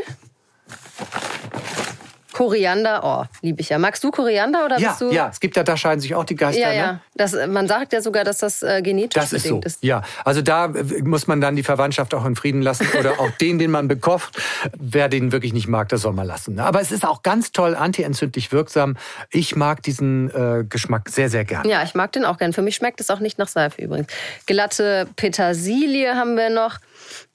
Koriander, 2.34 3.02
oh, 3.04 3.26
liebe 3.42 3.62
ich 3.62 3.70
ja. 3.70 3.78
Magst 3.80 4.04
du 4.04 4.12
Koriander 4.12 4.66
oder 4.66 4.78
Ja, 4.80 4.90
bist 4.90 5.02
du? 5.02 5.12
ja, 5.12 5.30
es 5.32 5.40
gibt 5.40 5.56
ja, 5.56 5.64
da 5.64 5.78
scheiden 5.78 6.00
sich 6.02 6.14
auch 6.16 6.26
die 6.26 6.36
Geister. 6.36 6.62
Ja, 6.62 6.70
Ne? 6.70 6.76
ja. 6.78 7.00
Das, 7.16 7.36
man 7.48 7.68
sagt 7.68 7.94
ja 7.94 8.02
sogar, 8.02 8.24
dass 8.24 8.40
das 8.40 8.64
äh, 8.64 8.82
genetisch 8.82 9.14
Das 9.22 9.32
ist 9.34 9.44
so. 9.44 9.50
bedingt 9.50 9.66
ist. 9.66 9.84
Ja, 9.84 10.02
also 10.26 10.42
da 10.42 10.66
äh, 10.66 11.02
muss 11.04 11.28
man 11.28 11.40
dann 11.42 11.56
die 11.56 11.64
Verwandtschaft 11.64 12.14
auch 12.14 12.26
in 12.26 12.36
Frieden 12.36 12.62
lassen 12.62 12.88
oder 13.00 13.12
auch 13.20 13.30
den, 13.40 13.60
den 13.60 13.72
man 13.72 13.88
bekocht. 13.88 14.36
Wer 14.78 15.10
den 15.10 15.32
wirklich 15.32 15.54
nicht 15.54 15.68
mag, 15.68 15.90
das 15.90 16.02
soll 16.02 16.14
man 16.14 16.28
lassen. 16.28 16.56
ne? 16.56 16.66
Aber 16.66 16.82
es 16.82 16.92
ist 16.92 17.06
auch 17.06 17.22
ganz 17.24 17.52
toll 17.52 17.76
antientzündlich 17.76 18.52
wirksam. 18.52 18.98
Ich 19.30 19.56
mag 19.56 19.84
diesen 19.84 20.30
äh, 20.32 20.64
Geschmack 20.68 21.10
sehr, 21.10 21.30
sehr 21.30 21.46
gern. 21.46 21.68
Ja, 21.70 21.84
ich 21.84 21.94
mag 21.96 22.12
den 22.12 22.26
auch 22.26 22.38
gern. 22.40 22.52
Für 22.54 22.62
mich 22.64 22.76
schmeckt 22.76 23.00
es 23.00 23.10
auch 23.12 23.20
nicht 23.20 23.38
nach 23.38 23.48
Seife 23.48 23.82
übrigens. 23.82 24.08
Glatte 24.48 25.08
Petersilie 25.16 26.16
haben 26.16 26.36
wir 26.36 26.50
noch. 26.50 26.78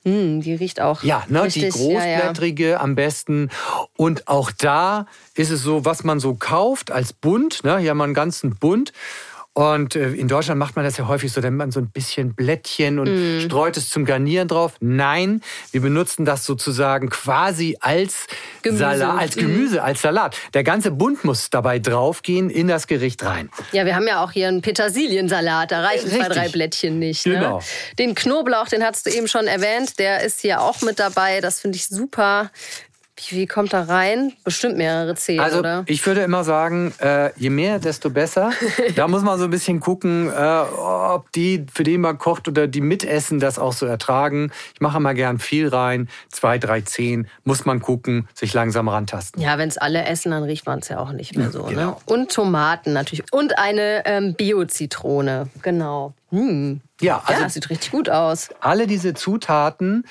Hm, 0.05 0.41
die 0.41 0.55
riecht 0.55 0.81
auch 0.81 1.03
Ja, 1.03 1.25
ne, 1.29 1.43
richtig. 1.43 1.75
die 1.75 1.81
Ja, 1.93 2.05
ja. 2.05 2.19
großblättrige 2.19 2.81
am 2.81 2.95
besten. 2.95 3.51
Und 3.97 4.29
auch 4.29 4.51
da 4.51 5.07
ist 5.35 5.51
es 5.51 5.63
so, 5.63 5.85
was 5.85 6.05
man 6.05 6.21
so 6.21 6.35
kauft 6.35 6.91
als 6.91 7.13
Bund. 7.13 7.65
Ne? 7.65 7.79
Hier 7.79 7.91
haben 7.91 7.99
wir 7.99 8.05
einen 8.05 8.15
ganzen 8.15 8.57
Bund. 8.57 8.93
Und 9.55 9.97
äh, 9.97 10.11
in 10.13 10.29
Deutschland 10.29 10.57
macht 10.61 10.77
man 10.77 10.85
das 10.85 10.97
ja 10.99 11.09
häufig 11.09 11.33
so, 11.33 11.41
dann 11.41 11.57
man 11.57 11.73
so 11.73 11.81
ein 11.81 11.91
bisschen 11.91 12.35
Blättchen 12.37 13.01
und 13.01 13.09
Mm. 13.09 13.41
streut 13.41 13.77
es 13.77 13.91
zum 13.91 14.05
Garnieren 14.05 14.47
drauf. 14.47 14.75
Nein, 14.79 15.43
wir 15.73 15.81
benutzen 15.81 16.25
das 16.25 16.45
sozusagen 16.45 17.09
quasi 17.11 17.77
als 17.81 18.27
Gemüse. 18.63 18.85
Salat, 18.85 19.19
als 19.21 19.35
Mm. 19.37 19.41
Gemüse, 19.41 19.83
als 19.83 20.01
Salat. 20.03 20.37
Der 20.55 20.63
ganze 20.63 20.93
Bund 20.93 21.25
muss 21.25 21.51
dabei 21.51 21.81
draufgehen 21.81 22.51
in 22.51 22.69
das 22.69 22.87
Gericht 22.87 23.25
rein. 23.25 23.51
Ja, 23.73 23.85
wir 23.85 23.97
haben 23.97 24.07
ja 24.07 24.23
auch 24.23 24.31
hier 24.31 24.47
einen 24.47 24.63
Petersiliensalat. 24.63 25.73
Da 25.73 25.81
reichen 25.81 26.09
zwei, 26.09 26.19
Richtig. 26.19 26.37
drei 26.37 26.49
Blättchen 26.51 26.99
nicht. 27.01 27.25
Genau. 27.25 27.59
Ne? 27.59 27.65
Den 27.99 28.15
Knoblauch, 28.15 28.69
den 28.69 28.85
hast 28.85 29.07
du 29.07 29.11
eben 29.11 29.27
schon 29.27 29.49
erwähnt, 29.49 29.99
der 29.99 30.23
ist 30.23 30.41
hier 30.41 30.61
auch 30.61 30.83
mit 30.83 31.01
dabei. 31.01 31.41
Das 31.41 31.59
finde 31.61 31.77
ich 31.77 31.87
super. 31.89 32.51
Wie, 33.31 33.47
kommt 33.47 33.73
da 33.73 33.83
rein? 33.83 34.33
Bestimmt 34.45 34.77
mehrere 34.77 35.15
Zehen, 35.17 35.41
Also 35.41 35.59
oder? 35.59 35.83
ich 35.87 36.07
würde 36.07 36.21
immer 36.23 36.45
sagen, 36.45 36.93
äh, 36.99 37.31
je 37.37 37.51
mehr, 37.51 37.79
desto 37.79 38.11
besser. 38.11 38.51
da 38.97 39.09
muss 39.09 39.23
man 39.23 39.39
so 39.39 39.45
ein 39.45 39.51
bisschen 39.51 39.81
gucken, 39.81 40.31
äh, 40.33 40.61
ob 40.77 41.33
die, 41.33 41.67
für 41.73 41.83
den 41.85 42.01
man 42.01 42.19
kocht 42.19 42.49
oder 42.49 42.67
die 42.69 42.81
mitessen, 42.81 43.41
das 43.41 43.59
auch 43.59 43.73
so 43.73 43.87
ertragen. 43.87 44.51
Ich 44.75 44.81
mache 44.81 44.99
immer 44.99 45.15
gern 45.15 45.39
viel 45.39 45.69
rein, 45.69 46.09
zwei, 46.31 46.59
drei, 46.59 46.81
zehn, 46.81 47.27
muss 47.45 47.65
man 47.65 47.81
gucken, 47.81 48.29
sich 48.35 48.55
langsam 48.55 48.89
rantasten. 48.89 49.43
Ja, 49.43 49.59
wenn 49.59 49.69
es 49.69 49.79
alle 49.79 50.05
essen, 50.05 50.31
dann 50.31 50.45
riecht 50.45 50.67
man 50.67 50.79
es 50.79 50.89
ja 50.89 50.99
auch 50.99 51.13
nicht 51.13 51.37
mehr 51.37 51.51
so. 51.51 51.65
Ne? 51.67 51.75
Genau. 51.75 52.01
Und 52.07 52.33
Tomaten 52.33 52.93
natürlich. 52.93 53.25
Und 53.33 53.59
eine 53.59 54.03
ähm, 54.07 54.35
Bio-Zitrone. 54.35 55.49
Genau. 55.63 56.15
Hm. 56.31 56.81
Ja, 57.01 57.23
also 57.25 57.43
ja, 57.43 57.49
sieht 57.49 57.71
richtig 57.71 57.91
gut 57.91 58.11
aus. 58.11 58.51
alle 58.61 58.87
diese 58.87 59.15
Zutaten 59.15 60.05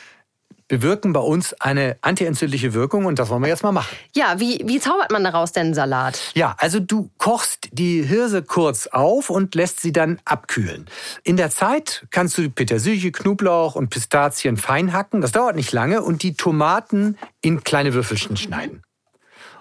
bewirken 0.67 1.13
bei 1.13 1.19
uns 1.19 1.53
eine 1.53 1.97
antientzündliche 2.01 2.73
Wirkung 2.73 3.05
und 3.05 3.19
das 3.19 3.29
wollen 3.29 3.41
wir 3.41 3.49
jetzt 3.49 3.63
mal 3.63 3.71
machen. 3.71 3.95
Ja, 4.15 4.39
wie, 4.39 4.61
wie 4.65 4.79
zaubert 4.79 5.11
man 5.11 5.23
daraus 5.23 5.51
denn 5.51 5.73
Salat? 5.73 6.19
Ja, 6.33 6.55
also 6.57 6.79
du 6.79 7.09
kochst 7.17 7.69
die 7.71 8.03
Hirse 8.03 8.43
kurz 8.43 8.87
auf 8.87 9.29
und 9.29 9.55
lässt 9.55 9.79
sie 9.79 9.91
dann 9.91 10.19
abkühlen. 10.25 10.85
In 11.23 11.37
der 11.37 11.49
Zeit 11.49 12.05
kannst 12.11 12.37
du 12.37 12.49
Petersilie, 12.49 13.11
Knoblauch 13.11 13.75
und 13.75 13.89
Pistazien 13.89 14.57
fein 14.57 14.93
hacken. 14.93 15.21
Das 15.21 15.31
dauert 15.31 15.55
nicht 15.55 15.71
lange 15.71 16.01
und 16.01 16.23
die 16.23 16.33
Tomaten 16.35 17.17
in 17.41 17.63
kleine 17.63 17.93
Würfelchen 17.93 18.35
schneiden. 18.37 18.81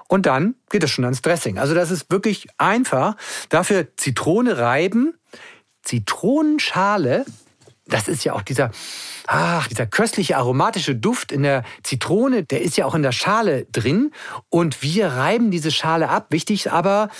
und 0.09 0.27
dann 0.27 0.55
geht 0.71 0.85
es 0.85 0.91
schon 0.91 1.05
ans 1.05 1.23
Dressing. 1.23 1.59
Also 1.59 1.75
das 1.75 1.91
ist 1.91 2.11
wirklich 2.11 2.47
einfach. 2.59 3.17
Dafür 3.49 3.89
Zitrone 3.97 4.59
reiben, 4.59 5.15
Zitronenschale, 5.83 7.25
das 7.87 8.09
ist 8.09 8.25
ja 8.25 8.33
auch 8.33 8.43
dieser, 8.43 8.71
ach, 9.27 9.69
dieser 9.69 9.87
köstliche 9.87 10.37
aromatische 10.37 10.95
Duft 10.95 11.33
in 11.33 11.43
der 11.43 11.63
Zitrone, 11.83 12.43
der 12.43 12.63
ist 12.63 12.77
ja 12.77 12.85
auch 12.85 12.95
in 12.95 13.03
der 13.03 13.13
Schale 13.13 13.67
drin. 13.67 14.13
Und 14.49 14.83
wir 14.83 15.09
reiben 15.09 15.51
diese 15.51 15.71
Schale 15.71 16.09
ab. 16.09 16.27
Wichtig 16.31 16.67
ist 16.67 16.73
aber 16.73 17.11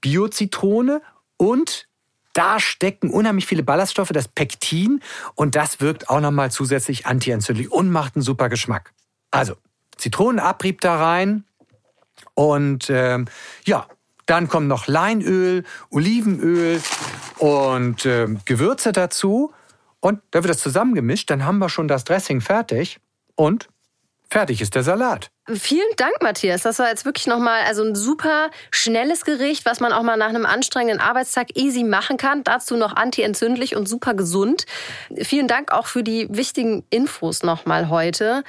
Bio-Zitrone 0.00 1.02
und 1.36 1.88
da 2.32 2.58
stecken 2.58 3.10
unheimlich 3.10 3.46
viele 3.46 3.62
Ballaststoffe, 3.62 4.10
das 4.10 4.26
Pektin, 4.26 5.00
und 5.36 5.54
das 5.54 5.80
wirkt 5.80 6.10
auch 6.10 6.20
nochmal 6.20 6.50
zusätzlich 6.50 7.06
antientzündlich 7.06 7.70
und 7.70 7.90
macht 7.90 8.16
einen 8.16 8.22
super 8.22 8.48
Geschmack. 8.48 8.92
Also, 9.30 9.54
Zitronenabrieb 9.96 10.80
da 10.80 10.96
rein 10.96 11.44
und 12.34 12.90
ähm, 12.90 13.26
ja, 13.64 13.86
dann 14.26 14.48
kommen 14.48 14.66
noch 14.66 14.88
Leinöl, 14.88 15.64
Olivenöl 15.90 16.80
und 17.38 18.04
ähm, 18.04 18.40
Gewürze 18.44 18.92
dazu. 18.92 19.52
Und 20.04 20.20
da 20.32 20.42
wird 20.42 20.50
das 20.50 20.58
zusammengemischt, 20.58 21.30
dann 21.30 21.46
haben 21.46 21.56
wir 21.60 21.70
schon 21.70 21.88
das 21.88 22.04
Dressing 22.04 22.42
fertig 22.42 23.00
und 23.36 23.68
fertig 24.28 24.60
ist 24.60 24.74
der 24.74 24.82
Salat. 24.82 25.30
Vielen 25.48 25.88
Dank, 25.96 26.12
Matthias. 26.20 26.60
Das 26.60 26.78
war 26.78 26.90
jetzt 26.90 27.06
wirklich 27.06 27.26
nochmal 27.26 27.62
also 27.66 27.82
ein 27.82 27.94
super 27.94 28.50
schnelles 28.70 29.24
Gericht, 29.24 29.64
was 29.64 29.80
man 29.80 29.94
auch 29.94 30.02
mal 30.02 30.18
nach 30.18 30.28
einem 30.28 30.44
anstrengenden 30.44 31.00
Arbeitstag 31.00 31.56
easy 31.56 31.84
machen 31.84 32.18
kann. 32.18 32.44
Dazu 32.44 32.76
noch 32.76 32.94
antientzündlich 32.94 33.76
und 33.76 33.88
super 33.88 34.12
gesund. 34.12 34.66
Vielen 35.22 35.48
Dank 35.48 35.72
auch 35.72 35.86
für 35.86 36.02
die 36.02 36.28
wichtigen 36.28 36.84
Infos 36.90 37.42
nochmal 37.42 37.88
heute. 37.88 38.44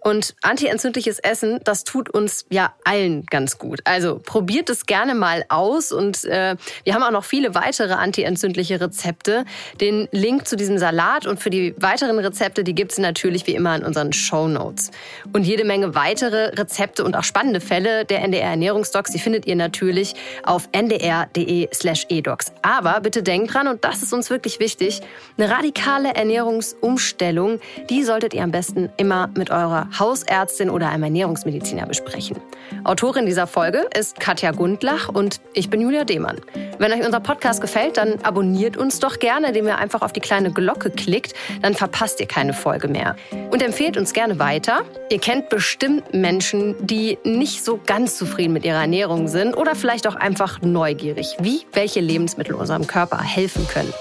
Und 0.00 0.34
antientzündliches 0.42 1.18
Essen, 1.18 1.60
das 1.64 1.84
tut 1.84 2.10
uns 2.10 2.46
ja 2.50 2.74
allen 2.84 3.26
ganz 3.26 3.58
gut. 3.58 3.80
Also 3.84 4.18
probiert 4.18 4.70
es 4.70 4.86
gerne 4.86 5.14
mal 5.14 5.44
aus 5.48 5.92
und 5.92 6.24
äh, 6.24 6.56
wir 6.84 6.94
haben 6.94 7.02
auch 7.02 7.10
noch 7.10 7.24
viele 7.24 7.54
weitere 7.54 7.92
antientzündliche 7.92 8.80
Rezepte. 8.80 9.44
Den 9.80 10.08
Link 10.12 10.48
zu 10.48 10.56
diesem 10.56 10.78
Salat 10.78 11.26
und 11.26 11.40
für 11.40 11.50
die 11.50 11.74
weiteren 11.78 12.18
Rezepte, 12.18 12.64
die 12.64 12.74
gibt 12.74 12.92
es 12.92 12.98
natürlich 12.98 13.46
wie 13.46 13.54
immer 13.54 13.74
in 13.76 13.84
unseren 13.84 14.12
Show 14.12 14.48
Notes. 14.48 14.90
Und 15.32 15.44
jede 15.44 15.64
Menge 15.64 15.94
weitere 15.94 16.46
Rezepte 16.58 17.04
und 17.04 17.16
auch 17.16 17.24
spannende 17.24 17.60
Fälle 17.60 18.04
der 18.04 18.22
NDR 18.22 18.50
Ernährungsdocs, 18.50 19.12
die 19.12 19.18
findet 19.18 19.46
ihr 19.46 19.56
natürlich 19.56 20.14
auf 20.44 20.68
ndr.de 20.72 21.68
slash 21.72 22.06
edocs. 22.08 22.52
Aber 22.62 23.00
bitte 23.00 23.22
denkt 23.22 23.54
dran, 23.54 23.68
und 23.68 23.84
das 23.84 24.02
ist 24.02 24.12
uns 24.12 24.30
wirklich 24.30 24.60
wichtig, 24.60 25.00
eine 25.38 25.50
radikale 25.50 26.14
Ernährungsumstellung, 26.14 27.60
die 27.88 28.02
solltet 28.02 28.34
ihr 28.34 28.42
am 28.42 28.50
besten 28.50 28.90
immer 28.96 29.28
mit 29.36 29.50
eurer 29.50 29.89
Hausärztin 29.98 30.70
oder 30.70 30.88
einem 30.88 31.04
Ernährungsmediziner 31.04 31.86
besprechen. 31.86 32.36
Autorin 32.84 33.26
dieser 33.26 33.46
Folge 33.46 33.88
ist 33.98 34.20
Katja 34.20 34.52
Gundlach 34.52 35.08
und 35.08 35.40
ich 35.52 35.70
bin 35.70 35.80
Julia 35.80 36.04
Demann. 36.04 36.36
Wenn 36.78 36.92
euch 36.92 37.04
unser 37.04 37.20
Podcast 37.20 37.60
gefällt, 37.60 37.96
dann 37.96 38.20
abonniert 38.22 38.76
uns 38.76 39.00
doch 39.00 39.18
gerne, 39.18 39.48
indem 39.48 39.66
ihr 39.66 39.78
einfach 39.78 40.02
auf 40.02 40.12
die 40.12 40.20
kleine 40.20 40.50
Glocke 40.50 40.90
klickt, 40.90 41.34
dann 41.62 41.74
verpasst 41.74 42.20
ihr 42.20 42.26
keine 42.26 42.54
Folge 42.54 42.88
mehr. 42.88 43.16
Und 43.50 43.62
empfehlt 43.62 43.96
uns 43.96 44.12
gerne 44.12 44.38
weiter. 44.38 44.80
Ihr 45.10 45.18
kennt 45.18 45.48
bestimmt 45.48 46.14
Menschen, 46.14 46.74
die 46.86 47.18
nicht 47.24 47.64
so 47.64 47.80
ganz 47.84 48.16
zufrieden 48.16 48.52
mit 48.52 48.64
ihrer 48.64 48.80
Ernährung 48.80 49.28
sind 49.28 49.56
oder 49.56 49.74
vielleicht 49.74 50.06
auch 50.06 50.16
einfach 50.16 50.62
neugierig, 50.62 51.36
wie 51.40 51.66
welche 51.72 52.00
Lebensmittel 52.00 52.54
unserem 52.54 52.86
Körper 52.86 53.20
helfen 53.20 53.66
können. 53.68 53.92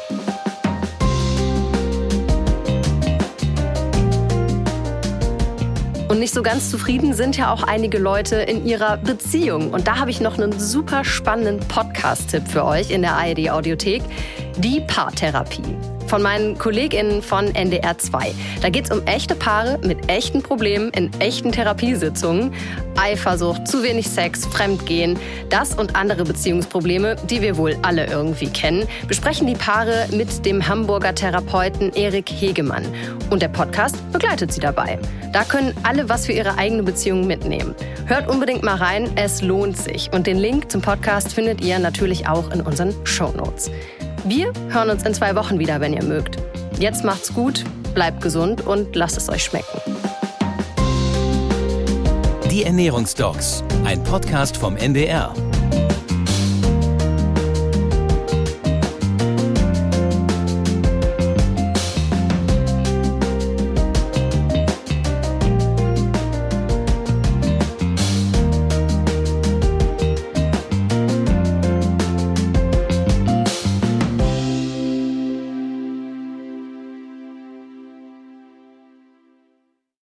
Und 6.19 6.23
nicht 6.23 6.33
so 6.33 6.43
ganz 6.43 6.69
zufrieden 6.69 7.13
sind 7.13 7.37
ja 7.37 7.49
auch 7.49 7.63
einige 7.63 7.97
Leute 7.97 8.35
in 8.35 8.65
ihrer 8.65 8.97
Beziehung. 8.97 9.71
Und 9.71 9.87
da 9.87 9.99
habe 9.99 10.11
ich 10.11 10.19
noch 10.19 10.37
einen 10.37 10.59
super 10.59 11.05
spannenden 11.05 11.65
Podcast-Tipp 11.69 12.45
für 12.45 12.65
euch 12.65 12.91
in 12.91 13.03
der 13.03 13.13
ARD 13.13 13.49
Audiothek. 13.49 14.03
Die 14.57 14.81
Paartherapie 14.81 15.77
von 16.09 16.23
meinen 16.23 16.57
KollegInnen 16.57 17.21
von 17.21 17.53
NDR 17.53 17.95
2. 17.95 18.33
Da 18.61 18.69
geht 18.69 18.85
es 18.85 18.91
um 18.91 19.05
echte 19.05 19.35
Paare 19.35 19.79
mit 19.83 20.09
echten 20.09 20.41
Problemen 20.41 20.89
in 20.89 21.11
echten 21.19 21.51
Therapiesitzungen. 21.51 22.51
Eifersucht, 22.99 23.67
zu 23.67 23.83
wenig 23.83 24.09
Sex, 24.09 24.45
Fremdgehen, 24.47 25.17
das 25.49 25.75
und 25.75 25.95
andere 25.95 26.23
Beziehungsprobleme, 26.23 27.15
die 27.29 27.41
wir 27.41 27.57
wohl 27.57 27.77
alle 27.83 28.07
irgendwie 28.07 28.47
kennen, 28.47 28.87
besprechen 29.07 29.45
die 29.45 29.53
Paare 29.53 30.07
mit 30.11 30.45
dem 30.45 30.67
Hamburger 30.67 31.13
Therapeuten 31.13 31.93
Erik 31.93 32.29
Hegemann. 32.29 32.83
Und 33.29 33.43
der 33.43 33.47
Podcast 33.49 33.95
begleitet 34.11 34.51
sie 34.51 34.59
dabei. 34.59 34.97
Da 35.31 35.43
können 35.43 35.73
alle 35.83 36.09
was 36.09 36.25
für 36.25 36.33
ihre 36.33 36.57
eigene 36.57 36.81
Beziehung 36.81 37.27
mitnehmen. 37.27 37.75
Hört 38.07 38.27
unbedingt 38.27 38.63
mal 38.63 38.77
rein, 38.77 39.11
es 39.15 39.43
lohnt 39.43 39.77
sich. 39.77 40.11
Und 40.11 40.25
den 40.25 40.39
Link 40.39 40.71
zum 40.71 40.81
Podcast 40.81 41.33
findet 41.33 41.61
ihr 41.61 41.77
natürlich 41.77 42.27
auch 42.27 42.49
in 42.51 42.61
unseren 42.61 42.95
Show 43.05 43.31
Notes. 43.31 43.69
Wir 44.25 44.51
hören 44.69 44.89
uns 44.89 45.03
in 45.03 45.13
zwei 45.13 45.35
Wochen 45.35 45.59
wieder, 45.59 45.79
wenn 45.79 45.93
ihr 45.93 46.03
mögt. 46.03 46.37
Jetzt 46.77 47.03
macht's 47.03 47.33
gut, 47.33 47.63
bleibt 47.93 48.21
gesund 48.21 48.65
und 48.65 48.95
lasst 48.95 49.17
es 49.17 49.29
euch 49.29 49.43
schmecken. 49.43 49.79
Die 52.51 52.63
Ernährungsdocs, 52.63 53.63
ein 53.85 54.03
Podcast 54.03 54.57
vom 54.57 54.75
NDR. 54.75 55.33